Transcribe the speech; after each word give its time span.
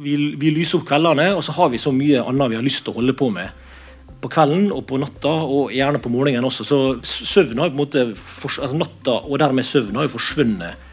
vi, 0.00 0.16
vi 0.40 0.52
lyser 0.54 0.80
opp 0.80 0.88
kveldene, 0.88 1.30
og 1.36 1.44
så 1.46 1.54
har 1.56 1.72
vi 1.72 1.80
så 1.80 1.92
mye 1.94 2.22
annet 2.24 2.52
vi 2.52 2.58
har 2.58 2.66
lyst 2.66 2.84
til 2.86 2.94
å 2.94 3.00
holde 3.00 3.16
på 3.18 3.30
med 3.34 3.50
på 4.20 4.28
kvelden 4.28 4.68
og 4.74 4.84
på 4.88 4.98
natta, 5.00 5.32
og 5.48 5.72
gjerne 5.74 6.00
på 6.02 6.12
morgenen 6.12 6.44
også. 6.44 6.66
Så 6.66 6.78
søvn 7.06 7.60
har 7.62 7.70
på 7.70 7.76
en 7.76 7.80
måte 7.80 8.06
altså 8.12 8.76
Natta 8.76 9.16
og 9.24 9.38
dermed 9.40 9.64
søvn 9.64 9.96
har 9.96 10.08
jo 10.08 10.14
forsvunnet 10.18 10.88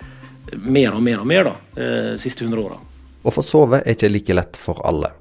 mer 0.63 0.96
og 0.96 1.04
mer 1.04 1.23
og 1.23 1.28
mer 1.28 1.49
da, 1.49 1.55
eh, 1.75 2.12
de 2.15 2.21
siste 2.23 2.46
100 2.46 2.63
åra. 2.63 2.78
Å 3.28 3.33
få 3.33 3.43
sove 3.43 3.81
er 3.81 3.97
ikke 3.97 4.12
like 4.13 4.38
lett 4.38 4.59
for 4.59 4.79
alle. 4.88 5.12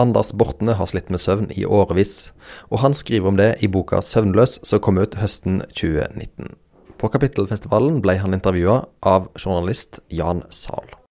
Anders 0.00 0.32
Bortne 0.32 0.74
har 0.74 0.88
slitt 0.88 1.10
med 1.12 1.20
søvn 1.20 1.52
i 1.54 1.66
årevis, 1.68 2.32
og 2.72 2.80
han 2.80 2.96
skriver 2.96 3.28
om 3.28 3.36
det 3.36 3.56
i 3.62 3.68
boka 3.68 4.00
'Søvnløs', 4.00 4.58
som 4.64 4.80
kom 4.80 4.98
ut 4.98 5.14
høsten 5.14 5.62
2019. 5.76 6.56
På 6.98 7.10
Kapittelfestivalen 7.12 8.00
ble 8.00 8.16
han 8.16 8.34
intervjua 8.34 8.86
av 9.02 9.28
journalist 9.36 10.00
Jan 10.08 10.42
Zahl. 10.50 11.01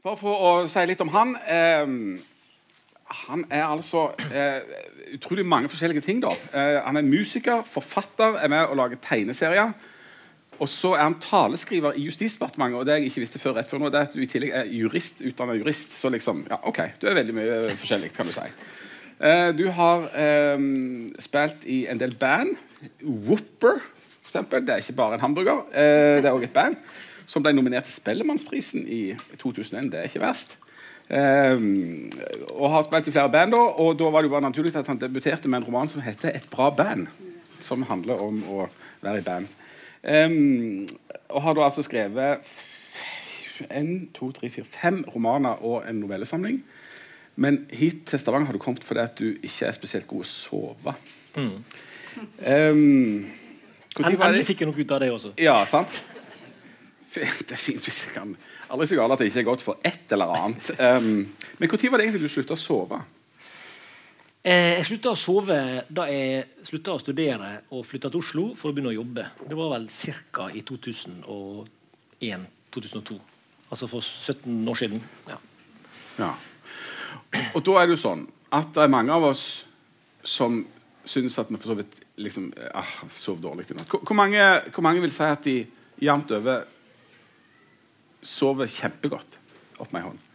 Bare 0.00 0.16
for 0.16 0.32
å 0.32 0.50
si 0.70 0.80
litt 0.88 1.02
om 1.04 1.10
han. 1.12 1.34
Eh, 1.44 1.90
han 3.26 3.42
er 3.52 3.66
altså 3.66 4.06
eh, 4.32 4.62
utrolig 5.12 5.44
mange 5.44 5.68
forskjellige 5.68 6.00
ting. 6.06 6.22
da. 6.24 6.30
Eh, 6.56 6.78
han 6.86 6.96
er 6.96 7.04
musiker, 7.04 7.60
forfatter, 7.68 8.38
er 8.40 8.48
med 8.48 8.70
og 8.70 8.78
lager 8.80 9.00
tegneserier. 9.04 9.74
Og 10.60 10.68
så 10.72 10.94
er 10.94 11.04
han 11.04 11.18
taleskriver 11.20 11.96
i 11.96 12.06
Justisdepartementet, 12.06 12.78
og 12.78 12.86
det 12.88 12.96
jeg 12.96 13.10
ikke 13.10 13.24
visste 13.26 13.42
før 13.42 13.58
rett 13.58 13.68
før 13.68 13.82
nå, 13.82 13.90
det 13.92 14.00
er 14.00 14.08
at 14.08 14.16
du 14.16 14.24
i 14.24 14.28
tillegg 14.28 14.56
er 14.56 14.72
jurist, 14.72 15.20
utdanna 15.24 15.58
jurist. 15.58 15.92
Så 15.96 16.08
liksom, 16.12 16.46
ja, 16.48 16.60
OK, 16.68 16.80
du 17.00 17.06
er 17.08 17.20
veldig 17.20 17.36
mye 17.36 17.60
forskjellig, 17.74 18.12
kan 18.16 18.28
du 18.28 18.32
si. 18.36 18.48
Eh, 19.20 19.50
du 19.56 19.66
har 19.76 20.08
eh, 20.16 20.66
spilt 21.20 21.68
i 21.68 21.82
en 21.92 22.00
del 22.00 22.16
band. 22.16 22.56
Whopper, 23.04 23.84
for 23.84 24.32
eksempel. 24.32 24.64
Det 24.64 24.78
er 24.78 24.84
ikke 24.84 24.96
bare 25.04 25.20
en 25.20 25.28
hamburger. 25.28 25.64
Eh, 25.76 26.22
det 26.24 26.28
er 26.28 26.32
òg 26.32 26.48
et 26.48 26.56
band 26.56 26.80
som 27.30 27.44
ble 27.44 27.52
nominert 27.54 27.86
til 27.86 28.00
Spellemannsprisen 28.00 28.88
i 28.90 29.02
2001. 29.38 29.92
Det 29.92 30.00
er 30.00 30.08
ikke 30.08 30.24
verst. 30.24 30.56
Um, 31.10 32.10
og 32.54 32.70
har 32.70 32.86
spilt 32.86 33.10
i 33.10 33.14
flere 33.14 33.30
band. 33.30 33.54
Da, 33.54 33.60
og 33.82 33.98
da 33.98 34.10
var 34.10 34.22
det 34.22 34.30
jo 34.30 34.34
bare 34.34 34.48
naturlig 34.48 34.74
at 34.78 34.90
han 34.90 34.98
debuterte 34.98 35.50
med 35.50 35.60
en 35.60 35.66
roman 35.68 35.88
som 35.88 36.02
heter 36.02 36.30
'Et 36.30 36.50
bra 36.50 36.70
band'. 36.70 37.08
Som 37.60 37.82
handler 37.82 38.22
om 38.22 38.42
å 38.48 38.68
være 39.02 39.18
i 39.18 39.22
band. 39.22 39.48
Um, 40.02 40.88
og 41.28 41.42
har 41.42 41.54
da 41.54 41.60
altså 41.60 41.82
skrevet 41.82 42.38
en, 43.70 44.08
to, 44.14 44.32
tre, 44.32 44.48
fire, 44.48 44.64
fem 44.64 45.04
romaner 45.14 45.62
og 45.64 45.84
en 45.88 45.94
novellesamling. 45.94 46.64
Men 47.36 47.66
hit 47.70 48.06
til 48.06 48.18
Stavanger 48.18 48.46
har 48.46 48.52
du 48.52 48.58
kommet 48.58 48.84
fordi 48.84 49.00
at 49.00 49.18
du 49.18 49.34
ikke 49.42 49.66
er 49.66 49.72
spesielt 49.72 50.08
god 50.08 50.20
å 50.20 50.28
sove. 50.28 50.94
Mm. 51.36 51.64
Um, 52.46 53.26
Endelig 53.98 54.46
fikk 54.46 54.60
jeg 54.60 54.70
noe 54.70 54.80
ut 54.80 54.90
av 54.90 55.00
det 55.00 55.10
også. 55.12 55.32
Ja, 55.38 55.64
sant? 55.64 56.02
Det 57.14 57.54
er 57.56 57.58
fint 57.58 57.82
hvis 57.82 58.06
jeg 58.06 58.12
kan 58.14 58.36
Aldri 58.70 58.86
så 58.86 58.94
galt 59.00 59.12
at 59.16 59.20
det 59.22 59.28
ikke 59.30 59.40
er 59.42 59.48
godt 59.48 59.64
for 59.66 59.74
et 59.86 60.06
eller 60.14 60.28
annet. 60.30 60.64
Um, 60.78 61.26
men 61.58 61.66
når 61.66 61.90
var 61.90 61.98
det 61.98 62.04
egentlig 62.06 62.22
du 62.22 62.30
slutta 62.30 62.54
å 62.54 62.60
sove? 62.60 62.98
Eh, 64.40 64.78
jeg 64.78 64.86
slutta 64.88 65.12
å 65.12 65.20
sove 65.20 65.84
da 65.92 66.06
jeg 66.08 66.64
slutta 66.64 66.94
å 66.94 67.00
studere 67.02 67.60
og 67.76 67.84
flytta 67.84 68.08
til 68.08 68.20
Oslo 68.22 68.56
for 68.56 68.70
å 68.70 68.72
begynne 68.72 68.88
å 68.94 69.00
jobbe. 69.00 69.24
Det 69.42 69.56
var 69.58 69.68
vel 69.74 69.84
ca. 70.32 70.44
i 70.54 70.62
2001-2002. 70.64 73.18
Altså 73.68 73.86
for 73.90 74.00
17 74.00 74.68
år 74.70 74.76
siden. 74.80 75.00
Ja. 75.28 75.38
ja. 76.22 76.32
Og 77.52 77.60
da 77.66 77.72
er 77.76 77.84
det 77.84 77.94
jo 77.98 78.06
sånn 78.06 78.22
at 78.54 78.68
det 78.74 78.82
er 78.86 78.96
mange 78.96 79.12
av 79.14 79.22
oss 79.28 79.64
som 80.24 80.66
syns 81.04 81.38
at 81.40 81.48
vi 81.50 81.56
for 81.60 81.68
så 81.72 81.76
vidt 81.78 81.94
liksom, 82.20 82.52
ah, 82.76 82.92
sov 83.12 83.40
dårlig 83.44 83.70
i 83.70 83.74
natt. 83.76 83.92
Hvor, 83.92 84.16
mange, 84.16 84.42
hvor 84.72 84.82
mange 84.84 85.00
vil 85.04 85.12
si 85.12 85.24
at 85.26 85.44
de 85.44 85.66
jevnt 86.00 86.30
over 86.36 86.64
sover 88.22 88.68
kjempegodt. 88.70 89.38
Opp 89.80 89.92
med 89.92 90.02
ei 90.02 90.08
hånd. 90.08 90.26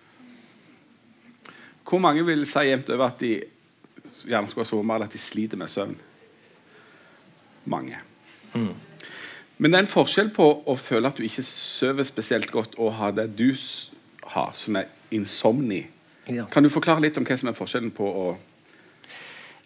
Hvor 1.86 2.02
mange 2.02 2.25
vil 2.25 2.47
si 2.50 2.66
jevnt 2.66 2.89
over 2.89 3.11
at 3.11 3.22
de 3.22 3.36
gjerne 4.25 4.50
skulle 4.50 4.66
ha 4.66 4.69
sovet 4.69 4.88
mer, 4.88 4.97
eller 4.97 5.09
at 5.11 5.14
de 5.14 5.22
sliter 5.22 5.59
med 5.59 5.69
søvn? 5.69 5.95
Mange. 7.69 8.00
Mm. 8.53 8.73
Men 9.57 9.72
det 9.72 9.78
er 9.78 9.85
en 9.85 9.91
forskjell 9.91 10.31
på 10.35 10.47
å 10.68 10.75
føle 10.79 11.09
at 11.09 11.18
du 11.18 11.23
ikke 11.25 11.46
sover 11.46 12.07
spesielt 12.07 12.50
godt, 12.51 12.75
og 12.81 12.97
ha 12.97 13.12
det 13.16 13.29
du 13.38 13.51
har, 14.34 14.52
som 14.57 14.81
er 14.81 14.90
insomni. 15.13 15.85
Ja. 16.28 16.47
Kan 16.52 16.66
du 16.66 16.73
forklare 16.73 17.06
litt 17.06 17.17
om 17.22 17.25
hva 17.28 17.38
som 17.38 17.52
er 17.52 17.57
forskjellen 17.57 17.94
på 17.96 18.09
å 18.09 18.28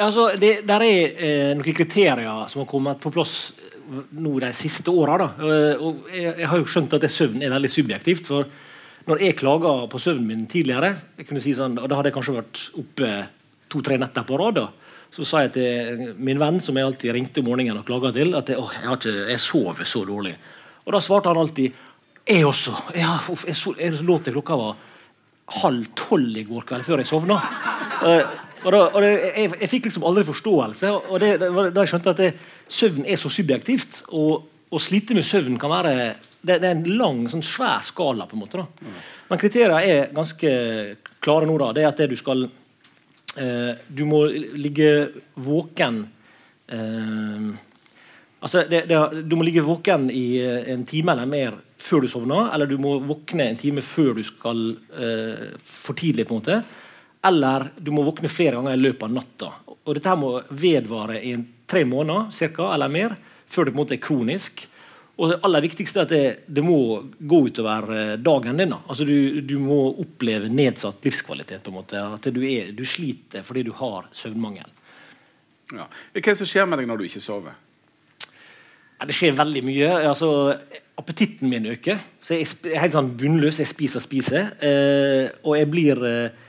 altså, 0.05 0.29
det, 0.39 0.61
Der 0.67 0.85
er 0.85 1.19
eh, 1.19 1.51
noen 1.57 1.75
kriterier 1.75 2.47
som 2.49 2.63
har 2.63 2.69
kommet 2.69 3.01
på 3.03 3.11
plass 3.13 3.51
nå 3.89 4.35
de 4.39 4.49
siste 4.53 4.93
åra. 4.93 5.31
Eh, 5.39 5.85
jeg, 6.13 6.33
jeg, 6.39 6.49
har 6.51 6.59
jo 6.59 6.67
skjønt 6.69 6.95
at 6.97 7.05
det 7.05 7.11
søvn 7.13 7.43
er 7.43 7.53
veldig 7.53 7.71
subjektivt. 7.73 8.27
for 8.27 8.49
når 9.09 9.23
jeg 9.23 9.39
klaga 9.39 9.71
på 9.89 9.99
søvnen 10.01 10.27
min 10.27 10.47
tidligere, 10.49 10.91
jeg 11.17 11.41
si 11.41 11.55
sånn, 11.57 11.79
og 11.81 11.87
da 11.89 11.97
hadde 11.97 12.11
jeg 12.11 12.17
kanskje 12.19 12.35
vært 12.35 12.59
oppe 12.77 13.07
to-tre 13.71 13.97
netter 13.97 14.25
på 14.27 14.37
rad, 14.37 14.59
så 15.09 15.25
sa 15.25 15.41
jeg 15.45 15.53
til 15.55 16.11
min 16.21 16.37
venn, 16.37 16.59
som 16.61 16.77
jeg 16.77 16.85
alltid 16.85 17.15
ringte 17.15 17.41
om 17.41 17.49
morgenen 17.49 17.79
og 17.79 17.87
klaga 17.87 18.11
til, 18.13 18.35
at 18.37 18.51
jeg, 18.51 18.59
jeg, 18.59 18.91
ikke, 18.93 19.15
jeg, 19.31 19.41
sover 19.41 19.89
så 19.89 20.03
dårlig. 20.05 20.35
Og 20.85 20.93
da 20.93 21.01
svarte 21.01 21.31
han 21.31 21.41
alltid 21.41 21.79
jeg 22.29 22.45
også. 22.45 22.75
Jeg, 22.93 23.07
jeg, 23.47 23.57
jeg, 23.79 24.03
lå 24.05 24.19
til 24.21 24.37
klokka 24.37 24.59
var 24.59 24.77
halv 25.63 25.89
tolv 25.97 26.37
i 26.37 26.45
går 26.45 26.67
kveld 26.69 26.85
før 26.85 27.01
jeg 27.01 27.09
sovna. 27.09 27.39
Uh, 28.03 28.21
og 28.63 28.71
da, 28.73 28.79
og 28.87 29.03
det, 29.03 29.11
jeg, 29.25 29.51
jeg, 29.61 29.69
fikk 29.71 29.89
liksom 29.89 30.05
aldri 30.07 30.23
forståelse. 30.27 30.91
og 30.91 31.19
det, 31.23 31.33
det, 31.41 31.49
Da 31.75 31.83
jeg 31.83 31.93
skjønte 31.93 32.13
at 32.13 32.23
det, 32.23 32.31
søvn 32.67 33.05
er 33.05 33.19
så 33.19 33.31
subjektivt, 33.31 34.01
og 34.09 34.49
å 34.69 34.81
slite 34.81 35.15
med 35.17 35.25
søvn 35.25 35.57
kan 35.61 35.71
være 35.73 35.93
det, 36.41 36.59
det 36.61 36.67
er 36.67 36.75
en 36.75 36.97
lang, 36.99 37.23
sånn 37.31 37.43
svær 37.43 37.83
skala. 37.83 38.27
på 38.29 38.37
en 38.37 38.43
måte 38.43 38.61
da. 38.61 38.67
Men 39.29 39.41
kriteriene 39.41 39.79
er 39.83 40.11
ganske 40.15 40.51
klare 41.23 41.47
nå. 41.49 41.57
da, 41.59 41.71
det 41.75 41.83
er 41.83 41.89
at 41.89 42.03
det 42.03 42.11
du 42.13 42.19
skal 42.19 42.45
eh, 43.37 43.73
Du 43.87 44.05
må 44.07 44.23
ligge 44.29 45.09
våken 45.35 46.03
eh, 46.71 47.49
altså 48.39 48.63
Du 48.69 49.35
må 49.35 49.47
ligge 49.47 49.65
våken 49.65 50.07
i 50.13 50.39
eh, 50.39 50.69
en 50.73 50.85
time 50.87 51.15
eller 51.15 51.29
mer 51.29 51.57
før 51.79 52.03
du 52.03 52.09
sovner, 52.11 52.49
eller 52.53 52.67
du 52.67 52.75
må 52.81 52.97
våkne 53.07 53.45
en 53.49 53.59
time 53.59 53.81
før 53.83 54.17
du 54.17 54.23
skal 54.27 54.63
eh, 54.99 55.49
for 55.63 55.95
tidlig. 55.95 56.27
på 56.27 56.35
en 56.35 56.41
måte 56.41 56.61
eller 57.25 57.69
du 57.77 57.91
må 57.91 58.03
våkne 58.07 58.31
flere 58.31 58.55
ganger 58.57 58.77
i 58.77 58.81
løpet 58.81 59.05
av 59.07 59.15
natta. 59.15 59.51
Og 59.67 59.95
Dette 59.97 60.15
må 60.19 60.33
vedvare 60.49 61.19
i 61.25 61.33
tre 61.69 61.83
måneder 61.87 62.31
cirka, 62.35 62.71
eller 62.73 62.91
mer 62.91 63.15
før 63.49 63.67
det 63.67 63.73
på 63.73 63.77
en 63.77 63.81
måte 63.81 63.97
er 63.97 64.03
kronisk. 64.03 64.67
Og 65.19 65.33
det 65.33 65.39
aller 65.43 65.65
viktigste 65.65 65.99
er 65.99 66.05
at 66.07 66.11
det, 66.13 66.25
det 66.47 66.63
må 66.63 66.79
gå 67.19 67.39
utover 67.49 67.89
eh, 67.91 68.11
dagen 68.23 68.61
din. 68.61 68.75
Altså 68.77 69.03
du, 69.07 69.41
du, 69.43 69.57
må 69.59 69.81
oppleve 69.99 70.47
nedsatt 70.47 71.03
livskvalitet. 71.03 71.63
på 71.65 71.73
en 71.73 71.79
måte. 71.81 71.99
At 71.99 72.29
du, 72.31 72.39
er, 72.47 72.71
du 72.71 72.85
sliter 72.87 73.43
fordi 73.43 73.65
du 73.67 73.73
har 73.75 74.07
søvnmangel. 74.15 74.69
Ja. 75.75 75.89
Hva 75.89 76.21
er 76.21 76.29
det 76.29 76.39
som 76.39 76.49
skjer 76.49 76.69
med 76.69 76.79
deg 76.79 76.87
når 76.87 77.01
du 77.01 77.09
ikke 77.09 77.23
sover? 77.23 77.57
Ja, 78.99 79.07
det 79.07 79.15
skjer 79.17 79.35
veldig 79.35 79.65
mye. 79.67 79.89
Altså, 80.07 80.29
appetitten 80.99 81.51
min 81.51 81.67
øker. 81.73 81.99
Så 82.23 82.39
jeg 82.39 82.47
er 82.71 82.85
helt 82.85 82.95
sånn 82.95 83.11
bunnløs. 83.19 83.59
Jeg 83.59 83.73
spiser 83.73 83.99
og 83.99 84.07
spiser. 84.07 84.53
Eh, 84.63 85.35
og 85.43 85.59
jeg 85.59 85.69
blir 85.71 86.05
eh, 86.07 86.47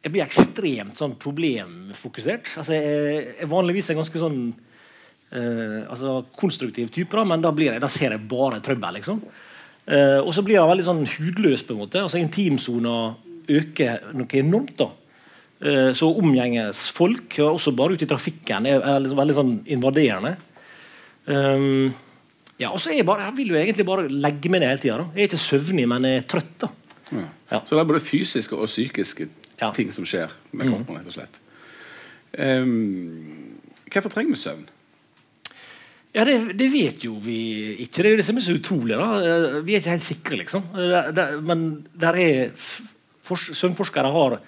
jeg 0.00 0.12
blir 0.14 0.24
ekstremt 0.24 0.96
sånn 0.96 1.16
problemfokusert. 1.20 2.54
Altså, 2.60 2.76
jeg, 2.76 3.24
jeg 3.42 3.48
vanligvis 3.50 3.90
er 3.92 3.98
ganske 3.98 4.22
sånn 4.22 4.38
uh, 4.48 5.80
altså, 5.92 6.20
konstruktiv 6.40 6.88
type, 6.94 7.12
da, 7.16 7.24
men 7.28 7.44
da, 7.44 7.52
jeg, 7.60 7.82
da, 7.82 7.90
ser 7.92 8.16
jeg 8.16 8.28
bare 8.30 8.62
trøbbel. 8.64 8.96
liksom. 9.00 9.20
Uh, 9.90 10.20
og 10.22 10.32
så 10.36 10.44
blir 10.46 10.56
jeg 10.56 10.70
veldig 10.70 10.86
sånn 10.86 11.04
hudløs. 11.18 11.64
på 11.66 11.76
en 11.76 11.82
måte. 11.82 12.04
Altså 12.06 12.20
Intimsona 12.20 12.96
øker 13.50 14.14
noe 14.16 14.40
enormt. 14.40 14.76
da. 14.80 14.88
Uh, 15.60 15.90
så 15.96 16.08
omgjenges 16.08 16.86
folk, 16.96 17.36
også 17.44 17.74
bare 17.76 17.98
ute 17.98 18.08
i 18.08 18.10
trafikken, 18.10 18.70
er, 18.70 18.80
er 18.80 19.02
liksom 19.04 19.20
veldig 19.20 19.36
sånn 19.36 19.56
invaderende. 19.76 20.38
Um, 21.28 21.90
ja, 22.60 22.70
og 22.72 22.80
så 22.80 22.94
jeg, 22.94 23.04
jeg 23.04 23.34
vil 23.36 23.52
jo 23.52 23.60
egentlig 23.60 23.84
bare 23.88 24.08
legge 24.08 24.48
meg 24.52 24.62
ned 24.62 24.72
hele 24.72 24.80
tida. 24.80 25.04
Jeg 25.12 25.26
er 25.26 25.28
ikke 25.28 25.44
søvnig, 25.44 25.84
men 25.92 26.08
jeg 26.08 26.22
er 26.22 26.26
trøtt. 26.32 26.56
da. 26.64 26.72
Ja. 27.10 27.26
Ja. 27.50 27.60
Så 27.66 27.74
det 27.74 27.82
er 27.82 27.88
både 27.90 28.02
fysiske 28.04 28.56
og 28.56 28.68
psykiske 28.70 29.26
ja. 29.60 29.70
ting 29.76 29.92
som 29.94 30.06
skjer 30.08 30.32
med 30.50 30.66
mm. 30.66 30.74
kroppen, 30.74 30.98
rett 30.98 31.10
og 31.10 31.16
slett. 31.16 31.40
Um, 32.38 33.58
hvorfor 33.90 34.12
trenger 34.12 34.36
vi 34.36 34.40
søvn? 34.40 34.68
Ja, 36.10 36.24
det, 36.26 36.56
det, 36.58 36.66
vet 36.72 37.04
jo 37.06 37.16
vi 37.22 37.40
ikke. 37.84 38.02
Det 38.02 38.08
er 38.08 38.14
jo 38.16 38.20
det 38.20 38.26
som 38.26 38.38
er 38.40 38.42
så 38.42 38.56
utrolig. 38.58 38.96
da. 38.98 39.10
Eh, 39.22 39.60
vi 39.66 39.76
er 39.76 39.82
ikke 39.82 39.94
helt 39.94 40.08
sikre, 40.08 40.38
liksom. 40.40 40.64
Det, 40.74 41.02
det, 41.14 41.26
men 41.46 41.68
der 42.02 42.18
er 42.18 42.64
søvnforskere 43.30 44.10
har 44.10 44.40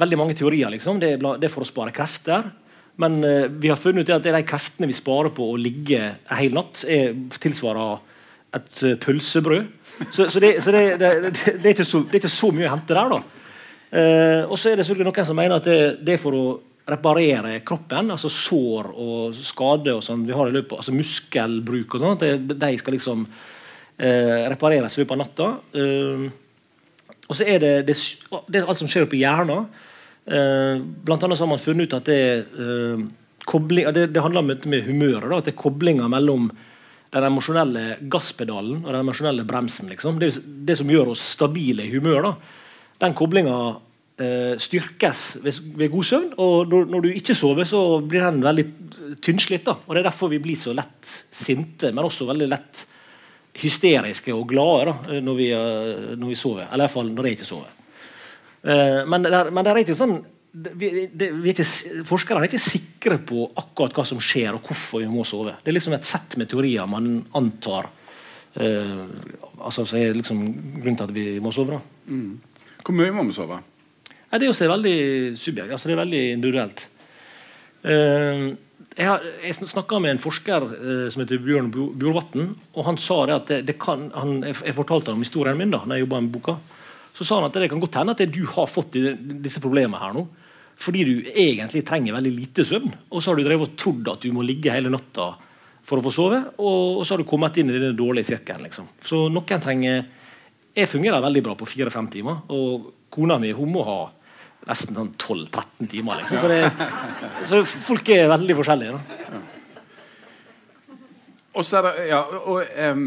veldig 0.00 0.18
mange 0.20 0.36
teorier. 0.38 0.70
liksom. 0.72 1.00
Det 1.02 1.18
er, 1.18 1.26
er 1.36 1.52
for 1.52 1.66
å 1.66 1.68
spare 1.68 1.92
krefter. 1.92 2.48
Men 2.98 3.20
uh, 3.20 3.46
vi 3.52 3.68
har 3.70 3.78
funnet 3.78 4.08
ut 4.08 4.14
at 4.16 4.24
det 4.24 4.32
er 4.32 4.40
de 4.40 4.48
kreftene 4.48 4.88
vi 4.88 4.96
sparer 4.96 5.30
på 5.36 5.50
å 5.52 5.60
ligge 5.60 6.00
en 6.00 6.40
hel 6.40 6.56
natt, 6.56 6.80
er, 6.88 7.12
tilsvarer 7.36 8.00
et 8.56 8.80
pølsebrød. 9.04 9.68
Så, 10.08 10.30
så, 10.32 10.40
det, 10.40 10.54
så 10.64 10.72
det, 10.72 10.86
er 10.96 11.68
ikke 11.68 11.84
så, 11.84 12.00
det 12.08 12.16
er 12.16 12.22
ikke 12.22 12.32
så 12.32 12.48
mye 12.54 12.64
å 12.70 12.72
hente 12.72 12.96
der. 12.96 13.12
da. 13.12 13.37
Eh, 13.90 14.42
og 14.44 14.56
så 14.60 14.70
er 14.70 14.78
det 14.78 14.86
selvfølgelig 14.86 15.08
noen 15.10 15.28
som 15.28 15.38
mener 15.38 15.60
at 15.60 15.68
det, 15.68 15.80
det 16.04 16.16
er 16.16 16.22
for 16.22 16.36
å 16.36 16.46
reparere 16.88 17.58
kroppen, 17.68 18.10
altså 18.14 18.30
sår 18.32 18.90
og 18.96 19.36
skade 19.44 19.92
og 19.92 20.04
sånn 20.04 20.24
vi 20.24 20.36
har 20.36 20.48
i 20.48 20.54
løpet, 20.56 20.78
altså 20.80 20.94
muskelbruk 20.96 21.96
og 21.96 22.04
sånn, 22.04 22.46
de 22.48 22.70
skal 22.80 22.96
liksom 22.96 23.26
eh, 23.28 24.46
repareres 24.48 24.96
i 24.96 25.02
løpet 25.02 25.16
av 25.16 25.20
natta. 25.22 25.50
Eh, 25.76 26.28
og 27.28 27.36
så 27.36 27.44
er 27.44 27.60
det, 27.60 27.74
det, 27.90 27.96
det 28.48 28.60
er 28.60 28.68
alt 28.68 28.80
som 28.80 28.88
skjer 28.88 29.04
oppi 29.04 29.20
hjernen. 29.20 29.68
Eh, 30.28 30.80
blant 31.04 31.24
annet 31.24 31.40
så 31.40 31.44
har 31.44 31.52
man 31.52 31.60
funnet 31.60 31.88
ut 31.88 31.98
at 31.98 32.08
det, 32.08 32.22
uh, 32.56 33.04
kobling, 33.48 33.88
det, 33.96 34.08
det 34.12 34.24
handler 34.24 34.44
om 34.44 34.50
med 34.52 34.86
humøret. 34.86 35.28
Da, 35.28 35.40
at 35.40 35.48
det 35.48 35.54
er 35.54 35.62
koblinga 35.62 36.08
mellom 36.12 36.50
den 37.12 37.24
emosjonelle 37.24 37.84
gasspedalen 38.12 38.82
og 38.82 38.90
den 38.92 39.00
emosjonelle 39.00 39.46
bremsen. 39.48 39.88
Liksom. 39.92 40.18
Det, 40.20 40.34
det, 40.68 40.76
som 40.76 40.90
gjør 40.92 41.14
oss 41.14 41.24
stabile 41.36 41.86
i 41.86 41.92
humør. 41.94 42.30
Da. 42.30 42.32
Den 42.98 43.14
koblinga 43.18 43.56
eh, 44.18 44.54
styrkes 44.60 45.24
ved, 45.44 45.88
god 45.92 46.06
søvn. 46.08 46.28
Og 46.42 46.72
når, 46.72 47.00
du 47.04 47.10
ikke 47.12 47.36
sover, 47.38 47.68
så 47.68 47.82
blir 48.02 48.26
den 48.26 48.42
veldig 48.44 48.66
tynnslitt. 49.24 49.68
Og 49.70 49.90
Det 49.94 50.02
er 50.02 50.08
derfor 50.10 50.32
vi 50.32 50.42
blir 50.42 50.58
så 50.58 50.74
lett 50.76 51.12
sinte, 51.30 51.92
men 51.92 52.04
også 52.04 52.28
veldig 52.28 52.48
lett 52.50 52.86
hysteriske 53.58 54.34
og 54.34 54.46
glade 54.50 54.90
da, 54.90 55.20
når, 55.24 55.34
vi, 55.38 55.46
uh, 55.50 56.16
når 56.18 56.30
vi 56.30 56.38
sover. 56.38 56.68
Eller 56.68 56.86
iallfall 56.86 57.08
når 57.10 57.26
jeg 57.26 57.38
ikke 57.38 57.52
sover. 57.52 57.74
Men, 58.68 59.22
der, 59.22 59.52
men 59.54 59.62
der 59.64 59.70
er 59.70 59.84
ikke 59.84 59.94
sånn 59.96 60.16
vi, 60.52 60.88
det, 61.12 61.28
vi 61.36 61.50
er 61.50 61.54
ikke, 61.54 62.04
forskere 62.08 62.40
er 62.40 62.48
ikke 62.48 62.62
sikre 62.62 63.18
på 63.28 63.44
akkurat 63.60 63.94
hva 63.96 64.04
som 64.08 64.20
skjer, 64.22 64.56
og 64.56 64.64
hvorfor 64.64 65.02
vi 65.02 65.10
må 65.10 65.24
sove. 65.28 65.54
Det 65.62 65.70
er 65.70 65.76
liksom 65.76 65.96
et 65.96 66.08
sett 66.08 66.36
med 66.40 66.50
teorier 66.50 66.88
man 66.88 67.20
antar 67.38 67.90
eh, 68.58 69.04
altså, 69.58 69.84
så 69.84 69.98
er 70.00 70.16
liksom 70.16 70.42
grunnen 70.80 70.98
til 70.98 71.08
at 71.08 71.14
vi 71.14 71.26
må 71.44 71.52
sove. 71.54 71.80
Mm. 72.08 72.38
Hvor 72.84 72.96
mye 72.96 73.14
må 73.14 73.26
vi 73.28 73.36
sove? 73.36 73.58
Nei, 74.28 74.38
det 74.38 74.46
er 74.46 74.52
også 74.52 74.70
veldig 74.70 74.96
subjekt. 75.40 75.72
Altså, 75.72 75.88
det 75.88 75.94
er 75.94 76.02
veldig 76.02 76.22
individuelt. 76.36 76.82
Uh, 77.84 78.56
jeg, 78.98 79.06
har, 79.06 79.24
jeg 79.44 79.70
snakka 79.70 80.00
med 80.02 80.16
en 80.16 80.22
forsker 80.22 80.66
uh, 80.72 81.06
som 81.12 81.22
heter 81.22 81.40
Bjørn 81.44 81.70
Bjorvatn. 81.72 82.50
og 82.74 82.88
Han 82.90 83.00
sa 83.00 83.22
det 83.28 83.38
at 83.38 83.52
det, 83.52 83.62
det 83.70 83.78
kan, 83.80 84.08
han, 84.16 84.42
jeg, 84.48 84.76
fortalte 84.76 85.14
om 85.14 85.24
historien 85.24 85.58
min 85.58 85.72
da 85.72 85.84
når 85.84 85.98
jeg 85.98 86.06
jobba 86.06 86.20
med 86.24 86.34
boka. 86.34 86.58
Så 87.16 87.26
sa 87.26 87.40
han 87.40 87.48
at 87.48 87.56
det 87.56 87.70
kan 87.72 87.80
godt 87.82 87.98
hende 87.98 88.14
at 88.14 88.26
du 88.30 88.44
har 88.52 88.70
fått 88.70 88.98
disse 89.42 89.62
problemene 89.64 90.02
her 90.02 90.14
nå 90.16 90.28
fordi 90.78 91.00
du 91.02 91.14
egentlig 91.32 91.82
trenger 91.82 92.14
veldig 92.14 92.30
lite 92.30 92.62
søvn. 92.62 92.92
Og 93.10 93.18
så 93.18 93.32
har 93.32 93.38
du 93.40 93.46
drevet 93.48 93.72
og 93.72 93.78
trodd 93.80 94.10
at 94.12 94.22
du 94.22 94.30
må 94.30 94.44
ligge 94.46 94.70
hele 94.70 94.92
natta 94.92 95.32
for 95.88 95.98
å 95.98 96.04
få 96.04 96.12
sove, 96.12 96.38
og, 96.60 97.00
så 97.02 97.14
har 97.14 97.22
du 97.22 97.28
kommet 97.28 97.56
inn 97.58 97.72
i 97.72 97.80
den 97.80 97.96
dårlige 97.96 98.28
sirkelen. 98.28 98.66
Liksom. 98.68 98.86
Så 99.02 99.24
noen 99.32 99.64
trenger 99.64 100.04
Jeg 100.78 100.90
fungerer 100.92 101.22
veldig 101.24 101.42
bra 101.42 101.56
på 101.58 101.66
fire-fem 101.66 102.06
timer, 102.12 102.44
og 102.54 102.92
kona 103.10 103.38
mi 103.42 103.50
hun 103.56 103.72
må 103.72 103.82
ha 103.86 103.98
nesten 104.68 104.94
sånn 104.94 105.10
12-13 105.16 105.88
timer. 105.90 106.20
Liksom. 106.20 106.38
Så, 106.42 106.48
det, 106.52 106.60
så, 107.48 107.62
folk 107.88 108.10
er 108.14 108.28
veldig 108.30 108.56
forskjellige. 108.58 108.98
Da. 108.98 109.40
Og 111.58 111.66
så 111.66 111.80
er 111.80 111.88
det, 111.88 112.06
ja, 112.12 112.20
og, 112.22 112.62
um, 112.62 113.06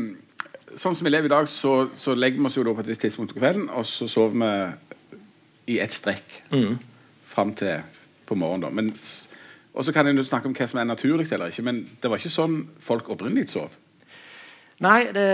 sånn 0.75 0.97
som 0.97 1.07
vi 1.07 1.13
lever 1.13 1.29
i 1.29 1.33
dag, 1.33 1.47
så, 1.47 1.75
så 1.95 2.15
legger 2.17 2.41
vi 2.41 2.49
oss 2.49 2.57
jo 2.57 2.65
på 2.67 2.83
et 2.83 2.91
visst 2.91 3.05
tidspunkt 3.05 3.35
på 3.35 3.39
kvelden, 3.39 3.69
og 3.69 3.85
så 3.87 4.07
sover 4.11 4.35
vi 4.41 5.75
i 5.75 5.79
ett 5.83 5.93
strekk 5.95 6.41
mm. 6.51 6.73
fram 7.31 7.53
til 7.55 7.85
på 8.27 8.35
morgenen. 8.39 8.73
Men, 8.75 8.91
og 9.71 9.85
så 9.85 9.93
kan 9.95 10.09
en 10.09 10.23
snakke 10.25 10.49
om 10.49 10.57
hva 10.57 10.67
som 10.67 10.81
er 10.81 10.89
naturlig 10.89 11.29
eller 11.31 11.53
ikke, 11.53 11.67
men 11.67 11.85
det 12.01 12.11
var 12.11 12.19
ikke 12.19 12.33
sånn 12.33 12.57
folk 12.83 13.11
opprinnelig 13.13 13.53
sov. 13.53 13.77
Nei, 14.81 15.05
det, 15.13 15.29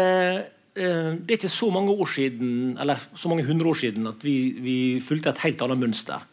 det, 0.77 1.31
er 1.33 1.38
ikke 1.39 1.50
så 1.50 1.71
mange 1.74 1.94
år 1.94 2.09
siden, 2.13 2.77
eller 2.77 3.01
så 3.18 3.31
mange 3.31 3.45
hundre 3.47 3.71
år 3.71 3.79
siden 3.79 4.07
at 4.12 4.21
vi, 4.25 4.35
vi 4.62 4.75
fulgte 5.01 5.31
et 5.33 5.41
helt 5.45 5.63
annet 5.65 5.81
mønster. 5.81 6.25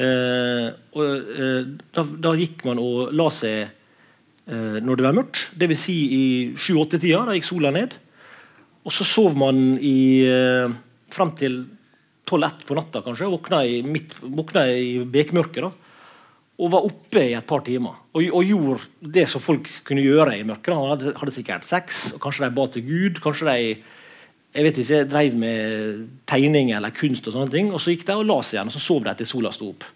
Eh, 0.00 0.68
og, 0.94 1.32
eh, 1.34 1.66
da, 1.92 2.04
da, 2.22 2.34
gikk 2.38 2.62
man 2.68 2.78
og 2.80 3.10
la 3.16 3.26
seg 3.34 3.66
eh, 3.66 4.78
når 4.80 5.00
det 5.00 5.06
var 5.06 5.16
mørkt, 5.18 5.42
dvs. 5.58 5.82
Si 5.82 5.96
i 6.14 6.22
sju-åtte-tida. 6.54 7.24
Da 7.26 7.36
gikk 7.36 7.48
sola 7.48 7.72
ned. 7.74 7.96
Og 8.86 8.94
så 8.94 9.04
sov 9.04 9.36
man 9.38 9.76
i 9.76 10.22
eh, 10.24 10.72
fram 11.12 11.34
til 11.38 11.62
12-1 12.30 12.66
på 12.68 12.78
natta, 12.78 13.04
kanskje. 13.04 13.30
Våkna 13.32 13.64
i, 13.66 13.80
midt, 13.84 14.14
våkna 14.22 14.68
i 14.70 15.00
bekmørket. 15.04 15.66
da, 15.66 15.79
Og 16.60 16.72
var 16.74 16.84
oppe 16.84 17.22
i 17.24 17.36
et 17.36 17.46
par 17.48 17.62
timer. 17.64 17.96
Og, 18.12 18.26
og 18.36 18.44
gjorde 18.44 19.12
det 19.16 19.24
som 19.32 19.40
folk 19.40 19.68
kunne 19.86 20.04
gjøre 20.04 20.36
i 20.36 20.44
mørket. 20.44 20.74
Han 20.76 20.90
hadde, 20.92 21.14
hadde, 21.16 21.32
sikkert 21.32 21.64
sex, 21.64 22.10
og 22.12 22.20
kanskje 22.20 22.44
de 22.44 22.56
ba 22.58 22.66
til 22.68 22.84
Gud. 22.84 23.22
Kanskje 23.24 23.48
de 23.48 23.72
jeg 24.50 24.66
vet 24.66 24.78
ikke, 24.82 25.04
drev 25.06 25.34
med 25.38 26.06
tegning 26.26 26.72
eller 26.74 26.90
kunst, 26.90 27.28
og 27.30 27.36
sånne 27.36 27.52
ting, 27.52 27.68
og 27.70 27.78
så 27.78 27.92
gikk 27.92 28.02
de 28.08 28.16
og 28.18 28.26
la 28.26 28.40
seg 28.42 28.56
igjen, 28.56 28.70
og 28.72 28.74
så 28.74 28.82
sov 28.82 29.04
de 29.06 29.12
til 29.20 29.28
sola 29.30 29.52
sto 29.54 29.68
opp. 29.70 29.86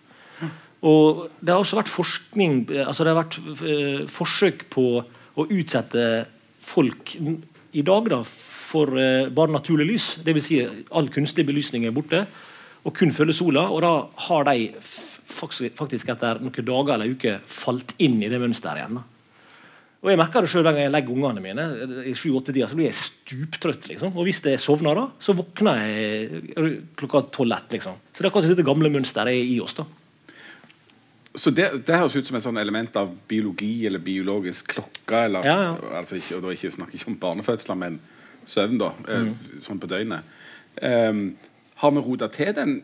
Og 0.84 1.31
Det 1.40 1.50
har 1.50 1.58
også 1.58 1.78
vært 1.81 1.90
forskning, 1.90 2.56
altså 2.84 3.05
det 3.05 3.12
har 3.14 3.22
vært 3.22 3.38
øh, 3.64 4.02
forsøk 4.12 4.67
på 4.70 4.87
å 5.00 5.46
utsette 5.49 6.26
folk 6.60 7.14
i 7.75 7.82
dag 7.82 8.10
da, 8.12 8.20
for 8.25 8.93
øh, 8.93 9.31
bare 9.34 9.55
naturlig 9.55 9.87
lys. 9.88 10.08
Dvs. 10.25 10.46
Si 10.46 10.60
all 10.93 11.08
kunstig 11.14 11.46
belysning 11.49 11.87
er 11.88 11.96
borte, 11.96 12.26
og 12.84 12.94
kun 12.94 13.14
følger 13.17 13.38
sola. 13.38 13.64
Og 13.72 13.81
da 13.82 13.94
har 14.28 14.46
de 14.50 14.69
faktisk 15.26 16.12
etter 16.12 16.41
noen 16.43 16.69
dager 16.69 16.94
eller 16.97 17.17
uker 17.17 17.43
falt 17.49 17.94
inn 18.03 18.21
i 18.23 18.31
det 18.32 18.41
mønsteret 18.43 18.82
igjen. 18.82 19.03
Og 20.05 20.11
Jeg 20.12 20.21
merker 20.21 20.44
det 20.44 20.50
selv 20.53 20.67
hver 20.67 20.75
gang 20.76 20.85
jeg 20.85 20.93
legger 20.93 21.15
ungene 21.15 21.41
mine. 21.41 21.65
i 22.05 22.12
7-8 22.12 22.69
så 22.69 22.76
blir 22.76 22.91
jeg 22.91 23.00
stuptrøtt. 23.00 23.88
liksom. 23.88 24.12
Og 24.12 24.26
hvis 24.29 24.43
jeg 24.44 24.61
sovner, 24.61 24.94
da, 24.94 25.06
så 25.19 25.32
våkner 25.32 25.81
jeg 25.81 26.82
klokka 27.00 27.23
12-1. 27.32 27.71
Liksom. 27.73 27.94
Så 28.12 28.19
det 28.19 28.26
er 28.26 28.29
akkurat 28.29 28.50
dette 28.53 28.67
gamle 28.69 28.91
mønsteret 28.93 29.32
er 29.32 29.53
i 29.55 29.61
oss. 29.65 29.73
da. 29.75 29.87
Så 31.35 31.50
det, 31.50 31.87
det, 31.87 31.97
høres 31.99 32.15
ut 32.15 32.29
som 32.29 32.37
et 32.37 32.44
sånn 32.44 32.61
element 32.61 32.94
av 33.00 33.09
biologi 33.27 33.87
eller 33.88 33.99
biologisk 33.99 34.69
klokke? 34.77 35.25
eller, 35.25 35.43
ja, 35.43 35.56
ja. 35.70 35.73
altså 35.99 36.20
ikke, 36.20 36.37
og 36.37 36.44
da 36.44 36.53
ikke 36.55 36.70
snakker 36.70 36.99
ikke 36.99 37.11
om 37.11 37.17
barnefødsler, 37.25 37.81
men 37.81 37.97
søvn, 38.47 38.79
da, 38.79 38.93
eh, 39.09 39.25
mm. 39.25 39.62
sånn 39.65 39.81
på 39.82 39.91
døgnet. 39.91 40.37
Um, 40.79 41.25
har 41.81 41.91
vi 41.97 42.05
rota 42.05 42.29
til 42.31 42.53
den, 42.55 42.77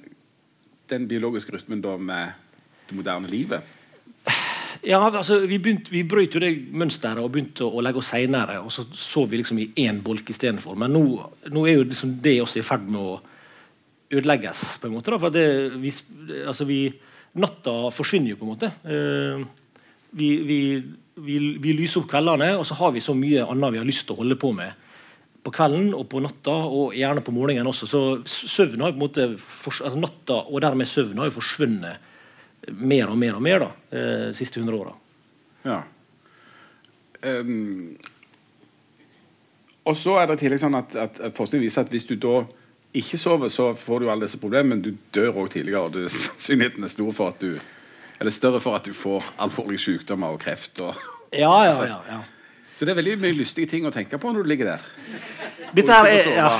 den, 0.91 1.09
biologiske 1.11 1.55
rytmen 1.55 1.83
da 1.85 1.97
med 1.97 2.33
det 2.89 2.97
moderne 2.99 3.31
livet? 3.31 3.77
Ja, 4.87 5.01
altså, 5.05 5.41
Vi, 5.45 5.59
begynte, 5.59 5.91
vi 5.93 6.05
brøt 6.09 6.35
jo 6.35 6.41
det 6.41 6.55
mønsteret 6.73 7.21
og 7.21 7.33
begynte 7.35 7.67
å, 7.67 7.83
legge 7.85 8.01
oss 8.01 8.13
seinere. 8.15 8.61
Og 8.65 8.73
så 8.73 8.87
så 8.97 9.27
vi 9.29 9.41
liksom 9.41 9.59
i 9.61 9.69
én 9.85 10.01
bolk 10.03 10.31
istedenfor. 10.33 10.79
Men 10.79 10.95
nå, 10.97 11.05
nå, 11.53 11.67
er 11.67 11.77
jo 11.77 11.89
liksom 11.91 12.17
det 12.23 12.39
også 12.41 12.63
i 12.63 12.67
ferd 12.67 12.89
med 12.89 13.01
å 13.01 13.19
ødelegges. 14.11 14.79
på 14.81 14.89
en 14.89 14.97
måte. 14.97 15.13
Da, 15.13 15.19
for 15.21 15.35
det, 15.35 15.47
vi, 15.83 15.93
altså 16.47 16.65
vi, 16.65 16.83
Natta 17.41 17.93
forsvinner 17.95 18.33
jo, 18.33 18.41
på 18.41 18.47
en 18.47 18.51
måte. 18.51 18.71
Vi, 20.11 20.31
vi, 20.49 21.37
vi, 21.63 21.75
lyser 21.77 22.01
opp 22.01 22.09
kveldene, 22.11 22.57
og 22.59 22.65
så 22.67 22.75
har 22.81 22.91
vi 22.97 23.05
så 23.05 23.15
mye 23.15 23.45
annet 23.47 23.77
vi 23.77 23.79
har 23.79 23.87
lyst 23.87 24.09
til 24.09 24.17
å 24.17 24.23
holde 24.25 24.39
på 24.41 24.51
med 24.57 24.73
på 25.45 25.53
kvelden 25.55 25.93
og 25.97 26.07
på 26.13 26.21
natta, 26.21 26.53
og 26.53 26.95
gjerne 26.97 27.25
på 27.25 27.35
morgenen 27.35 27.69
også. 27.71 27.89
Så 27.89 28.01
søvn 28.29 28.85
har 28.85 28.93
på 28.93 28.99
en 28.99 29.05
måte 29.05 29.27
altså 29.31 29.97
natta 29.97 30.43
og 30.45 30.61
dermed 30.63 30.89
søvn 30.89 31.19
har 31.19 31.31
jo 31.31 31.39
forsvunnet 31.39 32.09
mer 32.77 33.09
og 33.09 33.19
mer 33.19 33.39
og 33.39 33.43
mer 33.43 33.63
da, 33.63 33.71
eh, 33.97 34.27
de 34.31 34.37
siste 34.37 34.61
100 34.61 34.77
åra. 34.77 34.95
Ja. 35.65 35.81
Um, 37.23 37.97
og 39.85 39.97
så 39.97 40.17
er 40.21 40.29
det 40.29 40.39
tillegg 40.41 40.61
sånn 40.61 40.77
at, 40.77 40.95
at, 40.97 41.21
at, 41.21 41.37
forskning 41.37 41.65
viser 41.65 41.85
at 41.85 41.93
hvis 41.93 42.09
du 42.09 42.15
da 42.21 42.43
ikke 42.97 43.19
sover, 43.21 43.49
så 43.53 43.71
får 43.79 44.03
du 44.03 44.11
alle 44.11 44.27
disse 44.27 44.41
problemene, 44.41 44.77
men 44.77 44.85
du 44.85 44.93
dør 45.15 45.43
òg 45.43 45.53
tidligere. 45.55 45.89
og 45.89 46.11
Sannsynligheten 46.21 46.85
er 46.85 46.93
stor 46.93 47.13
for 47.17 47.33
at 47.35 47.45
du 47.45 47.55
eller 48.21 48.31
større 48.31 48.61
for 48.61 48.77
at 48.77 48.85
du 48.85 48.93
får 48.93 49.25
alvorlige 49.41 49.81
sykdommer 49.81 50.35
og 50.35 50.43
kreft. 50.43 50.81
Og, 50.85 50.99
ja, 51.33 51.53
ja, 51.65 51.73
ja, 51.89 52.01
ja. 52.11 52.19
Så 52.81 52.87
det 52.89 52.95
er 52.95 52.97
veldig 53.03 53.19
mye 53.21 53.37
lystige 53.37 53.69
ting 53.69 53.85
å 53.85 53.91
tenke 53.93 54.17
på 54.17 54.31
når 54.33 54.47
du 54.47 54.49
ligger 54.49 54.71
der. 54.71 54.85
Dette 55.77 55.93
her 55.99 56.07
er, 56.09 56.29
ja. 56.33 56.53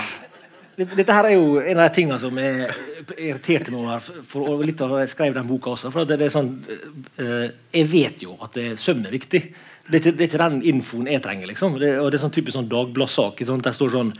Dette 0.77 1.15
her 1.17 1.29
er 1.31 1.33
jo 1.33 1.55
en 1.63 1.81
av 1.81 1.87
de 1.87 1.95
tingene 1.97 2.19
som 2.21 2.37
jeg 2.37 2.67
irriterte 3.15 3.73
meg 3.73 3.87
over. 3.87 4.21
For, 4.29 4.61
litt 4.69 4.85
av 4.85 4.93
Jeg 5.01 5.15
skrev 5.15 5.39
den 5.39 5.49
boka 5.49 5.73
også. 5.73 5.89
For 5.95 6.05
det, 6.05 6.19
det 6.21 6.29
er 6.29 6.37
sånn, 6.37 6.53
uh, 6.61 7.49
jeg 7.73 7.89
vet 7.89 8.21
jo 8.27 8.37
at 8.37 8.53
det, 8.53 8.67
søvn 8.85 9.09
er 9.09 9.17
viktig. 9.17 9.43
Det 9.89 9.97
er, 9.97 9.99
ikke, 10.03 10.13
det 10.13 10.27
er 10.27 10.29
ikke 10.29 10.45
den 10.45 10.63
infoen 10.75 11.09
jeg 11.09 11.25
trenger. 11.25 11.49
liksom. 11.55 11.81
Det, 11.81 11.95
og 12.05 12.13
det 12.13 12.21
er 12.21 12.27
sånn 12.29 12.37
typisk 12.37 12.59
sånn 12.61 12.69
Dagbladssak. 12.77 13.41
Sånn, 13.49 13.65
der 13.65 13.81
står 13.81 13.97
sånn 13.97 14.15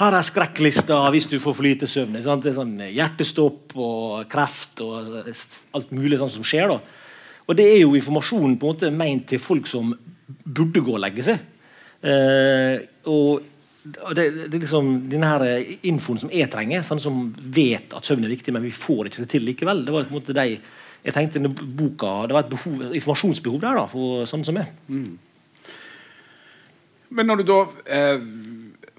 her 0.00 0.14
er 0.14 0.24
skrekklista 0.24 1.04
hvis 1.12 1.28
du 1.28 1.40
får 1.44 1.60
for 1.60 1.68
lite 1.68 1.92
søvn. 1.92 2.16
Det 2.16 2.24
er 2.24 2.56
sånn 2.56 2.76
Hjertestopp 2.88 3.76
og 3.76 4.28
kreft 4.32 4.80
og 4.80 5.26
alt 5.28 5.92
mulig 5.92 6.24
sånn 6.24 6.38
som 6.40 6.52
skjer. 6.56 6.72
da. 6.72 6.80
Og 7.44 7.60
det 7.60 7.68
er 7.68 7.82
jo 7.82 7.98
informasjon 7.98 8.56
på 8.56 8.64
en 8.64 8.78
måte 8.78 8.96
ment 8.96 9.28
til 9.28 9.44
folk 9.44 9.68
som 9.68 9.92
burde 10.28 10.82
gå 10.84 10.96
og 10.96 11.02
legge 11.02 11.24
seg. 11.26 11.46
Eh, 12.04 12.82
og 13.10 13.46
det, 13.88 14.26
det, 14.48 14.56
er 14.56 14.62
liksom 14.62 14.90
denne 15.08 15.30
her 15.30 15.44
infoen 15.88 16.20
som 16.20 16.32
jeg 16.32 16.50
trenger, 16.52 16.84
sånn 16.86 17.02
som 17.02 17.22
vet 17.54 17.94
at 17.96 18.06
søvn 18.06 18.26
er 18.26 18.34
viktig, 18.34 18.52
men 18.54 18.66
vi 18.66 18.74
får 18.74 19.08
ikke 19.08 19.24
det 19.24 19.30
til 19.32 19.46
likevel. 19.48 19.84
Det 19.86 19.94
var 19.94 20.06
på 20.08 20.14
en 20.14 20.18
måte 20.18 20.36
de, 20.36 20.58
jeg 21.04 21.16
tenkte 21.16 21.42
boka, 21.48 22.12
det 22.28 22.36
var 22.36 22.44
et 22.44 22.52
behov, 22.52 22.84
informasjonsbehov 22.90 23.62
der 23.64 23.80
da, 23.80 23.86
for 23.90 24.28
sånne 24.28 24.48
som 24.48 24.58
meg. 24.58 24.72
Mm. 24.90 25.16
Men 27.08 27.30
når 27.30 27.40
du 27.40 27.44
da 27.48 27.54
eh, 27.88 28.18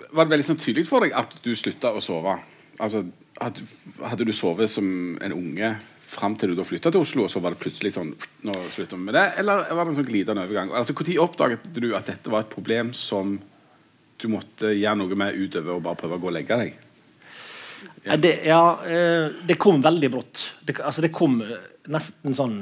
Var 0.10 0.26
det 0.26 0.32
veldig 0.32 0.46
sånn 0.48 0.58
tydelig 0.58 0.88
for 0.90 1.06
deg 1.06 1.12
at 1.14 1.36
du 1.46 1.52
slutta 1.54 1.92
å 1.94 2.02
sove? 2.02 2.40
Altså, 2.82 3.04
hadde, 3.38 3.66
hadde 4.02 4.26
du 4.26 4.32
sovet 4.34 4.72
som 4.72 4.88
en 5.22 5.36
unge 5.36 5.76
fram 6.10 6.36
til 6.40 6.52
du 6.52 6.58
da 6.58 6.66
flytta 6.66 6.92
til 6.94 7.04
Oslo, 7.04 7.28
og 7.28 7.32
så 7.32 7.42
var 7.44 7.54
det 7.54 7.62
plutselig 7.62 7.94
sånn 7.96 8.12
Nå 8.48 8.56
slutter 8.74 8.98
vi 8.98 9.06
med 9.06 9.18
det. 9.18 9.26
Eller 9.42 9.64
var 9.68 9.86
det 9.86 9.94
en 9.94 10.00
sånn 10.02 10.10
glidende 10.10 10.46
overgang? 10.48 10.74
Altså, 10.74 10.96
Når 10.98 11.24
oppdaget 11.24 11.72
du 11.76 11.90
at 11.96 12.10
dette 12.10 12.34
var 12.34 12.46
et 12.46 12.54
problem 12.54 12.94
som 12.98 13.38
du 14.20 14.28
måtte 14.28 14.74
gjøre 14.76 15.00
noe 15.00 15.18
med 15.20 15.38
utover 15.38 15.78
å 15.78 15.84
bare 15.84 16.00
prøve 16.00 16.18
å 16.18 16.24
gå 16.24 16.32
og 16.32 16.36
legge 16.36 16.58
deg? 16.60 16.80
Ja. 18.04 18.18
Det, 18.20 18.34
ja, 18.48 18.64
eh, 18.88 19.30
det 19.48 19.56
kom 19.60 19.80
veldig 19.84 20.10
brått. 20.12 20.42
Det, 20.66 20.80
altså, 20.84 21.04
det 21.06 21.14
kom 21.16 21.40
eh, 21.46 21.56
nesten 21.92 22.36
sånn 22.36 22.58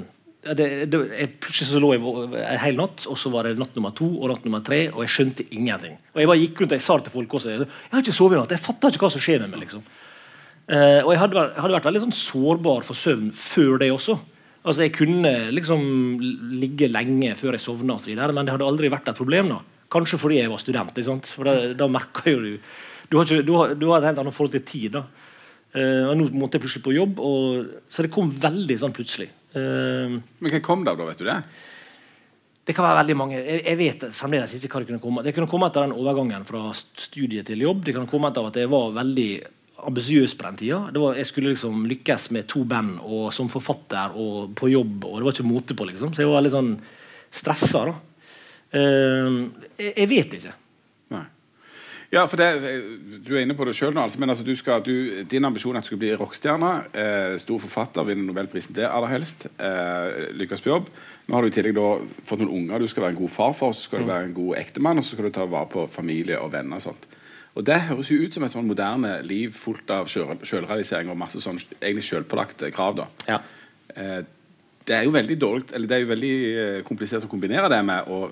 det, 0.47 0.67
det, 0.91 0.99
jeg, 1.11 1.31
Plutselig 1.43 1.69
så 1.71 1.79
lå 1.81 1.93
jeg 1.95 2.01
en 2.43 2.61
hel 2.61 2.77
natt, 2.77 3.05
og 3.09 3.17
så 3.19 3.31
var 3.33 3.47
det 3.47 3.57
natt 3.59 3.75
nummer 3.77 3.93
to 3.97 4.07
og 4.07 4.29
natt 4.31 4.45
nummer 4.47 4.61
tre, 4.65 4.85
og 4.93 5.01
jeg 5.03 5.13
skjønte 5.15 5.47
ingenting. 5.49 5.97
Og 6.13 6.21
Jeg 6.21 6.29
bare 6.29 6.43
gikk 6.43 6.61
rundt 6.61 6.75
og 6.75 6.77
jeg 6.77 6.85
sa 6.85 6.97
det 6.99 7.07
til 7.07 7.15
folk 7.17 7.37
også. 7.39 7.55
Jeg, 7.55 7.69
har 7.91 8.03
ikke 8.03 8.15
sovet 8.15 8.37
i 8.37 8.41
natt. 8.41 8.53
Jeg 8.55 8.63
fatter 8.63 8.93
ikke 8.93 9.07
hva 9.07 9.13
som 9.15 9.23
skjer 9.23 9.43
med 9.43 9.53
meg. 9.53 9.65
liksom. 9.65 9.83
Eh, 10.67 10.99
og 11.05 11.13
jeg 11.13 11.21
hadde, 11.21 11.45
hadde 11.55 11.75
vært 11.77 11.87
veldig 11.87 12.03
sånn 12.07 12.17
sårbar 12.17 12.83
for 12.87 12.99
søvn 12.99 13.31
før 13.31 13.79
det 13.83 13.91
også. 13.93 14.17
Altså 14.67 14.83
Jeg 14.83 14.95
kunne 14.97 15.31
liksom 15.55 15.81
ligge 16.59 16.89
lenge 16.91 17.35
før 17.39 17.55
jeg 17.55 17.63
sovna, 17.63 17.95
men 18.33 18.43
det 18.43 18.51
hadde 18.51 18.67
aldri 18.67 18.91
vært 18.91 19.07
et 19.07 19.15
problem. 19.15 19.53
da. 19.53 19.61
Kanskje 19.89 20.19
fordi 20.19 20.41
jeg 20.41 20.51
var 20.51 20.59
student. 20.59 21.25
For 21.25 21.47
da, 21.47 21.73
da 21.73 21.87
merker 21.87 22.31
jo 22.33 22.39
du 22.43 22.59
du 23.07 23.15
har, 23.15 23.23
ikke, 23.23 23.45
du, 23.47 23.53
har, 23.55 23.73
du 23.79 23.87
har 23.87 24.01
et 24.01 24.09
helt 24.09 24.19
annet 24.19 24.35
forhold 24.35 24.51
til 24.51 24.65
tid. 24.67 24.97
da. 24.97 25.05
Uh, 25.71 26.09
og 26.09 26.17
Nå 26.17 26.27
måtte 26.35 26.57
jeg 26.57 26.65
plutselig 26.65 26.83
på 26.83 26.95
jobb, 26.95 27.19
og, 27.23 27.67
så 27.87 28.03
det 28.03 28.11
kom 28.11 28.33
veldig 28.35 28.75
sånn 28.81 28.95
plutselig. 28.95 29.29
Uh, 29.55 30.19
Men 30.43 30.51
hva 30.51 30.59
kom 30.65 30.83
det 30.83 30.91
av, 30.91 30.99
da? 30.99 31.07
Vet 31.07 31.21
du 31.21 31.27
det? 31.29 31.41
det 32.67 32.75
kan 32.75 32.83
være 32.83 32.99
veldig 32.99 33.15
mange. 33.15 33.37
Jeg, 33.39 33.61
jeg 33.63 33.79
vet 33.79 34.01
fremdeles 34.11 34.53
ikke 34.57 34.73
hva 34.73 34.81
det 34.83 34.89
kunne 34.89 34.99
komme 34.99 35.21
Det 35.23 35.31
kunne 35.31 35.47
komme 35.47 35.69
etter 35.69 35.85
den 35.85 35.95
overgangen 35.95 36.43
fra 36.47 36.65
studie 36.75 37.45
til 37.47 37.63
jobb. 37.63 37.85
Det 37.85 37.93
kunne 37.95 38.11
komme 38.11 38.27
etter 38.27 38.49
at 38.49 38.59
jeg 38.59 38.71
var 38.73 38.91
veldig 38.97 39.29
ambisiøs 39.85 40.35
på 40.35 40.47
den 40.47 40.59
tida. 40.61 40.79
Var, 40.93 41.17
jeg 41.19 41.29
skulle 41.29 41.53
liksom 41.53 41.85
lykkes 41.89 42.29
med 42.35 42.47
to 42.49 42.63
band 42.67 42.99
og 43.03 43.31
som 43.35 43.49
forfatter 43.51 44.15
og 44.17 44.53
på 44.57 44.71
jobb, 44.73 45.05
og 45.05 45.19
det 45.19 45.27
var 45.27 45.35
ikke 45.35 45.47
mote 45.47 45.77
på, 45.77 45.89
liksom. 45.91 46.13
Så 46.13 46.25
jeg 46.25 46.31
var 46.31 46.45
litt 46.45 46.55
sånn 46.55 46.75
stressa, 47.33 47.87
da. 47.91 47.97
Eh, 48.77 49.41
jeg, 49.77 49.91
jeg 49.93 50.09
vet 50.11 50.37
ikke. 50.39 50.53
Nei. 51.15 51.25
Ja, 52.11 52.23
for 52.27 52.39
det, 52.39 52.47
Du 53.25 53.33
er 53.35 53.41
inne 53.43 53.55
på 53.57 53.65
det 53.67 53.75
sjøl 53.75 53.91
nå, 53.95 54.05
altså, 54.07 54.19
men 54.23 54.31
altså, 54.31 54.45
du 54.47 54.55
skal, 54.55 54.83
du, 54.83 55.23
din 55.27 55.47
ambisjon 55.47 55.75
er 55.75 55.81
at 55.81 55.87
du 55.87 55.91
skal 55.91 56.01
bli 56.01 56.13
rockestjerne. 56.15 56.71
Eh, 56.95 57.35
stor 57.43 57.61
forfatter, 57.63 58.07
vinne 58.07 58.25
Nobelprisen 58.27 58.75
det 58.77 58.87
aller 58.87 59.11
helst. 59.11 59.45
Eh, 59.59 60.31
lykkes 60.39 60.63
på 60.63 60.73
jobb. 60.73 60.89
Nå 61.27 61.35
har 61.35 61.43
du 61.43 61.51
i 61.51 61.55
tillegg 61.55 61.77
da 61.77 61.89
fått 62.27 62.43
noen 62.43 62.63
unger 62.63 62.83
du 62.83 62.89
skal 62.91 63.07
være 63.07 63.17
en 63.17 63.21
god 63.21 63.35
far 63.35 63.53
for, 63.59 63.75
så 63.75 63.89
skal 63.89 64.03
du 64.03 64.11
være 64.11 64.29
en 64.29 64.37
god 64.37 64.57
ektemann, 64.61 65.01
og 65.01 65.07
så 65.07 65.15
skal 65.15 65.29
du 65.29 65.35
ta 65.35 65.47
vare 65.47 65.71
på 65.71 65.87
familie 65.91 66.39
og 66.39 66.53
venner. 66.55 66.79
og 66.79 66.89
sånt. 66.89 67.06
Og 67.57 67.65
Det 67.65 67.77
høres 67.89 68.11
jo 68.11 68.21
ut 68.21 68.35
som 68.35 68.45
et 68.45 68.53
sånn 68.53 68.67
moderne 68.69 69.15
liv 69.25 69.53
fullt 69.57 69.89
av 69.93 70.09
sjøl- 70.11 70.43
sjølrealisering 70.45 71.09
og 71.09 71.17
masse 71.17 71.41
sånn 71.41 71.57
egentlig 71.79 72.05
sjølpålagte 72.05 72.69
krav. 72.73 72.99
da. 72.99 73.07
Ja. 73.27 73.39
Eh, 73.95 74.21
det 74.87 74.95
er 74.95 75.07
jo 75.07 75.15
veldig 75.15 75.39
dårlig, 75.41 75.71
eller 75.73 75.87
det 75.89 75.95
er 75.95 76.03
jo 76.03 76.11
veldig 76.13 76.35
eh, 76.63 76.83
komplisert 76.87 77.25
å 77.25 77.31
kombinere 77.31 77.69
det 77.71 77.81
med 77.83 78.07
å 78.07 78.29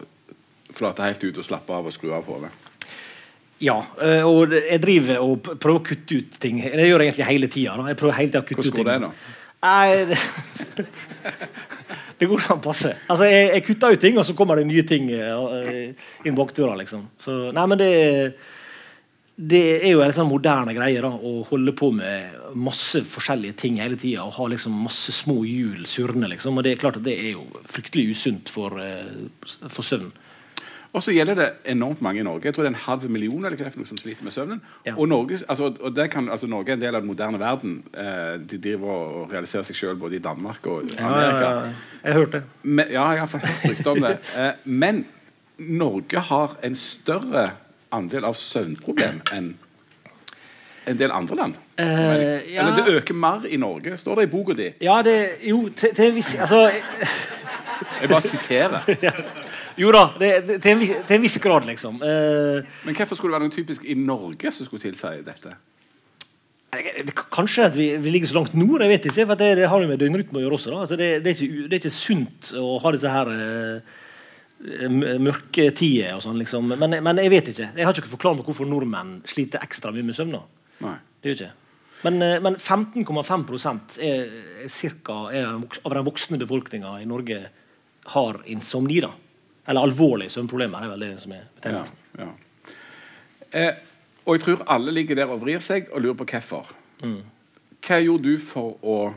flate 0.75 1.03
helt 1.03 1.23
ut 1.23 1.41
og 1.41 1.47
slappe 1.47 1.73
av 1.73 1.89
og 1.89 1.95
skru 1.95 2.13
av 2.15 2.29
hodet. 2.29 2.51
Ja, 3.63 3.79
eh, 4.03 4.23
og 4.27 4.53
jeg 4.53 4.81
driver 4.83 5.23
og 5.23 5.49
prøver 5.59 5.79
å 5.79 5.85
kutte 5.85 6.19
ut 6.19 6.37
ting. 6.39 6.61
Det 6.61 6.85
gjør 6.85 7.03
jeg 7.03 7.13
egentlig 7.13 7.29
hele 7.31 7.49
tida. 7.51 7.75
Jeg 7.89 7.99
prøver 7.99 8.17
hele 8.19 8.31
tiden 8.31 8.43
å 8.43 8.47
kutte 8.49 8.61
Hvordan 8.61 8.77
går 8.77 8.89
det, 8.91 8.97
da? 9.05 9.11
Nei, 9.65 10.05
det, 12.19 12.27
går 12.29 12.43
sånn 12.43 12.61
passe. 12.61 12.91
Altså, 13.07 13.25
jeg, 13.31 13.47
jeg 13.53 13.65
kutter 13.69 13.95
ut 13.95 14.03
ting, 14.03 14.19
og 14.19 14.27
så 14.27 14.35
kommer 14.37 14.59
det 14.59 14.67
nye 14.69 14.83
ting 14.85 15.07
uh, 15.09 16.11
inn 16.27 16.37
bakdøra. 16.37 16.75
Liksom. 16.81 17.07
Så, 17.23 17.37
nei, 17.55 17.65
men 17.71 17.81
det, 17.81 17.89
det 19.35 19.83
er 19.83 19.91
jo 19.91 19.99
en 19.99 20.13
sånn 20.15 20.29
moderne 20.31 20.71
greie 20.77 21.01
da, 21.03 21.09
å 21.11 21.41
holde 21.49 21.73
på 21.75 21.89
med 21.91 22.37
masse 22.55 23.01
forskjellige 23.03 23.57
ting 23.59 23.81
hele 23.83 23.97
tida. 23.99 24.23
Og 24.23 24.37
ha 24.37 24.45
liksom 24.53 24.77
masse 24.85 25.11
små 25.11 25.41
hjul 25.43 25.83
surrende. 25.89 26.29
Liksom. 26.31 26.55
Og 26.55 26.63
det 26.63 26.71
er 26.71 26.79
klart 26.79 27.01
at 27.01 27.03
det 27.07 27.17
er 27.19 27.33
jo 27.33 27.43
fryktelig 27.67 28.13
usunt 28.15 28.51
for, 28.53 28.79
eh, 28.79 29.27
for 29.67 29.83
søvn. 29.83 30.13
Og 30.95 31.03
så 31.03 31.11
gjelder 31.11 31.35
det 31.35 31.47
enormt 31.73 31.99
mange 31.99 32.21
i 32.21 32.23
Norge. 32.23 32.47
Jeg 32.47 32.55
tror 32.55 32.63
det 32.63 32.69
er 32.69 32.75
en 32.77 32.85
halv 32.85 33.09
million 33.11 33.43
eller 33.43 33.57
hva 33.57 33.65
det 33.65 33.73
er 33.75 33.81
noe 33.81 33.89
som 33.89 33.97
sliter 33.99 34.23
med 34.23 34.31
søvnen. 34.31 34.61
Ja. 34.85 34.93
Og, 34.95 35.09
Norge, 35.11 35.41
altså, 35.51 35.67
og 35.83 35.99
kan, 36.09 36.29
altså, 36.31 36.47
Norge 36.47 36.71
er 36.71 36.77
en 36.77 36.85
del 36.85 36.95
av 36.95 37.01
den 37.03 37.09
moderne 37.09 37.39
verden. 37.41 37.83
Eh, 37.91 38.37
de 38.39 38.59
driver 38.63 38.93
og 38.93 39.33
realiserer 39.33 39.67
seg 39.67 39.75
sjøl 39.75 39.99
både 39.99 40.15
i 40.15 40.23
Danmark 40.23 40.63
og 40.71 40.87
Ja, 40.95 41.01
ja, 41.01 41.09
Amerika. 41.09 41.49
ja. 41.49 41.73
Jeg 42.05 42.13
har 42.13 42.19
hørt 42.21 42.31
det. 42.31 42.43
Ja, 42.93 43.09
jeg 43.11 43.19
har 43.19 43.27
hørt 43.27 43.67
rykter 43.67 43.91
om 43.91 44.01
det. 44.07 44.13
Eh, 44.37 44.51
men 44.63 45.05
Norge 45.59 46.19
har 46.19 46.55
en 46.63 46.75
større 46.75 47.49
andel 47.95 48.27
av 48.27 48.35
søvnproblem 48.39 49.21
enn 49.35 49.53
en 50.85 50.97
del 50.99 51.09
andre 51.15 51.35
land. 51.39 51.55
Uh, 51.79 51.85
ja. 52.45 52.61
Eller 52.61 52.75
det 52.77 52.93
øker 52.99 53.15
mer 53.17 53.47
i 53.49 53.57
Norge, 53.57 53.95
står 53.97 54.19
det 54.19 54.27
i 54.27 54.31
boka 54.31 54.53
di. 54.53 54.67
Ja, 54.85 54.99
det 55.03 55.15
Jo, 55.47 55.63
til, 55.73 55.95
til 55.97 56.11
en 56.11 56.15
viss 56.15 56.35
Altså 56.35 56.59
Jeg 58.01 58.09
bare 58.11 58.21
siterer. 58.21 58.85
Jo 59.81 59.89
da, 59.91 60.03
det, 60.19 60.29
det, 60.47 60.59
til, 60.63 60.71
en 60.71 60.79
viss, 60.79 60.91
til 61.07 61.17
en 61.17 61.23
viss 61.25 61.39
grad, 61.43 61.65
liksom. 61.67 61.97
Uh, 61.99 62.61
Men 62.85 62.95
hvorfor 62.95 63.17
skulle 63.17 63.33
det 63.33 63.39
være 63.41 63.49
noe 63.49 63.55
typisk 63.57 63.83
i 63.83 63.97
Norge 63.97 64.51
som 64.55 64.69
skulle 64.69 64.85
tilsi 64.85 65.17
dette? 65.25 65.55
Kanskje 67.33 67.65
at 67.65 67.75
vi, 67.77 67.89
vi 67.97 68.13
ligger 68.13 68.27
så 68.29 68.37
langt 68.39 68.55
nord, 68.55 68.81
jeg 68.83 68.89
vet 68.93 69.05
ikke. 69.09 69.25
For 69.25 69.39
det, 69.39 69.51
det 69.57 69.67
har 69.71 69.81
jo 69.81 69.89
med 69.89 69.99
døgnrytme 69.99 70.39
å 70.39 70.45
gjøre 70.45 70.57
også. 70.59 70.77
Altså 70.85 70.97
det, 70.99 71.09
det, 71.25 71.33
er 71.33 71.43
ikke, 71.43 71.67
det 71.67 71.77
er 71.77 71.81
ikke 71.83 71.97
sunt 71.97 72.53
å 72.59 72.77
ha 72.83 72.91
disse 72.95 73.11
her 73.11 73.31
m- 73.31 73.81
mørketider 74.59 76.15
og 76.15 76.23
sånn, 76.23 76.39
liksom. 76.39 76.71
Men, 76.79 76.97
men 77.03 77.19
jeg 77.21 77.31
vet 77.33 77.51
ikke. 77.51 77.69
Jeg 77.75 77.85
har 77.87 77.97
ikke 77.97 78.13
forklart 78.15 78.39
meg 78.39 78.47
hvorfor 78.49 78.69
nordmenn 78.69 79.17
sliter 79.29 79.63
ekstra 79.65 79.91
mye 79.95 80.05
med 80.07 80.17
søvn. 80.17 80.37
Nei. 80.83 80.95
Det 81.21 81.31
gjør 81.31 81.37
ikke. 81.41 81.51
Men, 82.05 82.21
eh, 82.21 82.39
men 82.43 82.55
15,5 82.55 83.99
er, 84.03 84.31
er 84.65 84.71
cirka, 84.71 85.19
er 85.33 85.47
av 85.49 85.93
den 85.95 86.07
voksne 86.07 86.39
befolkninga 86.41 86.97
i 87.01 87.07
Norge 87.09 87.43
har 88.15 88.41
insomni. 88.45 89.01
da. 89.01 89.11
Eller 89.67 89.81
alvorlige 89.81 90.29
søvnproblemer. 90.29 90.83
er 90.83 90.93
vel 90.93 90.99
det 90.99 91.21
som 91.23 91.31
er 91.33 91.47
betegnelsen. 91.55 91.95
ja. 92.19 92.31
Eh, 93.55 93.75
og 94.25 94.35
jeg 94.35 94.41
tror 94.41 94.63
alle 94.73 94.91
ligger 94.91 95.15
der 95.15 95.29
og 95.29 95.41
vrir 95.43 95.59
seg 95.61 95.87
og 95.93 96.01
lurer 96.01 96.17
på 96.17 96.25
hvorfor. 96.25 96.71
Hva 97.85 97.99
gjorde 98.01 98.23
du 98.23 98.39
for 98.41 98.79
å 98.81 99.13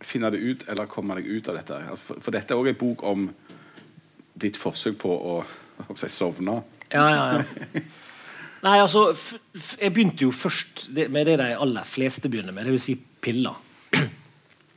finne 0.00 0.30
det 0.32 0.40
ut, 0.40 0.64
eller 0.68 0.88
komme 0.88 1.14
deg 1.18 1.28
ut 1.28 1.48
av 1.52 1.58
dette? 1.58 1.76
Altså, 1.92 2.04
For, 2.06 2.22
for 2.24 2.32
dette 2.32 2.54
er 2.54 2.60
òg 2.60 2.70
en 2.72 2.78
bok 2.80 3.04
om 3.04 3.26
ditt 4.34 4.58
forsøk 4.60 5.00
på 5.02 5.10
å 5.10 5.40
å 5.88 5.96
si, 5.98 6.10
sovne. 6.12 6.60
Ja, 6.90 7.06
ja, 7.08 7.24
ja. 7.38 7.82
Nei, 8.60 8.76
altså, 8.82 9.10
Jeg 9.80 9.92
begynte 9.94 10.26
jo 10.26 10.32
først 10.36 10.88
med 10.92 11.28
det 11.28 11.38
de 11.40 11.52
aller 11.56 11.86
fleste 11.88 12.28
begynner 12.28 12.52
med, 12.56 12.68
dvs. 12.68 12.88
Si 12.90 12.98
piller. 13.24 13.60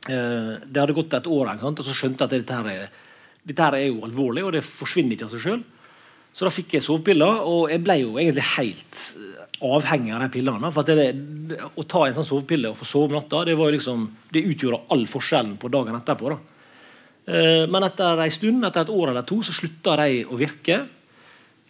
Eh, 0.04 0.48
det 0.68 0.76
hadde 0.76 0.92
gått 0.92 1.14
et 1.16 1.28
år, 1.32 1.48
og 1.64 1.78
så 1.80 1.94
skjønte 1.96 2.26
jeg 2.26 2.28
at 2.28 2.32
dette 2.34 2.56
her, 2.58 2.66
er, 2.68 3.12
dette 3.40 3.64
her 3.64 3.76
er 3.78 3.86
jo 3.86 4.02
alvorlig, 4.04 4.42
og 4.44 4.50
det 4.52 4.60
forsvinner 4.60 5.16
ikke 5.16 5.30
av 5.30 5.32
seg 5.32 5.40
sjøl. 5.40 5.62
Så 6.36 6.44
da 6.44 6.50
fikk 6.52 6.74
jeg 6.76 6.84
sovepiller, 6.84 7.40
og 7.48 7.72
jeg 7.72 7.80
ble 7.86 7.96
jo 8.02 8.10
egentlig 8.20 8.44
helt 8.58 8.98
eh, 9.16 9.46
avhengig 9.64 10.12
av 10.12 10.26
de 10.26 10.28
pillene. 10.34 10.72
For 10.76 10.84
det, 10.84 11.06
det, 11.48 11.56
Å 11.56 11.86
ta 11.88 12.02
en 12.04 12.18
sånn 12.18 12.28
sovepille 12.34 12.74
og 12.74 12.76
få 12.82 12.90
sove 12.90 13.08
om 13.08 13.16
natta, 13.16 13.46
det 13.48 13.56
var 13.56 13.72
liksom, 13.72 14.04
det 14.36 14.44
utgjorde 14.50 14.82
all 14.92 15.06
forskjellen 15.08 15.56
på 15.56 15.72
dagen 15.72 15.96
etterpå. 15.96 16.34
da. 16.34 16.53
Eh, 17.26 17.64
Men 17.70 17.86
etter 17.86 18.20
en 18.20 18.30
stund, 18.30 18.64
etter 18.64 18.84
et 18.84 18.92
år 18.92 19.10
eller 19.10 19.22
to, 19.22 19.40
så 19.42 19.54
slutta 19.56 19.96
de 20.02 20.24
å 20.24 20.36
virke. 20.36 20.82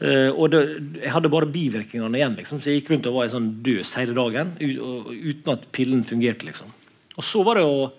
Eh, 0.01 0.31
og 0.35 0.51
det, 0.51 0.63
jeg 1.05 1.13
hadde 1.15 1.31
bare 1.31 1.47
bivirkningene 1.47 2.19
igjen, 2.19 2.35
liksom, 2.37 2.61
så 2.61 2.71
jeg 2.73 2.81
gikk 2.83 2.91
rundt 2.91 3.07
og 3.07 3.15
var 3.21 3.29
i 3.29 3.35
sånn 3.35 3.51
døs 3.63 3.93
hele 3.95 4.17
dagen 4.17 4.57
uten 4.59 5.53
at 5.53 5.69
pillen 5.73 6.03
fungerte. 6.03 6.49
liksom. 6.49 6.73
Og 7.15 7.23
så 7.23 7.45
var 7.47 7.61
det 7.61 7.65
å 7.69 7.93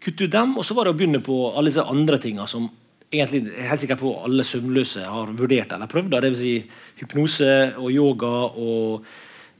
kutte 0.00 0.28
ut 0.28 0.30
dem, 0.30 0.54
og 0.56 0.64
så 0.64 0.76
var 0.76 0.86
det 0.86 0.94
å 0.94 0.98
begynne 0.98 1.22
på 1.24 1.38
alle 1.56 1.72
disse 1.72 1.82
andre 1.82 2.20
tinga 2.22 2.46
som 2.46 2.68
egentlig 3.10 3.42
jeg 3.46 3.62
er 3.62 3.70
helt 3.70 3.82
sikker 3.82 3.98
på 4.00 4.12
alle 4.26 4.44
søvnløse 4.46 5.04
har 5.06 5.30
vurdert 5.38 5.72
eller 5.74 5.90
prøvd. 5.90 6.10
da, 6.10 6.20
Dvs. 6.20 6.38
Si 6.38 6.54
hypnose 7.00 7.52
og 7.78 7.90
yoga 7.94 8.32
og 8.54 9.06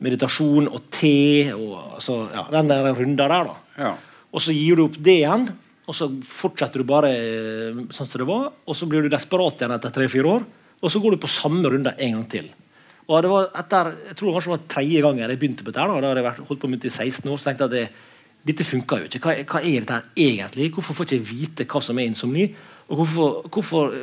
meditasjon 0.02 0.68
og 0.68 0.90
te. 0.92 1.52
og 1.54 1.96
altså, 1.98 2.28
ja, 2.34 2.46
Den 2.50 2.68
der 2.68 2.92
runda 2.94 3.28
der, 3.28 3.50
da. 3.52 3.56
Ja. 3.78 3.92
Og 4.32 4.42
så 4.42 4.52
gir 4.54 4.76
du 4.76 4.84
opp 4.86 4.98
det 4.98 5.20
igjen, 5.22 5.48
og 5.86 5.94
så 5.94 6.08
fortsetter 6.26 6.82
du 6.82 6.88
bare 6.88 7.10
eh, 7.14 7.82
sånn 7.94 8.08
som 8.10 8.22
det 8.22 8.28
var. 8.28 8.48
Og 8.66 8.78
så 8.78 8.88
blir 8.90 9.06
du 9.06 9.12
desperat 9.12 9.60
igjen 9.60 9.74
etter 9.76 9.94
tre-fire 9.94 10.32
år, 10.38 10.46
og 10.82 10.92
så 10.92 11.00
går 11.02 11.14
du 11.14 11.22
på 11.22 11.30
samme 11.30 11.70
runde 11.70 11.94
en 11.94 12.16
gang 12.18 12.24
til. 12.30 12.48
Og 13.06 13.22
det 13.22 13.30
var 13.30 13.52
etter, 13.54 13.92
jeg 14.08 14.16
tror 14.18 14.34
det 14.34 14.50
var 14.50 14.64
tredje 14.70 15.02
gangen 15.04 15.30
jeg 15.30 15.38
begynte 15.38 15.62
på 15.62 15.70
dette. 15.70 15.84
her, 15.84 16.00
Da, 16.02 16.08
hadde 16.10 16.24
jeg 16.24 16.46
holdt 16.48 16.62
på 16.64 16.70
med 16.70 16.82
det 16.82 16.90
i 16.90 16.96
16 16.96 17.30
år, 17.30 17.38
så 17.38 17.50
tenkte 17.50 17.68
jeg 17.68 17.70
at 17.70 17.76
det, 17.76 18.14
dette 18.50 18.66
funka 18.66 18.98
jo 18.98 19.06
ikke. 19.06 19.20
Hva, 19.22 19.36
hva 19.46 19.60
er 19.62 19.84
dette 19.84 19.94
her 19.94 20.26
egentlig? 20.26 20.72
Hvorfor 20.74 20.98
får 20.98 21.06
jeg 21.06 21.22
ikke 21.22 21.30
vite 21.30 21.68
hva 21.70 21.82
som 21.82 21.98
er 21.98 22.10
insomni? 22.10 22.48
Og 22.90 23.00
hvorfor, 23.00 23.46
hvorfor, 23.54 23.94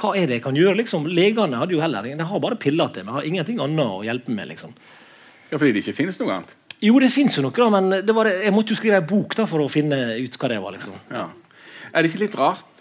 hva 0.00 0.14
er 0.16 0.26
det 0.26 0.40
jeg 0.40 0.46
kan 0.48 0.56
gjøre? 0.56 0.78
liksom? 0.80 1.06
Legene 1.12 1.60
hadde 1.60 1.76
jo 1.76 1.84
heller 1.84 2.08
De 2.08 2.28
har 2.32 2.40
bare 2.40 2.56
piller 2.60 2.88
til 2.88 3.04
meg, 3.04 3.18
har 3.20 3.28
ingenting 3.28 3.60
annet 3.60 3.84
å 3.84 4.02
hjelpe 4.04 4.32
med. 4.32 4.48
liksom. 4.48 4.72
ja, 5.50 5.58
fordi 5.58 5.72
det 5.72 5.84
ikke 5.84 6.00
finnes 6.00 6.20
noe 6.20 6.38
annet. 6.38 6.56
Jo, 6.82 6.96
det 6.98 7.12
fins 7.14 7.36
jo 7.38 7.44
noe, 7.44 7.54
da, 7.54 7.68
men 7.70 7.90
det 8.06 8.14
var, 8.16 8.26
jeg 8.26 8.52
måtte 8.54 8.74
jo 8.74 8.78
skrive 8.80 8.98
ei 8.98 9.06
bok 9.06 9.36
da, 9.38 9.44
for 9.46 9.62
å 9.62 9.68
finne 9.70 9.98
ut 10.18 10.38
hva 10.40 10.48
det 10.50 10.60
var. 10.64 10.74
liksom. 10.74 10.96
Ja. 11.14 11.28
Er 11.92 12.02
det 12.02 12.10
ikke 12.10 12.24
litt 12.24 12.38
rart 12.40 12.80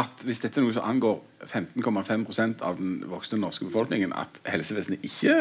at 0.00 0.22
hvis 0.26 0.38
dette 0.42 0.58
er 0.60 0.64
noe 0.64 0.74
som 0.74 0.86
angår 0.86 1.16
15,5% 1.50 2.60
av 2.62 2.76
den 2.78 3.00
voksne 3.10 3.38
norske 3.42 3.66
befolkningen, 3.66 4.12
at 4.14 4.38
helsevesenet 4.46 5.02
ikke 5.06 5.36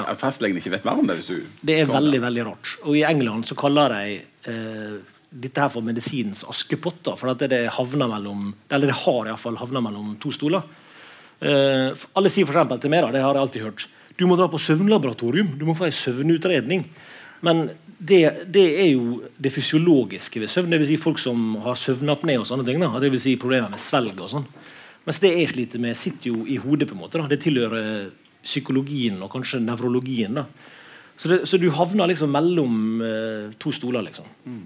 At 0.00 0.18
fastlegen 0.18 0.58
ikke 0.58 0.72
vet 0.72 0.86
mer 0.86 0.98
om 1.02 1.06
det? 1.10 1.18
hvis 1.20 1.28
du 1.30 1.42
Det 1.62 1.76
er 1.82 1.90
veldig 1.90 2.18
der? 2.18 2.24
veldig 2.26 2.46
rart. 2.48 2.72
Og 2.84 2.96
I 2.98 3.04
England 3.06 3.46
så 3.46 3.54
kaller 3.58 3.94
de 3.94 4.16
eh, 4.50 4.96
dette 5.30 5.60
her 5.62 5.70
for 5.70 5.82
medisinens 5.86 6.42
askepotter. 6.50 7.16
For 7.20 7.30
at 7.34 7.44
det 7.50 7.68
havner 7.76 8.10
mellom 8.10 8.54
Eller 8.70 8.90
det 8.90 8.98
har 9.04 9.26
iallfall 9.30 9.58
havna 9.62 9.80
mellom 9.84 10.16
to 10.22 10.30
stoler. 10.34 10.62
Eh, 11.40 11.90
alle 12.16 12.30
sier 12.30 12.46
eksempel 12.46 12.80
til 12.80 12.90
meg, 12.90 13.02
da, 13.06 13.12
det 13.14 13.22
har 13.22 13.34
jeg 13.34 13.42
alltid 13.46 13.62
hørt, 13.68 13.86
du 14.16 14.26
må 14.30 14.36
dra 14.38 14.46
på 14.48 14.58
søvnlaboratorium. 14.62 15.54
Du 15.58 15.64
må 15.66 15.74
få 15.74 15.86
ei 15.88 15.94
søvnutredning. 15.94 16.84
Men 17.44 17.66
det, 17.98 18.20
det, 18.52 18.64
er 18.82 18.90
jo 18.94 19.22
det 19.40 19.52
fysiologiske 19.52 20.42
ved 20.42 20.50
søvn. 20.52 20.72
Dvs. 20.72 20.90
Si 20.92 21.00
folk 21.00 21.20
som 21.22 21.56
har 21.64 21.78
søvnapné 21.78 22.38
og 22.40 22.46
sånne 22.48 22.66
ting. 22.66 22.80
Da. 22.82 22.92
Det 23.02 23.12
vil 23.12 23.22
si 23.22 23.36
problemer 23.40 23.72
med 23.72 23.82
svelg 23.82 24.18
og 24.18 24.30
sånn. 24.32 24.46
Mens 25.04 25.20
det 25.20 25.34
jeg 25.34 25.50
sliter 25.52 25.82
med, 25.82 25.98
sitter 26.00 26.30
jo 26.32 26.44
i 26.48 26.56
hodet. 26.60 26.88
på 26.88 26.96
en 26.96 27.02
måte. 27.04 27.20
Da. 27.20 27.28
Det 27.30 27.42
tilhører 27.44 28.08
psykologien 28.44 29.20
og 29.24 29.32
kanskje 29.32 29.62
nevrologien. 29.64 30.40
da. 30.40 30.46
Så, 31.16 31.28
det, 31.28 31.44
så 31.48 31.60
du 31.60 31.68
havner 31.70 32.10
liksom 32.10 32.32
mellom 32.34 32.80
uh, 33.00 33.52
to 33.60 33.70
stoler, 33.72 34.02
liksom. 34.02 34.26
Mm. 34.44 34.64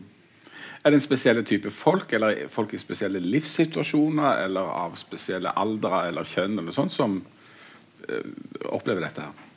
Er 0.79 0.95
det 0.95 1.01
en 1.01 1.05
spesiell 1.05 1.43
type 1.45 1.71
folk, 1.75 2.13
eller 2.17 2.47
folk 2.49 2.73
i 2.73 2.81
spesielle 2.81 3.21
livssituasjoner, 3.21 4.45
eller 4.47 4.71
av 4.79 4.95
spesielle 4.97 5.53
aldre 5.59 6.07
eller 6.09 6.25
kjønn 6.25 6.63
eller 6.63 6.73
sånt, 6.73 6.95
som 6.95 7.19
uh, 7.19 8.25
opplever 8.73 9.05
dette 9.05 9.27
her? 9.27 9.48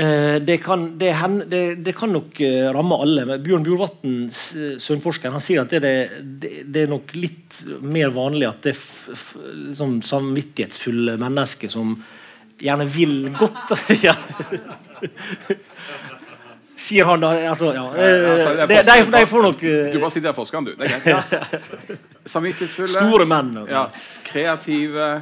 Uh, 0.00 0.38
det, 0.40 0.58
kan, 0.64 0.98
det, 0.98 1.10
det, 1.46 1.74
det, 1.84 1.92
kan, 1.92 2.12
nok 2.14 2.38
uh, 2.40 2.70
ramme 2.72 2.96
alle. 3.04 3.26
Men 3.28 3.42
Bjørn 3.44 3.66
Bjorvatn, 3.66 4.14
søvnforskeren, 4.80 5.34
han 5.36 5.44
sier 5.44 5.66
at 5.66 5.74
det, 5.76 6.84
er 6.84 6.88
nok 6.88 7.12
litt 7.18 7.58
mer 7.84 8.14
vanlig 8.14 8.48
at 8.48 8.64
det 8.64 8.72
er 8.72 8.80
liksom, 9.68 9.98
samvittighetsfulle 10.06 11.18
mennesker 11.20 11.72
som 11.72 11.98
gjerne 12.60 12.86
vil 12.88 13.28
godt. 13.36 13.76
ja. 14.06 14.16
Sier 16.80 17.04
han 17.04 17.20
da. 17.20 17.34
Altså, 17.50 17.74
ja. 17.76 17.84
altså, 17.92 18.66
de, 18.72 19.04
de, 19.18 19.22
får 19.28 19.46
nok 19.50 19.68
uh, 19.68 19.76
Du 19.92 20.00
bare 20.00 20.12
sitter 20.16 20.30
der 20.30 20.38
forskeren, 20.38 20.70
du. 20.70 20.74
Det 20.80 20.88
er 20.88 21.04
greit. 21.04 21.60
Samvittighetsfulle. 22.38 22.94
Store 22.96 23.28
menn. 23.28 23.52
Ja. 23.68 23.88
Kreative. 24.24 25.12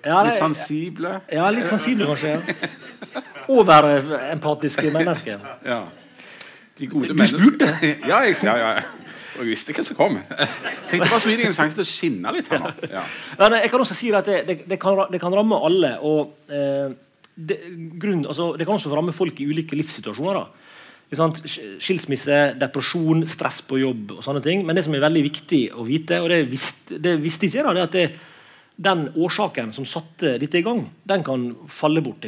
Ja, 0.00 0.20
litt 0.24 0.40
sensible. 0.40 1.18
Ja, 1.32 1.50
litt 1.52 1.68
sensible, 1.68 2.14
kanskje. 2.14 2.38
Overempatiske 3.52 4.90
mennesker. 4.94 5.46
Ja. 5.72 5.84
De 6.76 6.86
gode 6.92 7.14
du 7.14 7.24
spurte? 7.24 7.70
Ja, 8.10 8.20
jeg, 8.26 8.36
ja, 8.44 8.56
ja. 8.60 8.72
Og 9.36 9.44
jeg 9.44 9.52
visste 9.52 9.74
hva 9.76 9.84
som 9.84 9.96
kom. 9.98 10.16
Jeg 10.16 10.48
tenkte 10.90 11.08
bare 11.08 11.20
så 11.20 11.28
vidt 11.28 11.42
en 11.44 11.56
sjanse 11.56 11.76
til 11.76 11.84
å 11.84 11.88
skinne 11.88 12.32
litt 12.36 12.48
her 12.52 12.62
nå. 12.62 12.72
Ja. 12.88 13.02
Men 13.40 13.58
jeg 13.60 13.72
kan 13.72 13.82
også 13.84 13.96
si 13.96 14.12
at 14.16 14.28
det, 14.28 14.38
det, 14.48 14.56
det, 14.68 14.78
kan, 14.80 15.02
det 15.12 15.20
kan, 15.20 15.34
ramme 15.36 15.58
alle. 15.68 15.92
og 16.00 16.52
eh, 16.52 16.94
det, 17.36 17.58
grunn, 18.00 18.24
altså, 18.24 18.54
det, 18.56 18.64
kan 18.64 18.78
også 18.78 18.92
ramme 18.94 19.12
folk 19.16 19.40
i 19.40 19.48
ulike 19.48 19.76
livssituasjoner. 19.76 20.40
Skilsmisse, 21.12 22.38
depresjon, 22.58 23.26
stress 23.30 23.60
på 23.66 23.82
jobb 23.82 24.16
og 24.16 24.24
sånne 24.24 24.42
ting. 24.44 24.64
Men 24.66 24.78
det 24.78 24.86
som 24.86 24.96
er 24.96 25.04
veldig 25.04 25.26
viktig 25.28 25.62
å 25.76 25.84
vite, 25.86 26.22
og 26.24 26.32
det 26.32 26.40
visste, 26.50 27.00
det 27.02 27.18
visste 27.22 27.48
ikke 27.48 27.60
jeg, 27.60 27.76
det 27.76 27.84
er 27.84 27.90
at 27.90 28.00
den 28.76 29.08
årsaken 29.16 29.72
som 29.72 29.86
satte 29.88 30.36
dette 30.38 30.60
i 30.60 30.64
gang, 30.64 30.84
den 31.08 31.24
kan 31.24 31.48
falle 31.72 32.02
bort. 32.04 32.26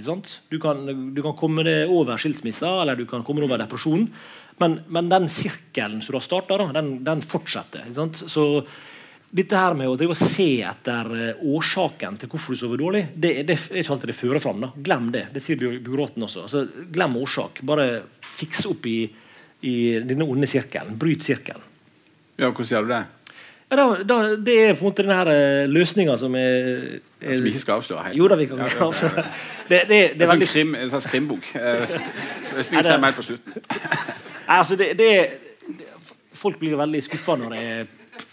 Du 0.49 0.59
kan, 0.61 0.87
du, 1.15 1.23
kan, 1.23 1.37
komme 1.37 1.65
deg 1.67 1.93
over 1.93 2.21
skilsmissa 2.21 2.71
eller 2.83 2.97
du 2.97 3.05
kan 3.07 3.25
komme 3.25 3.45
over 3.45 3.61
depresjonen. 3.61 4.09
Men, 4.59 4.81
men, 4.89 5.11
den 5.13 5.29
sirkelen 5.31 6.01
som 6.03 6.15
du 6.15 6.19
har 6.19 6.25
starta, 6.25 6.57
den, 6.75 7.05
den, 7.05 7.21
fortsetter. 7.23 7.85
Så 8.17 8.47
dette 9.31 9.61
her 9.61 9.77
med 9.77 9.91
å 9.93 9.95
drive 10.01 10.17
og 10.17 10.19
se 10.19 10.49
etter 10.67 11.13
eh, 11.15 11.45
årsaken 11.47 12.17
til 12.19 12.33
hvorfor 12.33 12.57
du 12.57 12.61
sover 12.63 12.81
dårlig, 12.81 13.05
det, 13.15 13.35
det 13.47 13.55
er 13.55 13.83
ikke 13.83 13.95
alltid 13.95 14.11
det 14.11 14.19
fører 14.19 14.43
fram. 14.43 14.65
Da. 14.65 14.73
Glem 14.89 15.13
det. 15.15 15.29
Det 15.37 15.45
sier 15.45 15.61
byråten 15.61 16.25
også. 16.27 16.47
Altså, 16.49 16.65
glem 16.97 17.21
årsak. 17.21 17.63
Bare 17.69 17.91
fiks 18.25 18.65
opp 18.73 18.89
i, 18.89 19.03
i 19.69 19.77
denne 20.01 20.27
onde 20.27 20.49
sirkelen. 20.51 20.97
Bryt 20.99 21.29
sirkelen. 21.29 21.69
Ja, 22.39 22.49
Hvordan 22.49 22.73
gjør 22.73 22.89
du 22.89 22.93
det? 22.95 23.05
Ja, 23.69 23.77
da, 23.77 24.03
da, 24.09 24.17
det 24.41 24.55
er 24.63 24.71
på 24.73 24.81
en 24.81 24.89
måte 24.89 25.05
denne 25.05 25.17
her 25.19 25.69
løsninga 25.69 26.15
som 26.17 26.33
er, 26.41 27.03
er 27.21 27.35
Som 27.37 27.45
vi 27.45 27.53
ikke 27.53 27.61
skal 27.67 27.83
avslå 27.83 27.99
helt? 28.01 28.17
Jo 28.17 28.29
da, 28.33 28.39
vi 28.41 28.47
kan 28.49 28.63
ja, 28.65 28.71
ja, 28.73 28.87
avsløre. 28.87 29.25
Det, 29.69 29.83
det, 29.91 29.99
det, 30.15 30.25
er, 30.25 30.31
veldig... 30.33 30.49
krim, 30.49 30.73
en 30.79 30.89
slags 30.89 31.11
krimbok. 31.13 31.51
Løsningen 32.57 32.89
kommer 32.89 33.11
helt 33.11 33.21
på 33.21 33.27
slutten. 33.27 33.61
Nei, 33.69 34.57
altså, 34.57 34.79
det, 34.81 35.13
Folk 36.39 36.57
blir 36.63 36.79
veldig 36.81 37.05
skuffa 37.05 37.37
når 37.37 37.57
jeg 37.59 37.87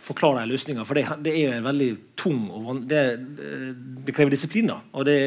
Forklarer 0.06 0.46
de 0.46 0.50
løsning. 0.54 0.80
For 0.86 0.98
det, 0.98 1.04
det, 1.26 1.34
er 1.46 1.62
veldig 1.66 1.90
tung 2.18 2.46
og 2.54 2.84
det, 2.90 3.02
det 4.06 4.14
krever 4.16 4.34
disiplin. 4.34 4.70
da, 4.72 4.80
og 4.94 5.06
det, 5.06 5.18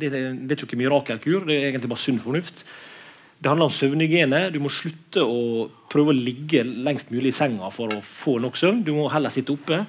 det, 0.00 0.10
det, 0.12 0.52
er 0.52 0.64
ikke 0.64 0.78
mirakelkur, 0.80 1.44
det 1.48 1.56
er 1.56 1.66
egentlig 1.70 1.90
bare 1.92 2.04
sunn 2.04 2.20
fornuft. 2.20 2.64
Det 3.38 3.46
handler 3.46 3.68
om 3.68 3.74
søvnhygiene. 3.74 4.40
Du 4.50 4.58
må 4.62 4.70
slutte 4.72 5.22
å 5.22 5.68
prøve 5.90 6.10
å 6.10 6.18
ligge 6.18 6.64
lengst 6.66 7.12
mulig 7.14 7.30
i 7.30 7.38
senga 7.38 7.70
for 7.74 7.94
å 7.94 8.02
få 8.02 8.38
nok 8.42 8.58
søvn. 8.58 8.82
Du 8.82 8.92
må 8.96 9.06
heller 9.12 9.30
sitte 9.34 9.54
oppe 9.54 9.84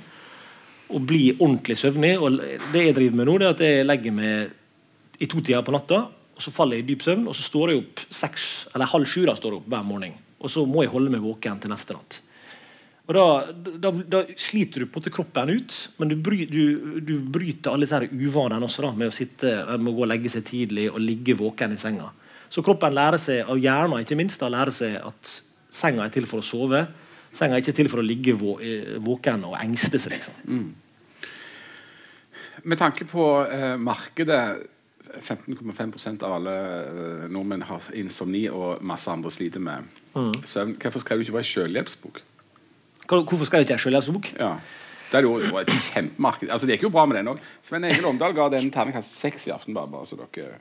og 0.90 1.02
bli 1.10 1.32
ordentlig 1.34 1.80
søvnig. 1.82 2.14
og 2.18 2.38
Det 2.74 2.86
jeg 2.86 2.96
driver 2.98 3.18
med 3.18 3.30
nå, 3.30 3.36
er 3.40 3.50
at 3.50 3.66
jeg 3.66 3.88
legger 3.88 4.14
meg 4.14 5.20
i 5.20 5.28
to 5.28 5.42
tider 5.42 5.66
på 5.66 5.74
natta. 5.74 6.06
og 6.36 6.42
Så 6.42 6.54
faller 6.54 6.78
jeg 6.78 6.86
i 6.86 6.90
dyp 6.92 7.06
søvn, 7.06 7.28
og 7.28 7.36
så 7.36 7.46
står 7.46 7.74
jeg 7.74 7.82
opp 7.82 8.06
seks, 8.14 8.48
eller 8.74 8.94
halv 8.94 9.10
sju 9.10 9.26
står 9.26 9.52
jeg 9.52 9.62
opp 9.64 9.70
hver 9.74 9.86
morgen. 9.86 10.14
Og 10.40 10.54
så 10.54 10.66
må 10.66 10.86
jeg 10.86 10.94
holde 10.94 11.12
meg 11.12 11.26
våken 11.26 11.60
til 11.60 11.74
neste 11.74 11.98
natt. 11.98 12.22
Og 13.10 13.16
da, 13.18 13.26
da, 13.82 13.90
da, 14.06 14.20
sliter 14.38 14.84
du 14.86 14.92
på 14.94 15.02
til 15.02 15.12
kroppen 15.12 15.50
ut, 15.50 15.76
men 15.98 16.12
du, 16.12 16.16
bry, 16.22 16.44
du, 16.46 17.00
du 17.02 17.16
bryter 17.26 17.74
alle 17.74 17.88
disse 17.90 18.06
uvanene 18.14 18.68
også 18.68 18.86
da, 18.86 18.92
med 18.94 19.10
å 19.10 19.16
sitte, 19.16 19.54
med 19.74 19.90
å 19.90 19.96
gå 19.98 20.04
og 20.06 20.12
legge 20.12 20.30
seg 20.30 20.46
tidlig 20.46 20.92
og 20.92 21.02
ligge 21.02 21.34
våken 21.40 21.74
i 21.74 21.80
senga. 21.82 22.12
Så 22.50 22.64
kroppen 22.66 22.96
lærer 22.98 23.22
seg, 23.22 23.44
og 23.50 23.62
hjernen 23.62 24.02
ikke 24.04 24.18
minst, 24.18 24.42
da 24.42 24.50
lærer 24.50 24.74
seg 24.74 24.98
at 25.02 25.36
senga 25.74 26.06
er 26.06 26.14
til 26.14 26.26
for 26.30 26.42
å 26.42 26.46
sove. 26.46 26.82
Senga 27.36 27.58
er 27.58 27.64
ikke 27.64 27.76
til 27.78 27.90
for 27.92 28.02
å 28.02 28.06
ligge 28.06 28.34
våken 28.36 29.46
og 29.46 29.58
engste 29.60 30.02
seg. 30.02 30.18
liksom. 30.18 30.40
Mm. 30.50 30.70
Med 32.64 32.82
tanke 32.82 33.06
på 33.08 33.26
eh, 33.46 33.76
markedet 33.80 34.42
15,5% 35.22 36.26
av 36.26 36.36
alle 36.40 36.56
eh, 36.56 37.30
nordmenn 37.32 37.64
har 37.70 37.86
insomni, 37.98 38.48
og 38.50 38.82
masse 38.86 39.12
andre 39.12 39.32
sliter 39.34 39.64
med 39.64 39.88
mm. 40.16 40.42
søvn. 40.46 40.76
Hvorfor 40.82 41.06
skrev 41.06 41.22
du 41.22 41.28
ikke 41.28 41.38
bare 41.38 41.50
selvhjelpsbok? 41.50 42.22
Hvorfor 43.10 43.46
skrev 43.46 43.64
jeg 43.64 43.70
ikke 43.70 43.78
en 43.80 43.86
selvhjelpsbok? 43.86 44.32
Ja. 44.40 44.56
Det 45.10 45.18
er 45.18 45.26
jo 45.26 45.38
et 45.58 45.70
kjempemarked. 45.88 46.50
Altså, 46.54 46.68
det 46.70 46.76
gikk 46.78 46.86
jo 46.86 46.94
bra 46.94 47.08
med 47.10 47.18
den 47.18 47.32
òg. 47.32 47.40
Svein 47.66 47.88
Egil 47.88 48.06
Omdal 48.06 48.36
ga 48.38 48.46
den 48.54 48.70
terningkast 48.74 49.16
seks 49.18 49.48
i 49.50 49.54
aften, 49.54 49.74
bare, 49.74 50.04
så 50.06 50.18
dere 50.20 50.60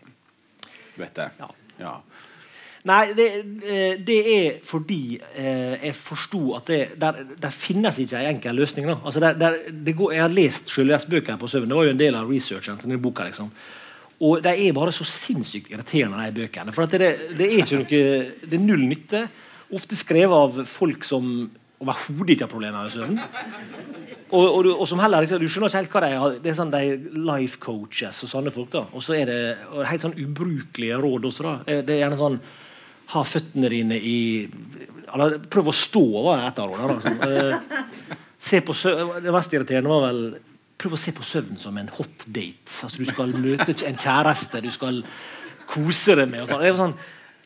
vet 0.96 1.18
det. 1.18 1.28
Ja. 1.40 1.50
Ja. 1.80 1.98
Nei, 2.88 3.10
det, 3.16 3.26
eh, 3.66 3.98
det, 4.06 4.18
er 4.32 4.60
fordi 4.64 5.18
eh, 5.18 5.74
jeg 5.82 5.96
forsto 5.98 6.54
at 6.56 6.70
det 6.70 6.78
der, 7.00 7.24
der, 7.42 7.50
finnes 7.50 7.98
ikke 7.98 8.20
en 8.20 8.36
enkel 8.36 8.54
løsning. 8.54 8.88
Altså 8.94 9.20
der, 9.20 9.34
der, 9.34 9.92
går, 9.92 10.12
jeg 10.14 10.22
har 10.22 10.32
lest 10.32 10.70
selvhjelpsbøker 10.72 11.36
på 11.36 11.50
søvn. 11.50 11.68
Det 11.68 11.76
var 11.76 11.88
jo 11.88 11.96
en 11.96 12.00
del 12.00 12.16
av 12.16 12.30
researchen 12.30 12.78
denne 12.82 13.00
boka. 13.02 13.26
liksom. 13.26 13.50
Og 14.20 14.42
de 14.42 14.54
er 14.54 14.72
bare 14.74 14.92
så 14.94 15.04
sinnssykt 15.04 15.70
irriterende, 15.70 16.22
de 16.26 16.40
bøkene. 16.40 16.72
For 16.74 16.86
det, 16.86 17.12
det, 17.38 17.46
er 17.46 17.60
ikke 17.62 17.82
noe, 17.82 18.02
det 18.46 18.58
er 18.58 18.64
null 18.64 18.86
nytte. 18.88 19.26
Ofte 19.74 19.98
skrevet 19.98 20.34
av 20.34 20.62
folk 20.66 21.04
som 21.04 21.50
overhodet 21.78 22.34
ikke 22.34 22.46
har 22.46 22.50
problemer 22.50 22.86
med 22.86 22.92
søvn. 22.92 23.18
Og, 24.28 24.44
og, 24.44 24.66
og, 24.74 24.84
som 24.90 25.00
heller 25.00 25.24
Du 25.24 25.46
skjønner 25.48 25.70
ikke 25.70 25.80
helt 25.80 25.92
hva 25.94 26.02
de 26.02 26.08
er. 26.14 26.38
Det 26.42 26.50
er 26.50 26.56
sånn 26.58 26.72
de 26.74 26.82
life 27.16 27.60
coaches 27.62 28.24
og 28.26 28.32
sånne 28.32 28.52
folk. 28.54 28.72
da 28.74 28.84
Og 28.92 29.04
så 29.04 29.16
er 29.18 29.30
det 29.30 29.38
helt 29.90 30.04
sånn 30.04 30.16
ubrukelige 30.18 30.98
råd 31.00 31.28
også. 31.30 31.46
da 31.46 31.78
Det 31.86 31.94
er 31.94 32.02
gjerne 32.02 32.20
sånn 32.20 32.40
Ha 33.14 33.22
føttene 33.24 33.70
dine 33.72 33.96
i 33.96 34.18
eller, 35.08 35.38
Prøv 35.48 35.70
å 35.70 35.76
stå, 35.76 36.04
var 36.26 36.44
et 36.48 36.58
av 36.60 36.74
rådene. 36.74 37.62
Søvn, 38.38 39.22
Det 39.24 39.34
mest 39.34 39.54
irriterende 39.56 39.92
var 39.92 40.08
vel 40.10 40.22
Prøv 40.78 40.94
å 40.94 41.00
se 41.00 41.14
på 41.14 41.26
søvn 41.26 41.56
som 41.58 41.78
en 41.78 41.88
hot 41.90 42.26
date. 42.26 42.70
Altså 42.86 43.02
Du 43.02 43.08
skal 43.08 43.32
møte 43.34 43.74
en 43.86 44.02
kjæreste 44.02 44.62
du 44.62 44.70
skal 44.74 45.00
kose 45.68 46.14
deg 46.16 46.28
med. 46.30 46.44
Og 46.44 46.52
sånn. 46.52 46.76
Sånn 46.78 46.98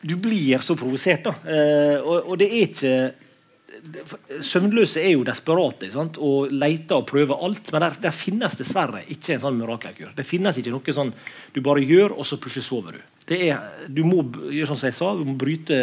du 0.03 0.17
blir 0.19 0.59
så 0.59 0.75
provosert. 0.75 1.23
da 1.23 1.31
uh, 1.31 1.97
og, 2.03 2.33
og 2.33 2.39
det 2.41 2.49
er 2.49 2.65
ikke 2.67 2.95
Søvnløse 4.43 5.01
er 5.01 5.11
jo 5.17 5.25
desperate 5.27 5.89
sant? 5.91 6.17
og 6.21 6.51
leter 6.51 7.01
og 7.01 7.07
prøver 7.09 7.41
alt. 7.45 7.71
Men 7.73 7.85
der, 7.85 7.97
der, 8.05 8.15
finnes 8.15 8.55
dessverre 8.59 9.03
ikke 9.11 9.35
en 9.35 9.43
sånn 9.43 9.59
mirakelkur. 9.59 10.13
Det 10.15 10.25
finnes 10.27 10.57
ikke 10.59 10.73
noe 10.73 10.95
sånn 10.95 11.11
du 11.55 11.59
bare 11.65 11.83
gjør, 11.83 12.15
og 12.15 12.27
så 12.27 12.39
plutselig 12.39 12.67
sover 12.69 12.97
du. 12.97 13.03
Er, 13.33 13.59
du 13.87 14.03
må 14.07 14.23
gjøre 14.51 14.71
som 14.71 14.87
jeg 14.87 14.95
sa, 14.97 15.11
du 15.15 15.27
må 15.27 15.35
bryte 15.39 15.77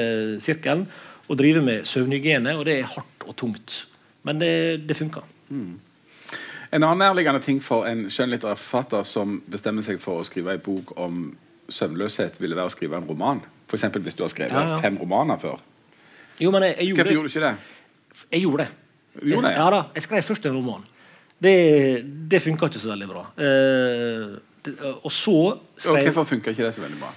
sirkelen 0.45 0.87
og 1.31 1.39
drive 1.41 1.63
med 1.65 1.87
søvnhygiene. 1.89 2.57
Og 2.57 2.67
det 2.69 2.81
er 2.81 2.91
hardt 2.97 3.29
og 3.29 3.37
tungt. 3.37 3.85
Men 4.29 4.41
det, 4.41 4.53
det 4.89 4.97
funker. 4.97 5.27
Mm. 5.49 5.79
En 6.71 6.85
annen 6.85 7.03
nærliggende 7.03 7.43
ting 7.43 7.59
for 7.65 7.89
en 7.89 8.07
skjønnlitterær 8.13 8.59
forfatter 8.61 9.07
som 9.09 9.41
bestemmer 9.51 9.83
seg 9.83 9.99
for 10.03 10.21
å 10.21 10.27
skrive 10.27 10.55
en 10.55 10.63
bok 10.63 10.93
om 11.01 11.25
søvnløshet, 11.71 12.39
ville 12.43 12.57
være 12.59 12.71
å 12.71 12.73
skrive 12.73 12.99
en 12.99 13.09
roman. 13.09 13.43
F.eks. 13.67 13.87
hvis 13.97 14.17
du 14.19 14.25
har 14.25 14.33
skrevet 14.33 14.55
ja, 14.55 14.75
ja. 14.75 14.79
fem 14.83 14.97
romaner 14.99 15.39
før. 15.43 15.61
Jo, 16.41 16.53
men 16.55 16.65
jeg, 16.69 16.77
jeg 16.79 16.97
Hvorfor 16.97 17.15
gjorde 17.15 17.29
du 17.29 17.35
ikke 17.35 17.47
det? 17.47 17.80
Jeg 18.31 18.45
gjorde 18.45 18.65
det. 18.65 18.71
Gjorde 19.23 19.49
det 19.49 19.55
ja. 19.55 19.65
ja 19.65 19.71
da, 19.75 19.83
Jeg 19.95 20.07
skrev 20.07 20.23
først 20.23 20.47
en 20.47 20.57
roman. 20.57 20.87
Det, 21.41 21.55
det 22.31 22.43
funka 22.45 22.69
ikke 22.69 22.83
så 22.83 22.93
veldig 22.93 23.09
bra. 23.09 23.25
Uh, 23.39 24.39
det, 24.65 24.75
og 24.81 25.13
så 25.13 25.37
skrev 25.79 25.97
og 25.97 26.09
Hvorfor 26.11 26.29
funka 26.35 26.53
ikke 26.53 26.67
det 26.67 26.75
så 26.77 26.85
veldig 26.85 27.01
bra? 27.01 27.13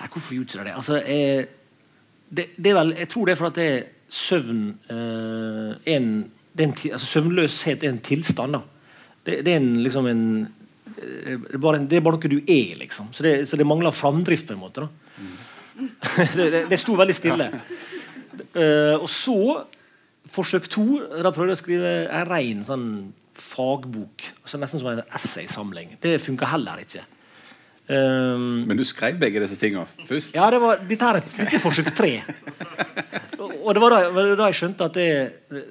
Nei, 0.00 0.08
hvorfor 0.08 0.34
gjorde 0.34 0.58
ikke 0.58 0.66
det? 0.66 0.76
Altså, 0.76 0.98
jeg, 1.06 1.46
det, 2.32 2.46
det 2.56 2.72
er 2.72 2.78
vel, 2.80 2.94
jeg 2.98 3.10
tror 3.12 3.28
det 3.28 3.34
er 3.34 3.38
for 3.38 3.52
at 3.52 3.60
det 3.60 3.68
er 3.68 3.84
søvn 4.12 4.64
uh, 4.90 5.76
en, 5.88 6.08
en, 6.58 6.74
altså, 6.90 7.06
Søvnløshet 7.06 7.84
er 7.84 7.94
en 7.94 8.02
tilstand. 8.02 8.58
da. 8.58 8.64
Det, 9.22 9.38
det 9.46 9.54
er 9.54 9.62
en, 9.62 9.76
liksom 9.84 10.10
en 10.10 10.26
det 11.02 11.54
er, 11.54 11.58
bare, 11.58 11.80
det 11.88 11.98
er 11.98 12.04
bare 12.04 12.18
noe 12.18 12.30
du 12.30 12.40
er, 12.40 12.74
liksom. 12.78 13.08
Så 13.14 13.24
det, 13.24 13.32
så 13.48 13.58
det 13.58 13.66
mangler 13.66 13.94
framdrift, 13.94 14.46
på 14.46 14.54
en 14.54 14.60
måte. 14.60 14.84
da. 14.84 14.88
Mm. 15.18 15.88
det, 16.36 16.46
det, 16.52 16.62
det 16.70 16.78
sto 16.80 16.94
veldig 16.98 17.16
stille. 17.16 17.48
Eh, 18.32 18.96
og 18.96 19.08
så, 19.10 19.36
forsøk 20.32 20.68
to, 20.72 20.86
da 21.22 21.32
prøvde 21.32 21.52
jeg 21.52 21.60
å 21.60 21.62
skrive 21.62 21.90
en 22.08 22.28
ren 22.28 22.62
sånn 22.66 22.86
fagbok. 23.38 24.24
Altså 24.42 24.60
nesten 24.60 24.82
som 24.82 24.92
en 24.92 25.02
essaysamling. 25.16 25.96
Det 26.02 26.18
funka 26.22 26.48
heller 26.52 26.84
ikke. 26.84 27.04
Um, 27.92 28.62
Men 28.68 28.78
du 28.78 28.84
skrev 28.86 29.18
begge 29.20 29.40
disse 29.42 29.58
tingene 29.58 30.06
først? 30.06 30.36
ja, 30.36 30.46
det 30.54 30.60
var, 30.62 30.84
dette 30.86 31.08
her 31.08 31.18
er 31.18 31.24
dette 31.26 31.58
er 31.58 31.62
forsøk 31.62 31.90
tre. 31.96 32.12
Og, 33.42 33.56
og 33.58 33.74
det 33.74 33.82
var 33.82 33.90
da, 33.96 33.98
var 34.14 34.28
da 34.38 34.46
jeg 34.52 34.58
skjønte 34.60 34.86
at 34.86 34.94
det, 34.94 35.62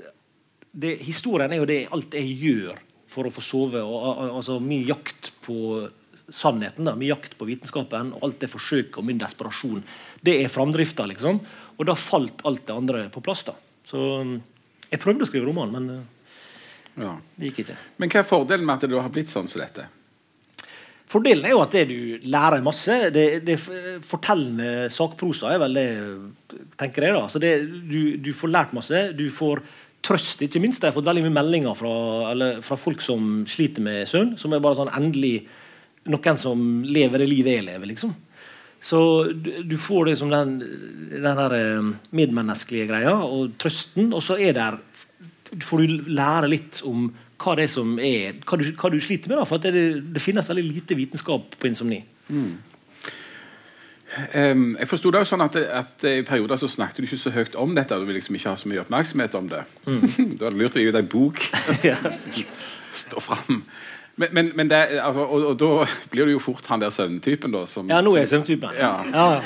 det, 0.76 0.97
historien 1.08 1.54
er 1.54 1.62
jo 1.62 1.69
det 1.69 1.86
alt 1.95 2.17
jeg 2.19 2.36
gjør 2.41 2.82
for 3.12 3.28
å 3.28 3.34
få 3.34 3.43
sove. 3.45 3.80
Og, 3.80 3.95
og, 4.10 4.21
altså 4.41 4.60
Min 4.60 4.84
jakt 4.89 5.32
på 5.45 5.88
sannheten, 6.32 6.88
da, 6.88 6.97
min 7.00 7.10
jakt 7.10 7.38
på 7.39 7.47
vitenskapen, 7.47 8.13
og 8.15 8.28
alt 8.28 8.43
det 8.43 8.52
forsøket 8.52 9.00
og 9.00 9.08
min 9.08 9.19
desperasjon, 9.19 9.82
det 10.24 10.38
er 10.43 10.52
framdrifta, 10.52 11.08
liksom. 11.10 11.41
Og 11.78 11.88
da 11.89 11.95
falt 11.97 12.43
alt 12.47 12.63
det 12.67 12.76
andre 12.76 13.08
på 13.12 13.24
plass. 13.24 13.43
da. 13.47 13.56
Så 13.88 14.04
um, 14.21 14.38
jeg 14.91 14.99
prøvde 15.01 15.25
å 15.25 15.30
skrive 15.30 15.47
roman, 15.47 15.71
men 15.71 15.89
uh, 15.89 17.01
Ja. 17.01 17.15
det 17.39 17.49
gikk 17.51 17.63
ikke. 17.65 17.77
Men 17.97 18.12
hva 18.12 18.19
er 18.21 18.27
fordelen 18.27 18.67
med 18.67 18.75
at 18.77 18.89
det 18.91 18.99
har 18.99 19.13
blitt 19.13 19.32
sånn 19.32 19.47
som 19.47 19.62
dette? 19.63 19.88
Fordelen 21.12 21.43
er 21.47 21.54
jo 21.56 21.62
at 21.63 21.73
det 21.75 21.86
du 21.89 22.27
lærer 22.32 22.63
masse. 22.63 22.95
Det, 23.12 23.25
det 23.43 23.58
Fortellende 24.08 24.88
sakprosa 24.93 25.49
er 25.51 25.60
vel 25.60 25.73
det, 25.75 25.88
tenker 26.80 27.04
jeg. 27.08 27.15
da. 27.17 27.25
Så 27.32 27.39
det, 27.43 27.51
du, 27.91 28.15
du 28.23 28.32
får 28.36 28.51
lært 28.54 28.75
masse. 28.75 29.01
Du 29.17 29.25
får 29.36 29.63
trøst, 30.08 30.39
ikke 30.45 30.62
minst. 30.63 30.80
Jeg 30.82 30.91
har 30.93 30.95
fått 30.95 31.10
veldig 31.10 31.25
mye 31.27 31.36
meldinger 31.36 31.75
fra, 31.77 31.91
eller, 32.32 32.62
fra 32.65 32.77
folk 32.80 33.04
som 33.04 33.41
sliter 33.49 33.84
med 33.84 34.08
søvn. 34.10 34.38
Som 34.39 34.56
er 34.56 34.63
bare 34.63 34.80
sånn 34.80 34.93
endelig 34.97 35.34
noen 36.12 36.39
som 36.39 36.63
lever 36.88 37.21
det 37.21 37.27
livet 37.30 37.60
jeg 37.60 37.67
lever, 37.67 37.91
liksom. 37.91 38.15
Så 38.82 39.00
du, 39.34 39.76
får 39.78 40.10
det 40.10 40.15
som 40.17 40.32
den, 40.32 40.56
den 41.12 41.26
der 41.38 41.54
eh, 41.54 41.91
medmenneskelige 42.17 42.88
greia 42.89 43.13
og 43.22 43.54
trøsten. 43.62 44.10
Og 44.17 44.24
så 44.26 44.39
er 44.41 44.58
der 44.58 44.80
får 45.62 45.84
du 45.84 46.10
lære 46.10 46.50
litt 46.50 46.82
om 46.88 47.12
hva 47.41 47.56
det 47.58 47.67
er 47.67 47.72
som 47.74 47.94
er 48.02 48.41
hva 48.46 48.58
du, 48.58 48.65
hva 48.78 48.91
du 48.94 49.00
sliter 49.02 49.32
med. 49.32 49.39
da, 49.41 49.46
for 49.50 49.62
at 49.62 49.70
det, 49.74 49.86
det 50.15 50.24
finnes 50.24 50.50
veldig 50.50 50.65
lite 50.65 50.98
vitenskap 50.98 51.58
på 51.60 51.70
insomni. 51.70 52.02
Ehm, 54.36 54.76
jeg 54.80 54.89
forsto 54.91 55.12
det 55.13 55.22
jo 55.24 55.30
sånn 55.30 55.44
at, 55.46 55.56
at 55.56 56.06
i 56.08 56.20
perioder 56.28 56.60
så 56.60 56.70
snakket 56.72 57.00
du 57.00 57.08
ikke 57.08 57.22
så 57.22 57.34
høyt 57.36 57.56
om 57.60 57.76
dette. 57.78 57.96
Du 57.96 58.06
ville 58.06 58.20
liksom 58.20 58.38
ikke 58.38 58.54
ha 58.54 58.60
så 58.60 58.72
mye 58.72 58.84
oppmerksomhet 58.84 59.38
om 59.39 59.48
det. 59.52 59.63
da 59.86 59.96
hadde 59.96 60.41
det 60.44 60.58
lurt 60.60 60.78
å 60.78 60.84
gi 60.84 60.91
ut 60.91 61.00
ei 61.00 61.08
bok. 61.15 61.41
Stå 63.04 63.24
fram. 63.24 63.63
Men, 64.15 64.30
men, 64.32 64.52
men 64.56 64.69
det, 64.69 64.76
altså, 65.02 65.24
og, 65.24 65.45
og 65.54 65.60
da 65.60 65.86
blir 66.12 66.28
du 66.28 66.36
jo 66.36 66.41
fort 66.43 66.67
han 66.69 66.82
der 66.82 66.91
søvntypen, 66.93 67.54
da. 67.54 67.65
Som, 67.69 67.89
Ja, 67.89 68.02
nå 68.04 68.15
er 68.15 68.26
jeg 68.26 68.34
søvntypen. 68.36 68.76
Ja. 68.78 68.93
Ja. 69.08 69.41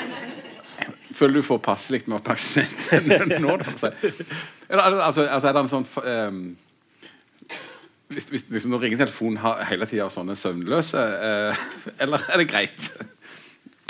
Føler 1.16 1.38
du 1.38 1.46
får 1.46 1.60
passelig 1.64 2.02
med 2.06 2.18
oppmerksomhet 2.18 3.36
nå? 3.44 3.56
da. 3.62 3.92
Eller, 4.68 4.82
er 4.82 5.02
altså, 5.06 5.24
altså, 5.24 5.48
er 5.48 5.56
det 5.56 5.62
en 5.62 5.72
sånn 5.72 5.86
um, 6.02 6.40
hvis, 8.12 8.28
hvis 8.30 8.44
liksom, 8.50 8.74
Når 8.74 8.84
ringetelefonen 8.84 9.38
har, 9.42 9.64
hele 9.70 9.88
tida 9.88 10.06
har 10.06 10.12
sånne 10.14 10.36
søvnløse, 10.38 11.00
uh, 11.00 11.66
eller 12.02 12.26
er 12.28 12.42
det 12.42 12.48
greit? 12.50 12.90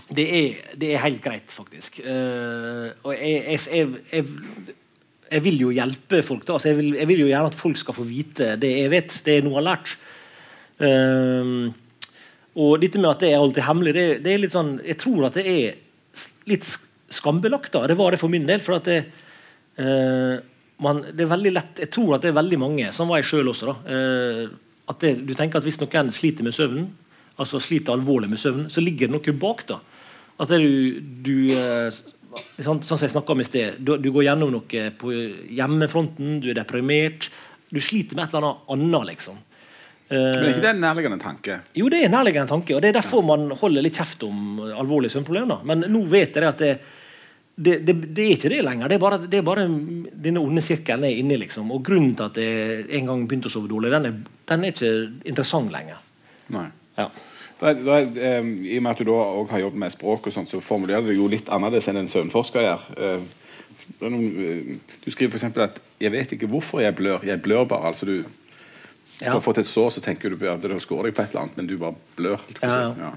Det 0.07 0.25
er, 0.39 0.61
det 0.79 0.93
er 0.95 1.03
helt 1.03 1.23
greit, 1.25 1.51
faktisk. 1.51 1.99
Uh, 2.05 2.93
og 3.03 3.17
jeg, 3.17 3.43
jeg, 3.43 3.61
jeg, 3.73 4.05
jeg, 4.13 4.77
jeg 5.33 5.45
vil 5.45 5.61
jo 5.65 5.73
hjelpe 5.75 6.23
folk. 6.23 6.47
da, 6.47 6.55
altså 6.57 6.71
jeg, 6.71 6.79
vil, 6.79 6.93
jeg 7.01 7.11
vil 7.11 7.25
jo 7.25 7.31
gjerne 7.33 7.51
at 7.51 7.59
folk 7.59 7.81
skal 7.81 7.97
få 7.97 8.07
vite 8.07 8.55
det 8.63 8.71
jeg 8.77 8.93
vet, 8.93 9.19
det 9.27 9.41
jeg 9.41 9.47
nå 9.47 9.57
har 9.59 9.67
lært. 9.73 9.97
Eh, 10.81 11.53
og 12.57 12.81
dette 12.81 13.01
med 13.01 13.11
at 13.11 13.23
det 13.23 13.31
er 13.33 13.41
alltid 13.41 13.67
hemmelig, 13.67 13.95
det, 13.97 14.05
det 14.25 14.33
er 14.33 14.41
litt 14.41 14.55
sånn 14.55 14.77
Jeg 14.85 14.97
tror 15.01 15.27
at 15.29 15.37
det 15.37 15.45
er 15.51 15.83
litt 16.49 16.69
skambelagt. 17.13 17.73
da, 17.73 17.87
Det 17.87 17.97
var 17.99 18.13
det 18.13 18.21
for 18.21 18.33
min 18.33 18.47
del. 18.49 18.61
for 18.61 18.79
at 18.79 18.89
det, 18.89 19.01
uh, 19.79 20.39
man, 20.83 21.03
det 21.13 21.27
er 21.27 21.35
veldig 21.35 21.53
lett, 21.53 21.83
Jeg 21.85 21.91
tror 21.93 22.17
at 22.17 22.25
det 22.25 22.33
er 22.33 22.39
veldig 22.41 22.59
mange, 22.59 22.93
sånn 22.97 23.11
var 23.11 23.21
jeg 23.21 23.29
sjøl 23.31 23.53
også, 23.53 23.73
da, 23.73 23.77
uh, 23.93 24.55
at 24.89 25.03
det, 25.03 25.13
du 25.27 25.35
tenker 25.35 25.61
at 25.61 25.67
hvis 25.67 25.81
noen 25.83 26.13
sliter 26.15 26.47
med 26.47 26.55
søvnen, 26.55 26.89
altså 27.37 27.61
sliter 27.61 27.93
alvorlig 27.93 28.31
med 28.31 28.41
søvn, 28.41 28.69
så 28.73 28.81
ligger 28.81 29.11
det 29.11 29.19
noe 29.19 29.37
bak. 29.37 29.67
da. 29.69 29.81
At 30.41 30.53
det 30.53 30.63
du, 30.63 31.01
du 31.27 31.35
uh, 31.53 31.91
sånn 32.63 32.81
som 32.87 33.01
jeg 33.03 33.13
snakka 33.13 33.35
om 33.35 33.43
i 33.43 33.49
sted, 33.49 33.81
du, 33.83 33.97
du 34.01 34.09
går 34.15 34.31
gjennom 34.31 34.55
noe 34.55 34.87
på 34.97 35.13
hjemmefronten, 35.59 36.39
du 36.41 36.53
er 36.53 36.61
deprimert. 36.61 37.29
Du 37.69 37.83
sliter 37.83 38.17
med 38.17 38.29
et 38.29 38.37
eller 38.37 38.55
annet 38.55 38.73
annet, 38.73 39.11
liksom. 39.11 39.43
Eh, 40.09 40.17
Men 40.17 40.45
er 40.45 40.49
ikke 40.53 40.63
det 40.63 40.71
en 40.71 40.81
nærliggende 40.85 41.19
tanke? 41.19 41.61
jo, 41.75 41.89
det 41.91 41.99
er 42.01 42.05
en 42.07 42.15
nærliggende 42.15 42.49
tanke, 42.49 42.77
og 42.77 42.83
det 42.83 42.89
er 42.93 43.01
derfor 43.01 43.25
man 43.27 43.51
holder 43.59 43.83
litt 43.83 43.97
kjeft 43.99 44.23
om 44.23 44.61
alvorlige 44.63 45.11
søvnproblemer. 45.17 45.65
Men 45.67 45.83
nå 45.91 46.05
vet 46.07 46.37
jeg 46.39 46.47
at 46.47 46.59
det, 46.63 46.79
det, 47.57 47.75
det, 47.87 47.95
det 48.15 48.25
er 48.27 48.35
ikke 48.37 48.53
det 48.53 48.65
lenger. 48.65 48.89
Det 48.89 48.95
er 48.95 49.03
bare, 49.03 49.19
det 49.27 49.39
er 49.41 49.43
bare 49.47 49.65
denne 49.67 50.43
onde 50.45 50.63
sirkelen 50.63 51.05
er 51.09 51.17
inni, 51.19 51.39
liksom. 51.41 51.73
Og 51.75 51.83
grunnen 51.83 52.15
til 52.15 52.29
at 52.29 52.37
jeg 52.39 52.85
en 53.01 53.07
gang 53.11 53.25
begynte 53.27 53.51
å 53.51 53.55
sove 53.57 53.69
dårlig, 53.73 53.91
den 53.97 54.07
er, 54.07 54.21
den 54.53 54.65
er 54.65 54.75
ikke 54.77 54.93
interessant 55.25 55.73
lenger. 55.75 55.99
Nei. 56.55 56.69
Ja. 56.99 57.09
Da, 57.59 57.71
er- 57.73 57.83
da, 57.83 57.99
er, 57.99 58.13
eh, 58.21 58.53
I 58.75 58.77
og 58.79 58.83
med 58.85 58.93
at 58.93 58.99
du 59.01 59.05
da 59.09 59.17
også 59.41 59.51
har 59.57 59.65
jobbet 59.65 59.79
med 59.81 59.91
språk, 59.97 60.27
og 60.29 60.33
sånt, 60.33 60.49
så 60.53 60.61
formulerer 60.63 61.03
du 61.09 61.15
jo 61.17 61.27
litt 61.33 61.49
annerledes 61.49 61.89
enn 61.89 61.99
en 62.05 62.09
søvnforsker 62.13 62.63
gjør. 62.63 62.87
Er 62.97 63.19
eh, 63.19 64.79
du 65.05 65.11
skriver 65.11 65.33
f.eks. 65.35 65.45
at 65.57 65.81
'jeg 66.01 66.13
vet 66.13 66.33
ikke 66.33 66.47
hvorfor 66.47 66.81
jeg 66.81 66.95
blør'. 66.95 67.25
Jeg 67.27 67.43
blør 67.43 67.65
bare. 67.65 67.87
altså 67.89 68.07
du. 68.07 68.25
Du 69.21 69.31
har 69.31 69.41
fått 69.41 69.63
et 69.63 69.69
sår, 69.69 69.91
så 69.97 70.03
tenker 70.05 70.33
du 70.33 70.49
at 70.51 70.63
du 70.63 70.69
har 70.73 70.83
skåret 70.83 71.09
deg 71.09 71.17
på 71.17 71.25
et 71.25 71.33
eller 71.33 71.47
annet, 71.47 71.57
men 71.57 71.71
du 71.71 71.79
bare 71.81 71.97
blør. 72.19 72.43
Ja, 72.61 72.69
ja. 72.69 72.91
Ja. 73.07 73.15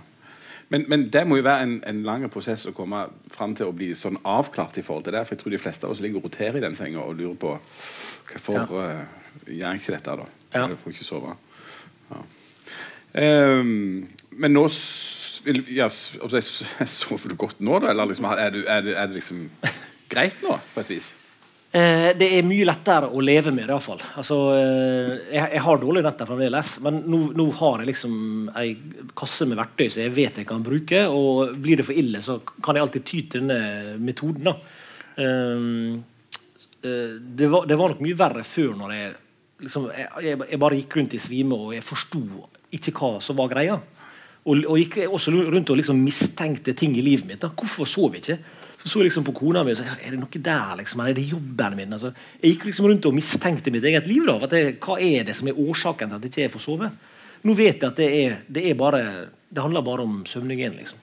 Men, 0.70 0.86
men 0.88 1.08
det 1.10 1.24
må 1.26 1.40
jo 1.40 1.44
være 1.48 1.66
en, 1.66 1.80
en 1.90 2.02
lang 2.06 2.28
prosess 2.30 2.68
å 2.70 2.76
komme 2.78 3.08
fram 3.34 3.56
til 3.58 3.72
å 3.72 3.74
bli 3.76 3.90
sånn 3.98 4.20
avklart 4.22 4.78
i 4.78 4.84
forhold 4.86 5.08
til 5.08 5.16
det. 5.18 5.24
For 5.26 5.36
jeg 5.36 5.42
tror 5.42 5.56
de 5.56 5.62
fleste 5.62 5.88
av 5.88 5.96
oss 5.96 6.02
ligger 6.04 6.22
og 6.22 6.28
roterer 6.30 6.60
i 6.60 6.64
den 6.64 6.78
senga 6.78 7.02
og 7.02 7.18
lurer 7.18 7.40
på 7.42 7.56
hvorfor 8.30 8.76
uh, 8.78 9.00
gjør 9.48 9.74
jeg 9.74 9.82
ikke 9.82 9.96
dette, 9.96 10.18
da? 10.22 10.28
Ja. 10.54 10.68
Jeg 10.68 10.78
får 10.84 10.94
ikke 10.94 11.08
sove. 11.08 11.34
Ja. 12.12 12.22
Um, 13.10 14.06
men 14.38 14.54
nå 14.54 14.68
ja, 15.74 15.88
Sover 17.00 17.32
du 17.32 17.36
godt 17.40 17.62
nå, 17.64 17.80
da? 17.82 17.90
Eller 17.90 18.12
liksom, 18.12 18.30
er, 18.30 18.54
du, 18.54 18.62
er, 18.68 18.86
det, 18.86 18.94
er 18.94 19.10
det 19.10 19.18
liksom 19.18 19.48
greit 20.12 20.38
nå, 20.46 20.60
på 20.76 20.84
et 20.84 20.94
vis? 20.94 21.10
Eh, 21.70 22.16
det 22.18 22.26
er 22.34 22.46
mye 22.50 22.66
lettere 22.66 23.12
å 23.14 23.22
leve 23.22 23.52
med 23.54 23.68
det, 23.68 23.76
iallfall. 23.76 24.00
Altså, 24.18 24.38
eh, 24.58 25.12
jeg, 25.36 25.44
jeg 25.54 25.62
har 25.68 25.82
dårlig 25.82 26.02
nett 26.02 26.24
fremdeles, 26.26 26.72
men 26.82 27.04
nå, 27.06 27.20
nå 27.38 27.46
har 27.60 27.84
jeg 27.84 27.92
liksom 27.92 28.16
ei 28.58 28.72
kasse 29.18 29.46
med 29.46 29.60
verktøy 29.60 29.86
som 29.86 30.02
jeg 30.02 30.16
vet 30.16 30.40
jeg 30.42 30.50
kan 30.50 30.66
bruke. 30.66 31.04
Og 31.14 31.54
blir 31.62 31.78
det 31.78 31.86
for 31.86 32.00
ille, 32.02 32.24
så 32.26 32.40
kan 32.66 32.78
jeg 32.78 32.88
alltid 32.88 33.06
ty 33.06 33.22
til 33.22 33.46
denne 33.46 34.00
metoden. 34.02 34.50
Eh, 34.50 35.62
eh, 36.82 37.14
det, 37.22 37.52
var, 37.54 37.70
det 37.70 37.78
var 37.78 37.94
nok 37.94 38.02
mye 38.08 38.18
verre 38.18 38.46
før, 38.50 38.74
når 38.80 38.96
jeg 38.98 39.14
liksom, 39.68 39.90
jeg, 40.26 40.42
jeg 40.50 40.62
bare 40.66 40.82
gikk 40.82 40.98
rundt 40.98 41.16
i 41.20 41.22
svime 41.22 41.60
og 41.68 41.76
jeg 41.78 41.86
forsto 41.86 42.24
ikke 42.80 42.98
hva 42.98 43.20
som 43.22 43.38
var 43.38 43.54
greia. 43.54 43.78
Og, 44.50 44.64
og 44.64 44.80
gikk 44.82 45.04
også 45.06 45.36
rundt 45.38 45.70
og 45.70 45.78
liksom 45.78 46.02
mistenkte 46.02 46.74
ting 46.74 46.98
i 46.98 47.06
livet 47.06 47.30
mitt. 47.30 47.44
da. 47.44 47.54
Hvorfor 47.54 47.86
sov 47.86 48.18
jeg 48.18 48.26
ikke? 48.26 48.59
Så 48.90 49.00
jeg 49.00 49.10
liksom 49.10 49.26
på 49.28 49.36
kona 49.38 49.62
mi 49.64 49.76
og 49.76 49.80
sa 49.80 49.86
ja, 49.86 49.98
er 50.02 50.16
det 50.16 50.20
noe 50.22 50.42
der, 50.50 50.76
liksom? 50.80 51.04
Eller 51.04 51.14
er 51.14 51.20
det 51.20 51.28
jobben 51.30 51.78
min? 51.78 51.94
Altså, 51.94 52.14
jeg 52.42 52.56
gikk 52.56 52.70
liksom 52.70 52.88
rundt 52.90 53.10
og 53.10 53.18
mistenkte 53.18 53.74
mitt 53.74 53.86
eget 53.86 54.08
liv. 54.10 54.26
da, 54.26 54.40
for 54.42 54.52
det, 54.52 54.64
Hva 54.82 54.98
er 55.00 55.28
det 55.30 55.36
som 55.38 55.48
er 55.48 55.60
årsaken 55.60 56.10
til 56.10 56.18
at 56.18 56.26
jeg 56.26 56.50
ikke 56.50 56.56
får 56.58 56.66
sove? 56.66 56.90
Nå 57.46 57.56
vet 57.56 57.78
jeg 57.78 57.88
at 57.88 58.00
det 58.00 58.10
er, 58.24 58.40
det 58.50 58.66
er 58.68 58.80
bare 58.80 59.04
det 59.50 59.62
handler 59.62 59.82
bare 59.82 60.06
om 60.06 60.26
søvnhygiene. 60.26 60.78
liksom. 60.78 60.98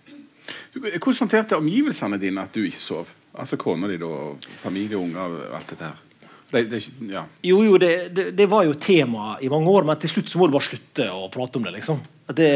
Hvordan 0.75 1.19
håndterte 1.19 1.57
omgivelsene 1.57 2.19
dine 2.21 2.43
at 2.43 2.55
du 2.55 2.63
ikke 2.63 2.83
sov? 2.83 3.09
Altså 3.37 3.57
kona 3.57 3.89
di, 3.91 3.99
og 4.03 4.39
familie, 4.57 4.97
unger 4.97 5.21
og 5.21 5.57
alt 5.59 5.71
dette 5.71 5.85
her. 5.85 6.06
Det, 6.51 6.63
det, 6.71 6.81
ja. 7.11 7.25
Jo, 7.43 7.63
jo, 7.67 7.79
det, 7.79 8.11
det, 8.39 8.47
var 8.51 8.65
jo 8.65 8.75
tema 8.79 9.37
i 9.43 9.49
mange 9.51 9.71
år, 9.71 9.87
men 9.89 9.99
til 9.99 10.13
slutt 10.13 10.31
så 10.31 10.39
må 10.39 10.47
du 10.47 10.55
bare 10.55 10.69
slutte 10.69 11.09
å 11.11 11.27
prate 11.33 11.59
om 11.59 11.67
det. 11.67 11.73
liksom. 11.75 12.05
Det, 12.27 12.51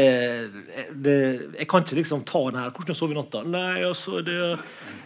det, 1.03 1.15
jeg 1.59 1.67
kan 1.71 1.83
ikke 1.83 1.95
liksom 1.95 2.23
ta 2.27 2.39
den 2.49 2.59
her 2.59 2.71
'Hvordan 2.71 2.95
sov 2.95 3.11
i 3.11 3.15
natta?' 3.15 3.43
Nei, 3.47 3.83
altså, 3.87 4.19
det, 4.21 4.59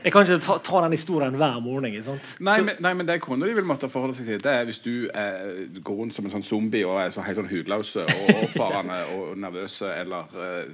Jeg 0.04 0.12
kan 0.12 0.26
ikke 0.26 0.40
ta, 0.42 0.58
ta 0.58 0.82
den 0.82 0.92
historien 0.92 1.36
hver 1.36 1.60
morgen. 1.62 1.92
Nei, 1.92 2.02
Så- 2.02 2.64
men, 2.64 2.76
nei, 2.80 2.94
men 2.94 3.06
det 3.06 3.22
kona 3.22 3.46
de 3.46 3.54
vil 3.54 3.66
måtte 3.66 3.90
forholde 3.90 4.16
seg 4.16 4.26
til, 4.26 4.42
det 4.42 4.54
er 4.54 4.66
hvis 4.66 4.80
du 4.80 5.10
eh, 5.14 5.70
går 5.84 5.96
rundt 5.96 6.16
som 6.16 6.26
en 6.26 6.32
sånn 6.32 6.44
zombie 6.44 6.86
og 6.86 7.02
er 7.02 7.10
så 7.10 7.22
helt 7.22 7.38
sånn 7.38 7.50
hudløse 7.50 8.06
og 8.06 8.44
oppfarende 8.44 9.02
og 9.18 9.38
nervøse 9.38 9.86
eller 10.02 10.26
eh, 10.34 10.66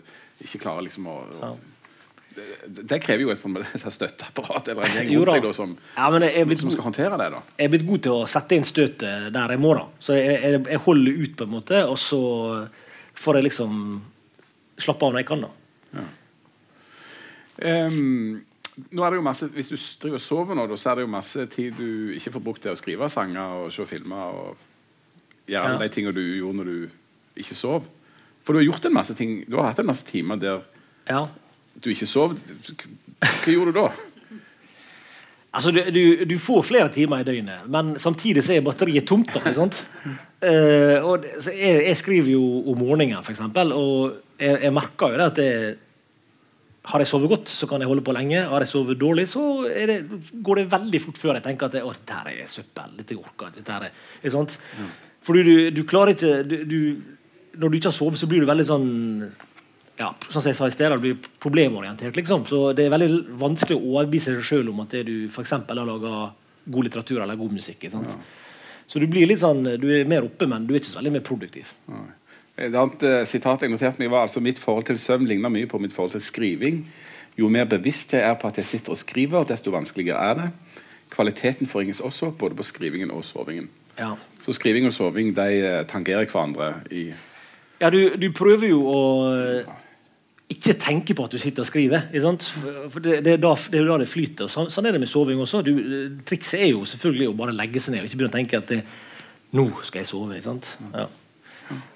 ikke 0.43 0.59
klarer 0.59 0.87
liksom 0.87 1.07
å, 1.07 1.17
å 1.43 1.55
det, 2.35 2.83
det 2.87 2.99
krever 3.03 3.23
jo 3.25 3.31
et 3.33 3.39
støtteapparat 3.97 4.67
eller 4.71 4.83
en 4.87 4.95
gjeng 4.97 5.11
rundt 5.19 5.33
deg 5.35 5.43
da, 5.43 5.51
som, 5.53 5.73
Ja, 5.97 6.09
blitt 6.45 6.59
som 6.63 6.71
skal 6.71 6.83
håndtere 6.89 7.17
det. 7.19 7.29
da 7.33 7.41
jeg 7.57 7.65
er 7.65 7.73
blitt 7.75 7.87
god 7.87 8.03
til 8.05 8.11
å 8.19 8.27
sette 8.27 8.55
inn 8.55 8.63
støtet 8.67 9.31
der 9.33 9.55
jeg 9.55 9.59
må. 9.59 9.73
da. 9.75 9.85
Så 9.99 10.15
jeg, 10.17 10.37
jeg, 10.43 10.63
jeg 10.71 10.83
holder 10.85 11.19
ut, 11.25 11.35
på 11.37 11.43
en 11.47 11.53
måte, 11.57 11.83
og 11.87 11.97
så 11.99 12.21
får 13.21 13.35
jeg 13.41 13.49
liksom 13.49 13.75
slappe 14.81 15.05
av 15.05 15.11
når 15.13 15.21
jeg 15.23 15.29
kan. 15.31 15.41
da. 15.47 16.05
Ehm, 17.61 18.41
nå 18.95 19.03
er 19.05 19.11
det 19.13 19.19
jo 19.19 19.25
masse, 19.25 19.47
Hvis 19.53 19.69
du 19.69 19.75
driver 20.01 20.17
og 20.17 20.23
sover 20.23 20.55
nå, 20.57 20.67
da, 20.71 20.77
så 20.79 20.91
er 20.91 20.95
det 21.01 21.05
jo 21.05 21.11
masse 21.11 21.45
tid 21.51 21.75
du 21.77 22.13
ikke 22.17 22.31
får 22.37 22.43
brukt 22.45 22.63
til 22.63 22.73
å 22.73 22.79
skrive 22.79 23.09
sanger 23.11 23.57
og 23.65 23.73
se 23.75 23.85
filmer 23.89 24.31
og 24.31 24.67
gjøre 25.51 25.73
Ja. 25.75 25.77
de 25.81 25.89
tingene 25.91 26.15
du 26.15 26.21
gjorde 26.23 26.57
når 26.61 26.65
du 26.71 26.89
ikke 27.41 27.55
sov. 27.57 27.85
For 28.43 28.53
du 28.53 28.59
har 28.61 28.65
gjort 28.71 28.85
en 28.89 28.93
masse 28.95 29.13
ting, 29.17 29.43
du 29.47 29.57
har 29.59 29.67
hatt 29.69 29.79
en 29.83 29.85
masse 29.91 30.05
timer 30.07 30.37
der 30.41 30.61
Ja. 31.09 31.27
Du 31.79 31.91
ikke 31.93 32.09
sov. 32.09 32.35
Hva 33.21 33.53
gjorde 33.53 33.73
du 33.73 33.79
da? 33.79 33.89
Altså, 35.51 35.71
du, 35.75 35.81
du, 35.91 36.03
du 36.29 36.37
får 36.39 36.63
flere 36.63 36.91
timer 36.95 37.21
i 37.21 37.27
døgnet, 37.27 37.65
men 37.71 37.95
samtidig 37.99 38.43
så 38.45 38.55
er 38.55 38.63
batteriet 38.63 39.07
tomt. 39.07 39.33
da? 39.35 39.41
Eh, 40.41 41.03
og 41.03 41.25
det, 41.25 41.33
så 41.43 41.51
jeg, 41.51 41.81
jeg 41.89 41.97
skriver 41.99 42.31
jo 42.37 42.43
om 42.71 42.79
morgenen, 42.79 43.19
f.eks., 43.19 43.43
og 43.43 44.13
jeg, 44.39 44.61
jeg 44.63 44.73
merker 44.73 45.11
jo 45.11 45.19
det 45.19 45.27
at 45.27 45.41
jeg, 45.43 45.73
har 46.91 47.03
jeg 47.03 47.11
sovet 47.11 47.29
godt, 47.29 47.51
så 47.51 47.67
kan 47.69 47.83
jeg 47.83 47.91
holde 47.91 48.01
på 48.01 48.15
lenge. 48.15 48.39
Har 48.49 48.63
jeg 48.63 48.71
sovet 48.71 48.97
dårlig, 48.97 49.27
så 49.29 49.43
det, 49.67 49.99
går 50.41 50.61
det 50.61 50.71
veldig 50.71 51.01
fort 51.03 51.19
før 51.21 51.37
jeg 51.37 51.45
tenker 51.45 51.67
at 51.67 51.77
å, 51.83 51.91
dette 51.93 52.21
er 52.31 52.47
søppel. 52.49 52.95
dette 52.97 53.19
orker 53.19 53.51
dette 53.59 53.77
er, 53.91 54.31
sant? 54.33 54.55
Fordi 55.21 55.43
du, 55.45 55.53
du 55.75 55.83
klarer 55.85 56.15
ikke 56.15 56.39
Når 56.41 57.69
du 57.69 57.75
ikke 57.77 57.91
har 57.91 57.93
sovet, 57.93 58.17
så 58.17 58.25
blir 58.25 58.41
du 58.41 58.49
veldig 58.49 58.65
sånn 58.65 58.89
ja, 60.01 60.09
sånn 60.27 60.41
som 60.41 60.49
jeg 60.49 60.57
sa 60.57 60.67
i 60.69 60.73
sted, 60.73 60.93
det 60.93 61.01
blir 61.03 61.31
problemorientert. 61.41 62.15
liksom. 62.17 62.45
Så 62.49 62.61
det 62.77 62.87
er 62.87 62.93
veldig 62.93 63.37
vanskelig 63.41 63.77
å 63.77 63.83
overbevise 63.95 64.35
seg 64.37 64.47
sjøl 64.47 64.71
om 64.71 64.81
at 64.83 64.95
det 64.95 65.03
du 65.09 65.15
f.eks. 65.27 65.53
har 65.53 65.77
laga 65.77 66.31
god 66.65 66.87
litteratur 66.87 67.21
eller 67.21 67.37
god 67.39 67.53
musikk. 67.53 67.85
sant? 67.91 68.15
Så 68.87 68.99
du 68.99 69.07
blir 69.07 69.29
litt 69.29 69.43
sånn, 69.43 69.63
du 69.79 69.87
er 69.93 70.09
mer 70.09 70.25
oppe, 70.27 70.47
men 70.49 70.65
du 70.67 70.73
er 70.73 70.81
ikke 70.81 70.91
så 70.91 70.99
veldig 70.99 71.13
mer 71.17 71.25
produktiv. 71.27 71.71
Et 72.57 72.73
annet 72.73 73.05
uh, 73.07 73.21
sitat 73.29 73.63
jeg 73.63 73.71
noterte 73.71 74.01
meg 74.01 74.11
var 74.11 74.27
altså 74.27 74.43
mitt 74.43 74.59
forhold 74.59 74.89
til 74.89 74.99
søvn 74.99 75.29
ligner 75.29 75.53
mye 75.53 75.69
på 75.69 75.79
mitt 75.81 75.93
forhold 75.95 76.17
til 76.17 76.25
skriving. 76.25 76.83
Jo 77.39 77.47
mer 77.49 77.69
bevisst 77.69 78.11
jeg 78.17 78.25
er 78.27 78.35
på 78.39 78.49
at 78.49 78.59
jeg 78.59 78.67
sitter 78.67 78.93
og 78.93 78.99
skriver, 78.99 79.47
desto 79.47 79.71
vanskeligere 79.73 80.31
er 80.31 80.39
det. 80.41 80.49
Kvaliteten 81.11 81.69
forringes 81.71 82.03
også, 82.03 82.33
både 82.35 82.57
på 82.59 82.67
skrivingen 82.67 83.13
og 83.15 83.23
sovingen. 83.27 83.69
Ja, 83.97 84.15
Så 84.39 84.53
skriving 84.55 84.87
og 84.87 84.93
soving 84.95 85.33
de 85.35 85.57
eh, 85.59 85.81
tangerer 85.87 86.25
hverandre 86.25 86.73
i 86.91 87.11
ja 87.81 87.89
du, 87.89 88.13
du 88.15 88.27
prøver 88.33 88.69
jo 88.69 88.83
å 88.85 88.99
eh, 89.33 89.69
ikke 90.51 90.75
tenke 90.81 91.15
på 91.15 91.25
at 91.25 91.33
du 91.33 91.39
sitter 91.41 91.63
og 91.63 91.69
skriver. 91.69 92.09
det, 92.11 93.13
det, 93.23 93.33
er 93.33 93.39
da, 93.41 93.53
det 93.71 93.79
er 93.79 93.87
da 93.87 93.97
det 94.01 94.09
flyter. 94.11 94.49
Så, 94.49 94.53
Sånn, 94.57 94.71
sånn 94.73 94.89
er 94.89 94.95
det 94.95 95.01
med 95.03 95.11
soving 95.11 95.39
også. 95.43 95.63
Du, 95.65 95.73
trikset 96.27 96.59
er 96.59 96.71
jo 96.73 96.83
selvfølgelig 96.89 97.29
å 97.31 97.37
bare 97.39 97.55
legge 97.55 97.83
seg 97.83 97.95
ned 97.95 98.03
og 98.03 98.09
ikke 98.09 98.19
begynne 98.19 98.33
å 98.33 98.37
tenke 98.37 98.59
at 98.59 98.73
det, 98.73 98.81
nå 99.57 99.67
skal 99.87 100.03
jeg 100.03 100.09
sove. 100.11 100.39
Ja. 100.41 101.07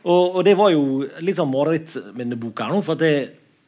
Og, 0.05 0.37
og 0.37 0.41
det 0.47 0.55
var 0.59 0.71
jo 0.71 1.03
litt 1.23 1.39
sånn 1.39 1.51
mareritt 1.51 1.95
med 2.13 2.25
denne 2.25 2.39
boka. 2.39 2.67
her 2.67 2.75
nå, 2.75 2.83
for 2.85 2.95
at 2.95 3.03
det, 3.03 3.15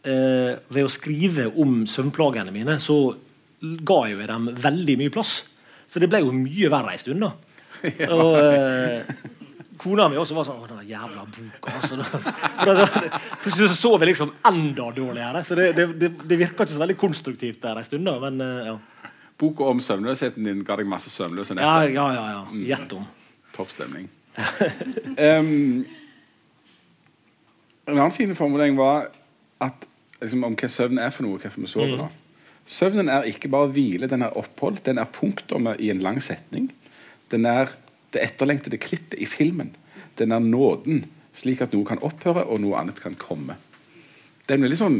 eh, 0.08 0.56
Ved 0.74 0.88
å 0.88 0.92
skrive 0.92 1.50
om 1.60 1.82
søvnplagene 1.90 2.54
mine, 2.56 2.80
så 2.84 3.16
ga 3.60 4.02
jo 4.12 4.22
jeg 4.22 4.30
dem 4.30 4.52
veldig 4.56 4.98
mye 5.02 5.14
plass. 5.14 5.42
Så 5.88 6.00
det 6.04 6.10
ble 6.12 6.22
jo 6.24 6.36
mye 6.36 6.72
verre 6.72 6.94
en 6.94 7.02
stund. 7.02 7.26
da. 7.26 7.34
Og 8.14 8.38
eh, 8.40 9.16
Kona 9.88 10.08
mi 10.12 10.18
også 10.20 10.36
var 10.36 10.48
sånn 10.48 10.60
Å, 10.64 10.68
den 10.70 10.88
jævla 10.90 11.24
boka. 11.32 11.74
Altså. 11.78 11.96
Plutselig 13.44 13.70
så 13.78 13.94
vi 13.96 14.06
jeg 14.06 14.12
liksom 14.12 14.34
enda 14.50 14.90
dårligere. 14.96 15.44
Så 15.48 15.56
det, 15.60 15.70
det, 15.78 15.86
det, 16.02 16.10
det 16.28 16.40
virka 16.40 16.66
ikke 16.66 16.76
så 16.76 16.82
veldig 16.84 16.98
konstruktivt 17.00 17.62
der 17.64 17.80
en 17.80 17.88
stund. 17.88 18.08
da, 18.10 18.18
Men 18.28 18.42
eh, 18.44 18.72
ja. 18.74 19.14
Boka 19.38 19.70
om 19.70 19.80
søvnløsheten 19.84 20.48
din 20.48 20.64
ga 20.66 20.80
deg 20.80 20.90
masse 20.90 21.12
søvnløse 21.14 21.56
Ja, 21.56 21.62
netter. 21.62 21.94
ja, 21.94 22.08
ja. 22.16 22.26
ja. 22.36 22.62
Gjett 22.74 22.96
om. 22.98 23.06
Topp 23.56 23.72
stemning. 23.74 24.10
um, 24.38 25.86
en 27.88 27.96
annen 27.98 28.16
fin 28.16 28.34
formulering 28.38 28.78
var 28.78 29.12
at, 29.64 29.86
liksom, 30.22 30.44
om 30.46 30.58
hva 30.58 30.70
søvn 30.70 31.00
er 31.02 31.14
for 31.14 31.28
noe. 31.28 31.40
Hvorfor 31.42 31.64
vi 31.64 31.70
sover. 31.72 32.02
da. 32.02 32.10
Søvnen 32.68 33.08
er 33.14 33.30
ikke 33.30 33.48
bare 33.54 33.72
hvile, 33.72 34.10
den 34.12 34.26
er 34.26 34.36
opphold. 34.38 34.82
Den 34.86 35.00
er 35.00 35.08
punktummet 35.08 35.80
i 35.80 35.92
en 35.94 36.04
lang 36.04 36.20
setning. 36.24 36.68
Den 37.32 37.48
er 37.48 37.72
det 38.14 38.22
etterlengtede 38.24 38.78
klippet 38.80 39.20
i 39.20 39.26
filmen. 39.26 39.76
Den 40.18 40.32
er 40.32 40.40
nåden, 40.40 41.06
slik 41.34 41.62
at 41.62 41.74
noe 41.74 41.86
kan 41.86 42.00
opphøre, 42.06 42.46
og 42.48 42.62
noe 42.62 42.78
annet 42.80 43.00
kan 43.04 43.14
komme. 43.16 43.56
Det 44.48 44.56
er 44.56 44.58
en 44.62 44.64
veldig 44.68 44.80
sånn 44.80 45.00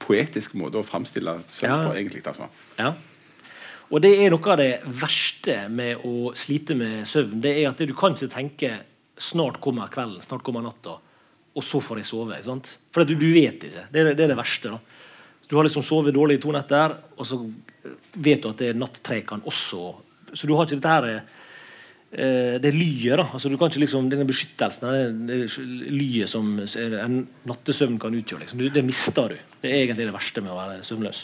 poetisk 0.00 0.54
måte 0.58 0.80
å 0.80 0.86
framstille 0.86 1.36
søvn 1.46 1.70
Ja. 1.70 1.88
på, 1.88 1.94
egentlig. 1.96 2.26
altså. 2.26 2.48
Ja. 2.78 2.94
Og 3.90 4.00
det 4.02 4.12
er 4.20 4.30
noe 4.30 4.50
av 4.52 4.56
det 4.58 4.82
verste 4.86 5.68
med 5.68 5.98
å 6.06 6.32
slite 6.34 6.76
med 6.76 7.06
søvn. 7.06 7.40
Det 7.42 7.56
er 7.58 7.68
at 7.70 7.76
du 7.78 7.92
kan 7.94 8.14
ikke 8.14 8.30
tenke 8.30 8.80
'snart 9.18 9.60
kommer 9.60 9.88
kvelden', 9.88 10.22
'snart 10.22 10.42
kommer 10.42 10.62
natta', 10.62 10.98
og 11.56 11.62
så 11.62 11.80
får 11.82 11.96
jeg 11.98 12.06
sove. 12.06 12.42
sant? 12.44 12.78
For 12.92 13.04
du, 13.04 13.14
du 13.14 13.32
vet 13.34 13.60
ikke. 13.62 13.84
Det 13.92 14.00
er 14.00 14.14
det, 14.14 14.20
er 14.20 14.28
det 14.28 14.36
verste. 14.36 14.70
da. 14.70 14.78
Du 15.48 15.56
har 15.56 15.64
liksom 15.64 15.82
sovet 15.82 16.14
dårlig 16.14 16.38
i 16.38 16.40
to 16.40 16.52
netter, 16.52 16.96
og 17.18 17.26
så 17.26 17.52
vet 18.14 18.42
du 18.42 18.48
at 18.48 18.56
det 18.56 18.68
er 18.70 18.78
natt 18.78 19.00
tre 19.02 19.20
kan 19.22 19.40
også 19.42 19.94
Så 20.32 20.46
du 20.46 20.54
har 20.54 20.64
ikke 20.64 20.78
dette 20.80 20.88
her 20.88 21.22
det 22.10 22.72
lyet. 22.74 23.20
da, 23.20 23.24
altså 23.36 23.46
du 23.46 23.54
kan 23.54 23.70
ikke 23.70 23.84
liksom, 23.84 24.08
Denne 24.10 24.24
beskyttelsen, 24.26 24.88
det, 24.90 25.28
det 25.28 25.92
lyet 25.94 26.32
som 26.32 26.48
en 26.58 27.20
nattesøvn 27.46 28.00
kan 28.02 28.16
utgjøre, 28.18 28.42
liksom, 28.42 28.58
det, 28.58 28.72
det 28.74 28.82
mister 28.82 29.30
du. 29.30 29.36
Det 29.62 29.70
er 29.70 29.84
egentlig 29.84 30.08
det 30.08 30.16
verste 30.16 30.42
med 30.42 30.50
å 30.50 30.58
være 30.58 30.80
søvnløs. 30.88 31.20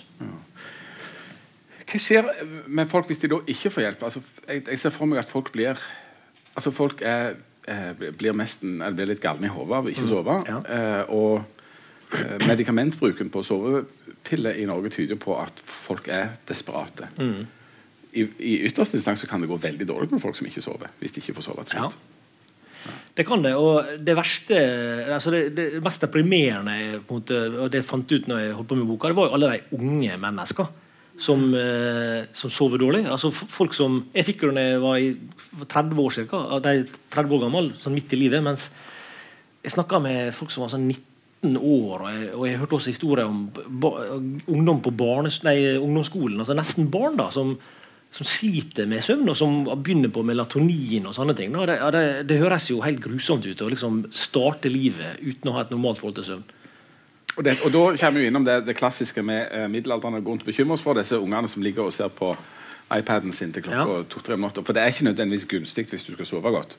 Hva 1.87 2.01
skjer 2.03 2.31
med 2.67 2.89
folk 2.91 3.11
hvis 3.11 3.23
de 3.23 3.31
da 3.31 3.39
ikke 3.51 3.71
får 3.75 3.85
hjelp? 3.85 4.07
Altså, 4.09 4.23
jeg, 4.49 4.65
jeg 4.67 4.83
ser 4.83 4.95
for 4.95 5.11
meg 5.11 5.23
at 5.23 5.31
folk 5.31 5.53
blir 5.55 5.81
Altså 6.57 6.71
folk 6.73 7.03
er, 7.05 7.35
er, 7.69 7.91
blir, 8.17 8.33
mesten, 8.33 8.79
eller 8.81 8.95
blir 8.97 9.11
litt 9.11 9.21
galne 9.21 9.45
i 9.45 9.53
hodet 9.53 9.77
av 9.77 9.89
å 9.91 10.07
sove. 10.09 10.37
Mm. 10.39 10.47
ja. 10.49 10.61
Eh, 10.73 11.11
og 11.13 12.17
eh, 12.17 12.47
medikamentbruken 12.47 13.29
på 13.29 13.43
sovepiller 13.45 14.57
i 14.57 14.65
Norge 14.65 14.95
tyder 14.95 15.21
på 15.21 15.37
at 15.37 15.61
folk 15.61 16.09
er 16.09 16.39
desperate. 16.49 17.11
I, 18.17 18.27
I 18.41 18.59
ytterste 18.71 18.99
instans 18.99 19.25
så 19.25 19.29
kan 19.31 19.43
det 19.43 19.51
gå 19.51 19.59
veldig 19.61 19.89
dårlig 19.89 20.11
med 20.13 20.23
folk 20.23 20.39
som 20.39 20.49
ikke 20.49 20.65
sover. 20.65 20.93
Hvis 21.01 21.17
de 21.17 21.23
ikke 21.23 21.37
får 21.39 21.51
sove 21.51 21.67
til 21.69 21.83
Ja. 21.83 21.91
Det 23.17 23.25
kan 23.27 23.43
det. 23.43 23.55
Og 23.57 23.89
det 24.07 24.15
verste 24.15 24.57
altså 25.11 25.33
det, 25.33 25.57
det 25.57 25.83
mest 25.83 26.03
deprimerende 26.05 27.01
måte, 27.09 27.39
og 27.59 27.71
det 27.73 27.81
jeg 27.81 27.89
fant 27.89 28.13
ut 28.13 28.29
når 28.29 28.43
jeg 28.43 28.57
holdt 28.59 28.69
på 28.69 28.79
med 28.79 28.91
boka, 28.91 29.11
det 29.11 29.17
var 29.19 29.31
jo 29.31 29.39
alle 29.39 29.53
de 29.55 29.79
unge 29.79 30.19
mennesker 30.23 30.69
som, 31.19 31.55
eh, 31.55 32.27
som 32.33 32.53
sover 32.53 32.79
dårlig. 32.79 33.07
Altså 33.09 33.31
folk 33.33 33.75
som, 33.75 34.05
Jeg 34.15 34.25
fikk 34.25 34.43
jo 34.45 34.53
da 34.53 34.61
jeg 34.61 34.81
var 34.81 34.97
i 35.01 35.17
30 35.67 36.01
år 36.05 36.11
cirka, 36.11 36.61
de 36.61 36.69
er 36.69 36.97
30 37.11 37.37
år 37.37 37.45
gammel, 37.47 37.73
sånn 37.81 37.97
midt 37.97 38.13
i 38.13 38.21
livet. 38.21 38.45
Mens 38.45 38.71
jeg 39.65 39.73
snakka 39.73 40.01
med 40.03 40.35
folk 40.35 40.53
som 40.53 40.63
var 40.63 40.75
sånn 40.75 40.87
19 40.87 41.57
år, 41.57 42.03
og 42.03 42.11
jeg, 42.13 42.35
og 42.35 42.47
jeg 42.47 42.59
hørte 42.61 42.77
også 42.79 42.93
historier 42.93 43.27
om 43.27 43.51
ba, 43.53 43.91
ungdom 44.47 44.83
på 44.85 44.93
barnes, 44.93 45.43
nei, 45.43 45.57
ungdomsskolen, 45.79 46.39
altså 46.39 46.57
nesten 46.57 46.91
barn, 46.91 47.17
da, 47.17 47.31
som, 47.31 47.57
som 48.17 48.27
sliter 48.29 48.87
med 48.89 49.05
søvn, 49.05 49.29
og 49.29 49.37
som 49.37 49.57
begynner 49.85 50.09
på 50.13 50.23
melatonin 50.25 51.05
og 51.11 51.15
sånne 51.17 51.35
ting. 51.37 51.53
Det, 51.69 51.79
det, 51.93 52.05
det 52.31 52.39
høres 52.41 52.71
jo 52.71 52.81
helt 52.85 53.03
grusomt 53.05 53.45
ut 53.45 53.61
å 53.61 53.69
liksom 53.73 54.07
starte 54.15 54.73
livet 54.73 55.21
uten 55.21 55.51
å 55.53 55.57
ha 55.59 55.67
et 55.67 55.75
normalt 55.75 56.01
forhold 56.01 56.17
til 56.23 56.29
søvn. 56.31 56.45
Og, 57.37 57.43
det, 57.45 57.59
og 57.61 57.73
da 57.75 57.83
kommer 58.01 58.23
vi 58.23 58.31
innom 58.31 58.47
det, 58.49 58.63
det 58.65 58.77
klassiske 58.79 59.21
med 59.21 59.51
eh, 59.53 59.67
middelalderen 59.69 60.17
og 60.17 60.25
grunn 60.25 60.39
rundt 60.39 60.47
og 60.47 60.49
bekymre 60.49 60.79
oss 60.79 60.85
for 60.87 60.97
disse 60.97 61.19
ungene 61.21 61.51
som 61.53 61.61
ligger 61.65 61.91
og 61.91 61.93
ser 61.93 62.09
på 62.09 62.31
iPaden 62.97 63.35
sin 63.37 63.53
til 63.53 63.67
klokka 63.67 63.85
Ja. 63.99 64.05
to-tre 64.09 64.39
om 64.39 64.47
natta. 64.47 64.63
For 64.65 64.73
det 64.73 64.83
er 64.85 64.95
ikke 64.95 65.09
nødvendigvis 65.11 65.45
gunstig 65.51 65.85
hvis 65.91 66.07
du 66.07 66.15
skal 66.15 66.29
sove 66.31 66.53
godt. 66.55 66.79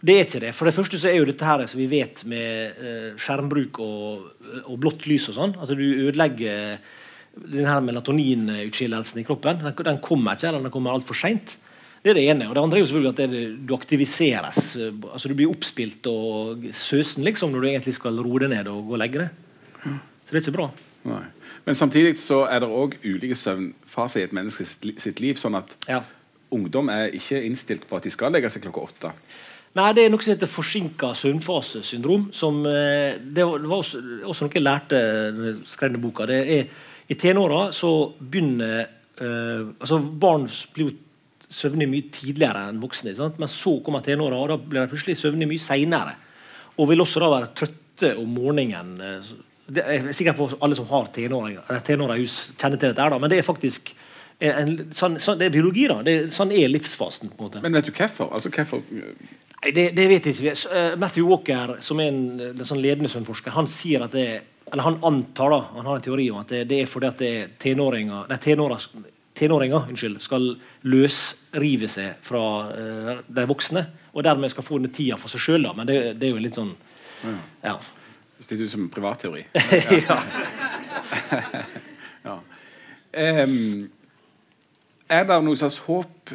Det 0.00 0.14
er 0.16 0.24
ikke 0.24 0.40
det. 0.46 0.54
For 0.56 0.64
det 0.64 0.72
første 0.78 0.96
så 1.02 1.10
er 1.10 1.18
jo 1.18 1.26
dette 1.28 1.44
her 1.44 1.66
som 1.68 1.82
vi 1.82 1.90
vet 1.90 2.22
med 2.24 2.80
eh, 2.80 3.10
skjermbruk 3.20 3.82
og, 3.84 4.30
og 4.64 4.78
blått 4.80 5.04
lys 5.10 5.28
og 5.28 5.36
sånn. 5.36 5.52
Altså 5.60 5.76
du 5.76 5.84
ødelegger 6.06 6.78
den 7.36 7.66
her 7.66 7.80
melatoninutskillelsen 7.80 9.20
i 9.20 9.24
kroppen. 9.26 9.60
Den, 9.62 9.74
den 9.86 10.00
kommer 10.04 10.36
ikke, 10.36 10.48
eller 10.50 10.64
den 10.66 10.72
kommer 10.74 10.92
altfor 10.94 11.14
seint. 11.18 11.56
Det 12.02 12.10
er 12.10 12.16
det 12.16 12.24
ene. 12.32 12.46
Og 12.48 12.54
det 12.56 12.62
andre 12.62 12.78
er 12.78 12.80
jo 12.84 12.88
selvfølgelig 12.90 13.12
at 13.12 13.32
det, 13.32 13.40
du 13.68 13.74
aktiviseres. 13.76 14.60
Altså 15.12 15.28
Du 15.28 15.34
blir 15.36 15.50
oppspilt 15.52 16.06
og 16.08 16.64
søsen 16.72 17.24
liksom 17.26 17.52
når 17.52 17.60
du 17.60 17.68
egentlig 17.68 17.94
skal 17.98 18.16
roe 18.24 18.40
deg 18.40 18.54
ned 18.54 18.70
og 18.72 18.86
gå 18.88 18.96
og 18.96 19.02
legge 19.02 19.26
deg. 19.26 19.28
Så 19.84 20.30
det 20.32 20.38
er 20.38 20.44
ikke 20.46 20.56
bra. 20.56 20.70
Nei. 21.10 21.22
Men 21.66 21.76
samtidig 21.76 22.16
så 22.20 22.42
er 22.48 22.60
det 22.64 22.68
òg 22.72 22.96
ulike 23.04 23.36
søvnfaser 23.36 24.20
i 24.22 24.26
et 24.28 24.34
menneske 24.36 24.64
sitt 24.66 25.20
liv. 25.20 25.36
sånn 25.40 25.56
at 25.56 25.76
Ja. 25.88 26.02
ungdom 26.52 26.88
er 26.90 27.12
ikke 27.14 27.40
innstilt 27.46 27.86
på 27.88 27.96
at 27.96 28.02
de 28.02 28.10
skal 28.10 28.32
legge 28.32 28.50
seg 28.50 28.62
klokka 28.62 28.80
åtte. 28.88 29.12
Nei, 29.76 29.92
det 29.92 30.04
er 30.04 30.08
noe 30.10 30.20
som 30.22 30.34
heter 30.34 30.48
forsinka 30.50 31.12
søvnfasesyndrom. 31.14 32.32
Som, 32.34 32.64
eh, 32.66 33.18
det 33.22 33.44
var 33.46 33.60
også, 33.60 34.00
også 34.24 34.42
noe 34.48 34.54
jeg 34.56 34.62
lærte 34.64 34.90
da 34.90 35.44
jeg 35.52 35.60
skrev 35.66 35.92
denne 35.92 36.02
boka. 36.02 36.26
Det 36.26 36.40
er, 36.48 36.64
I 37.10 37.16
tenåra 37.18 37.72
så 37.74 37.90
begynner 38.20 38.80
eh, 39.20 39.64
altså 39.82 39.98
Barn 40.22 40.44
blir 40.74 40.90
jo 40.90 40.96
søvnig 41.50 41.88
mye 41.90 42.10
tidligere 42.14 42.68
enn 42.70 42.78
voksne. 42.82 43.14
Sant? 43.18 43.38
Men 43.42 43.50
så 43.50 43.72
kommer 43.82 44.04
tenåra, 44.06 44.38
og 44.38 44.48
da 44.52 44.58
blir 44.62 44.84
de 44.84 44.92
plutselig 44.92 45.16
søvnig 45.18 45.48
mye 45.50 45.62
seinere. 45.62 46.12
Og 46.78 46.86
vil 46.92 47.02
også 47.02 47.20
da 47.24 47.30
være 47.32 47.50
trøtte 47.58 48.12
om 48.20 48.30
morgenen. 48.38 48.92
eh, 49.02 49.32
Det 49.70 49.82
er 49.86 50.06
jeg 50.06 50.14
sikker 50.18 50.34
på 50.38 50.46
alle 50.62 50.74
som 50.78 50.86
har 50.90 51.10
tenåra 51.14 52.16
i 52.16 52.22
hus, 52.22 52.52
kjenner 52.58 52.78
til 52.78 52.88
dette. 52.90 53.10
da, 53.10 53.18
Men 53.18 53.30
det 53.30 53.38
er 53.38 53.42
faktisk 53.46 53.92
en, 54.40 54.70
sånn, 54.94 55.18
sånn, 55.20 55.38
det 55.38 55.46
er 55.46 55.50
biologi. 55.58 55.86
da, 55.88 56.02
det, 56.02 56.14
er- 56.14 56.26
Sånn 56.30 56.50
er 56.52 56.68
livsfasen. 56.68 57.28
på 57.28 57.38
en 57.38 57.44
måte. 57.50 57.62
Men 57.62 57.72
vet 57.72 57.86
du 57.86 57.92
hvorfor? 57.92 58.32
Altså, 58.32 58.50
hvorfor 58.50 58.82
Nei, 59.62 59.70
det, 59.76 59.94
det 59.94 60.08
vet 60.08 60.24
jeg 60.24 60.34
ikke. 60.38 60.70
Eh, 60.74 60.96
Matthew 60.96 61.26
Walker, 61.28 61.76
som 61.82 62.00
er 62.00 62.08
en, 62.08 62.40
en 62.40 62.64
sånn 62.64 62.80
ledende 62.80 63.10
søvnforsker, 63.12 63.50
han 63.52 63.66
sier 63.66 64.02
at 64.06 64.12
det 64.12 64.42
eller 64.72 64.86
han 64.86 64.98
antar 65.04 65.50
da, 65.50 65.60
han 65.74 65.86
har 65.86 65.98
en 65.98 66.04
teori 66.04 66.28
om 66.30 66.42
at 66.42 66.52
det, 66.52 66.64
det 66.70 66.82
er 66.82 66.90
fordi 66.90 67.08
at 67.08 67.22
det 67.22 67.30
er 67.36 67.48
tenåringer, 67.62 68.28
nei, 68.30 68.38
tenårer, 68.42 68.86
tenåringer 69.38 69.88
unnskyld, 69.90 70.18
skal 70.22 70.50
løsrive 70.86 71.88
seg 71.90 72.20
fra 72.26 72.44
uh, 72.70 73.12
de 73.26 73.46
voksne, 73.50 73.86
og 74.14 74.26
dermed 74.26 74.52
skal 74.52 74.66
få 74.66 74.80
den 74.82 74.94
tida 74.94 75.18
for 75.20 75.32
seg 75.32 75.42
sjøl. 75.42 75.70
Men 75.76 75.88
det, 75.88 75.98
det 76.20 76.28
er 76.28 76.34
jo 76.34 76.42
litt 76.42 76.58
sånn 76.58 76.74
ja. 77.62 77.76
Stilt 78.40 78.62
ut 78.64 78.72
som 78.72 78.86
en 78.86 78.92
privatteori. 78.92 79.44
ja. 80.08 80.20
ja. 82.24 82.38
Um, 83.10 83.90
er 85.10 85.24
det 85.26 85.36
noe 85.42 85.58
slags 85.58 85.80
håp 85.82 86.30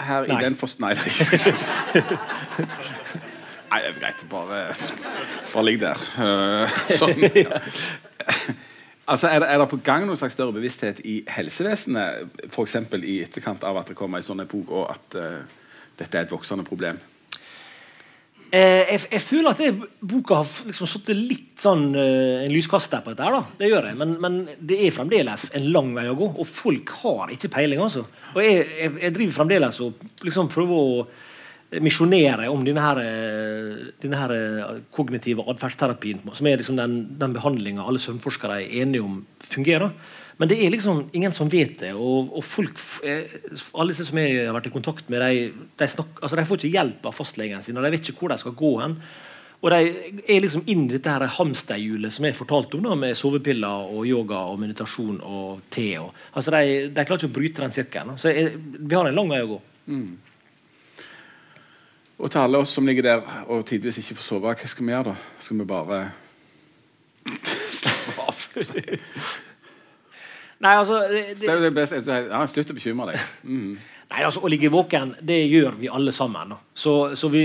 her 0.00 0.24
Nei. 0.24 0.38
i 0.38 0.44
den 0.46 0.54
forst... 0.56 0.80
Nei, 0.80 0.94
det 0.96 1.04
er 1.04 1.10
ikke 1.12 1.44
Nei, 3.74 3.80
det 3.82 3.90
er 3.90 3.98
greit. 3.98 4.20
Bare, 4.30 4.60
bare 5.50 5.64
ligg 5.66 5.80
der. 5.82 6.06
Eh, 6.22 6.78
sånn. 6.94 7.24
Altså, 9.04 9.28
er, 9.28 9.42
det, 9.42 9.48
er 9.52 9.58
det 9.60 9.68
på 9.68 9.80
gang 9.84 10.06
noen 10.08 10.16
slags 10.16 10.32
større 10.32 10.54
bevissthet 10.56 11.02
i 11.04 11.18
helsevesenet, 11.28 12.38
f.eks. 12.48 12.76
i 13.04 13.18
etterkant 13.20 13.66
av 13.68 13.76
at 13.76 13.90
det 13.90 13.96
kommer 13.98 14.20
en 14.20 14.24
sånn 14.24 14.40
epok, 14.46 14.70
og 14.72 14.86
at 14.94 15.18
uh, 15.20 15.66
dette 15.98 16.16
er 16.16 16.24
et 16.24 16.32
voksende 16.32 16.64
problem? 16.64 16.96
Eh, 18.48 18.94
jeg, 18.94 19.02
jeg 19.10 19.20
føler 19.20 19.50
at 19.50 19.60
det, 19.60 19.90
boka 20.00 20.38
har 20.40 20.48
liksom 20.70 20.88
satt 20.88 21.10
litt 21.12 21.60
sånn 21.60 21.90
uh, 21.92 22.46
en 22.46 22.54
lyskaster 22.54 23.04
på 23.04 23.12
dette. 23.12 23.26
her 23.26 23.36
da. 23.36 23.42
Det 23.60 23.68
gjør 23.68 23.90
jeg, 23.90 23.98
men, 24.00 24.16
men 24.24 24.40
det 24.56 24.80
er 24.86 24.96
fremdeles 24.96 25.50
en 25.58 25.68
lang 25.76 25.92
vei 25.98 26.06
å 26.08 26.16
gå. 26.16 26.30
Og 26.40 26.48
folk 26.48 26.96
har 27.02 27.36
ikke 27.36 27.52
peiling. 27.58 27.84
altså. 27.84 28.06
Og 28.32 28.40
jeg, 28.40 28.64
jeg, 28.72 28.96
jeg 29.04 29.16
driver 29.18 29.38
fremdeles 29.42 29.84
og 29.84 30.24
liksom 30.24 30.48
prøver 30.54 30.80
å 30.80 31.06
misjonere 31.82 32.48
om 32.52 32.64
denne, 32.66 32.82
her, 32.82 33.00
eh, 33.02 33.86
denne 34.02 34.20
her 34.20 34.34
eh, 34.34 34.82
kognitive 34.94 35.46
atferdsterapien, 35.50 36.20
som 36.34 36.46
er 36.46 36.60
liksom 36.60 36.78
den, 36.78 36.98
den 37.18 37.34
behandlinga 37.36 37.86
alle 37.86 38.02
søvnforskere 38.02 38.60
er 38.62 38.76
enige 38.82 39.02
om 39.04 39.22
fungerer. 39.48 39.94
Men 40.38 40.50
det 40.50 40.58
er 40.58 40.72
liksom 40.74 41.04
ingen 41.14 41.32
som 41.34 41.50
vet 41.50 41.76
det. 41.84 41.92
Og, 41.94 42.32
og 42.34 42.44
folk, 42.46 42.80
eh, 43.06 43.36
alle 43.78 43.94
som 43.94 44.18
jeg 44.18 44.48
har 44.48 44.56
vært 44.56 44.66
i 44.70 44.74
kontakt 44.74 45.10
med, 45.12 45.22
de, 45.22 45.68
de, 45.78 45.88
snak, 45.90 46.18
altså 46.20 46.38
de 46.38 46.46
får 46.48 46.60
ikke 46.60 46.74
hjelp 46.74 47.06
av 47.06 47.14
fastlegen 47.14 47.62
sin. 47.62 47.78
og 47.78 47.86
De 47.86 47.94
vet 47.94 48.10
ikke 48.10 48.24
hvor 48.24 48.34
de 48.34 48.40
skal 48.42 48.58
gå 48.58 48.72
hen. 48.82 48.98
Og 49.64 49.70
de 49.72 50.10
er 50.28 50.42
liksom 50.44 50.66
inn 50.68 50.82
i 50.88 50.96
dette 50.96 51.08
her 51.08 51.24
hamsterhjulet 51.38 52.12
som 52.12 52.26
jeg 52.26 52.36
fortalte 52.36 52.76
om, 52.76 52.84
da, 52.84 52.98
med 52.98 53.16
sovepiller 53.16 53.94
og 53.94 54.04
yoga 54.10 54.42
og 54.50 54.58
meditasjon 54.60 55.22
og 55.24 55.62
te. 55.72 55.94
Og, 56.02 56.10
altså 56.34 56.52
de, 56.52 56.74
de 56.92 57.06
klarer 57.06 57.22
ikke 57.22 57.32
å 57.32 57.38
bryte 57.38 57.64
den 57.64 57.72
sirkelen. 57.72 58.20
Så 58.20 58.34
jeg, 58.34 58.58
vi 58.76 58.98
har 58.98 59.08
en 59.08 59.16
lang 59.16 59.30
vei 59.32 59.40
å 59.46 59.54
gå. 59.54 59.60
Og 62.24 62.30
til 62.32 62.40
alle 62.40 62.60
oss 62.64 62.72
som 62.72 62.86
ligger 62.88 63.04
der 63.04 63.32
og 63.52 63.66
tidvis 63.68 63.98
ikke 64.00 64.16
får 64.16 64.24
sove, 64.24 64.52
hva 64.56 64.68
skal 64.70 64.86
vi 64.86 64.94
gjøre 64.94 65.10
da? 65.10 65.16
Skal 65.44 65.58
vi 65.60 65.66
bare 65.68 65.98
slappe 67.68 68.24
av? 68.24 68.46
Nei, 70.64 70.72
altså, 70.78 71.02
det, 71.10 71.24
Det 71.36 71.48
det, 71.50 71.58
det 71.66 71.74
beste. 71.76 72.00
Ja, 72.08 72.40
slutt 72.48 72.72
å 72.72 72.76
bekymre 72.78 73.10
deg. 73.12 73.26
Mm. 73.44 73.74
Nei, 74.14 74.22
altså, 74.22 74.40
Å 74.40 74.50
ligge 74.52 74.72
våken 74.72 75.12
det 75.20 75.42
gjør 75.50 75.76
vi 75.82 75.92
alle 75.92 76.14
sammen. 76.16 76.56
Så, 76.72 76.94
så 77.18 77.28
vi, 77.32 77.44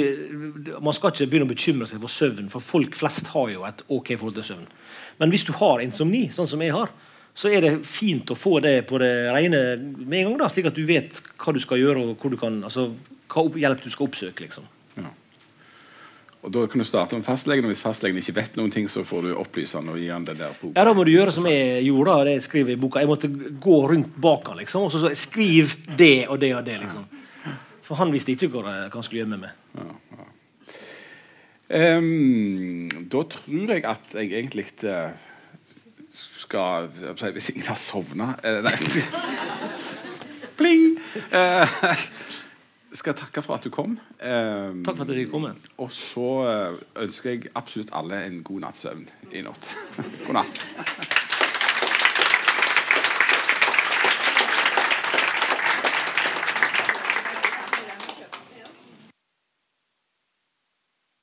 Man 0.79 0.95
skal 0.95 1.11
ikke 1.11 1.27
begynne 1.27 1.49
å 1.49 1.51
bekymre 1.51 1.89
seg 1.89 1.99
for 1.99 2.15
søvn, 2.15 2.47
for 2.53 2.63
folk 2.63 2.95
flest 2.99 3.33
har 3.35 3.51
jo 3.51 3.67
et 3.67 3.83
ok 3.87 4.13
forhold 4.15 4.39
til 4.39 4.47
søvn. 4.53 4.65
Men 5.19 5.33
hvis 5.33 5.47
du 5.47 5.53
har 5.59 5.83
insomni, 5.83 6.29
sånn 6.31 6.47
som 6.47 6.63
jeg 6.63 6.75
har, 6.75 6.91
så 7.35 7.51
er 7.51 7.63
det 7.65 7.75
fint 7.87 8.31
å 8.31 8.37
få 8.39 8.59
det 8.63 8.77
på 8.87 8.99
det 9.01 9.11
rene 9.35 9.63
med 9.79 10.21
en 10.21 10.31
gang. 10.31 10.37
da, 10.43 10.51
Slik 10.51 10.71
at 10.71 10.79
du 10.79 10.85
vet 10.87 11.19
hva 11.39 11.55
du 11.55 11.59
skal 11.63 11.81
gjøre, 11.81 12.03
og 12.03 12.19
hvor 12.19 12.31
du 12.31 12.39
kan, 12.39 12.61
altså, 12.67 12.93
hva 13.29 13.45
hjelp 13.61 13.83
du 13.83 13.89
skal 13.93 14.07
oppsøke. 14.09 14.47
liksom. 14.47 14.67
Ja. 14.97 15.09
Og 16.41 16.51
Da 16.55 16.65
kan 16.71 16.79
du 16.79 16.85
starte 16.87 17.15
med 17.17 17.25
fastlegen, 17.27 17.65
og 17.67 17.73
hvis 17.73 17.81
fastlegen 17.83 18.17
ikke 18.17 18.35
vet 18.35 18.55
noen 18.55 18.71
ting, 18.71 18.87
så 18.89 19.03
får 19.03 19.21
du 19.27 19.33
opplyse 19.35 19.75
han 19.77 19.89
og 19.91 19.97
gi 19.99 20.07
han 20.09 20.23
det 20.23 20.37
der 20.39 20.53
boka. 20.61 20.73
Ja, 20.79 20.85
Da 20.87 20.93
må 20.93 21.03
du 21.03 21.11
gjøre 21.11 21.33
som 21.35 21.45
jeg 21.45 21.83
gjorde. 21.83 22.11
da, 22.11 22.23
det 22.23 22.35
jeg 22.37 22.43
skriver 22.43 22.71
i 22.71 22.79
boka. 22.79 22.99
Jeg 22.99 23.11
måtte 23.11 23.27
gå 23.59 23.79
rundt 23.91 24.15
bak 24.15 24.47
han, 24.47 24.57
liksom, 24.57 24.87
og 24.87 24.91
så, 24.91 24.99
så 25.03 25.13
skriv 25.15 25.75
det 25.97 26.27
og 26.27 26.39
det 26.39 26.55
og 26.55 26.65
det. 26.65 26.79
liksom. 26.79 27.05
For 27.83 27.95
han 27.95 28.11
visste 28.13 28.31
ikke 28.31 28.51
hva 28.53 28.89
han 28.93 29.03
skulle 29.03 29.23
gjøre 29.23 29.33
med 29.33 29.47
meg. 29.47 29.51
Um, 31.69 32.89
da 33.11 33.19
tror 33.29 33.69
jeg 33.69 33.83
at 33.85 34.13
jeg 34.15 34.31
egentlig 34.33 34.65
uh, 34.89 35.11
skal 36.09 36.87
Hvis 37.35 37.51
ingen 37.51 37.67
har 37.67 37.77
sovna 37.77 38.31
Nei. 38.41 38.73
Pling! 40.57 40.97
Eh, 41.31 41.67
skal 42.93 43.13
takke 43.17 43.41
for 43.45 43.55
at 43.59 43.65
du 43.65 43.69
kom. 43.73 43.97
Ehm, 44.21 44.83
Takk 44.85 44.97
for 44.97 45.05
at 45.05 45.17
jeg 45.17 45.29
kom. 45.31 45.45
Og 45.77 45.91
så 45.93 46.27
eh, 46.49 46.79
ønsker 47.05 47.29
jeg 47.35 47.51
absolutt 47.55 47.93
alle 47.93 48.23
en 48.25 48.41
god 48.43 48.65
natts 48.65 48.85
søvn 48.87 49.07
i 49.31 49.43
natt. 49.45 49.69
God 50.25 50.39
natt. 50.41 51.28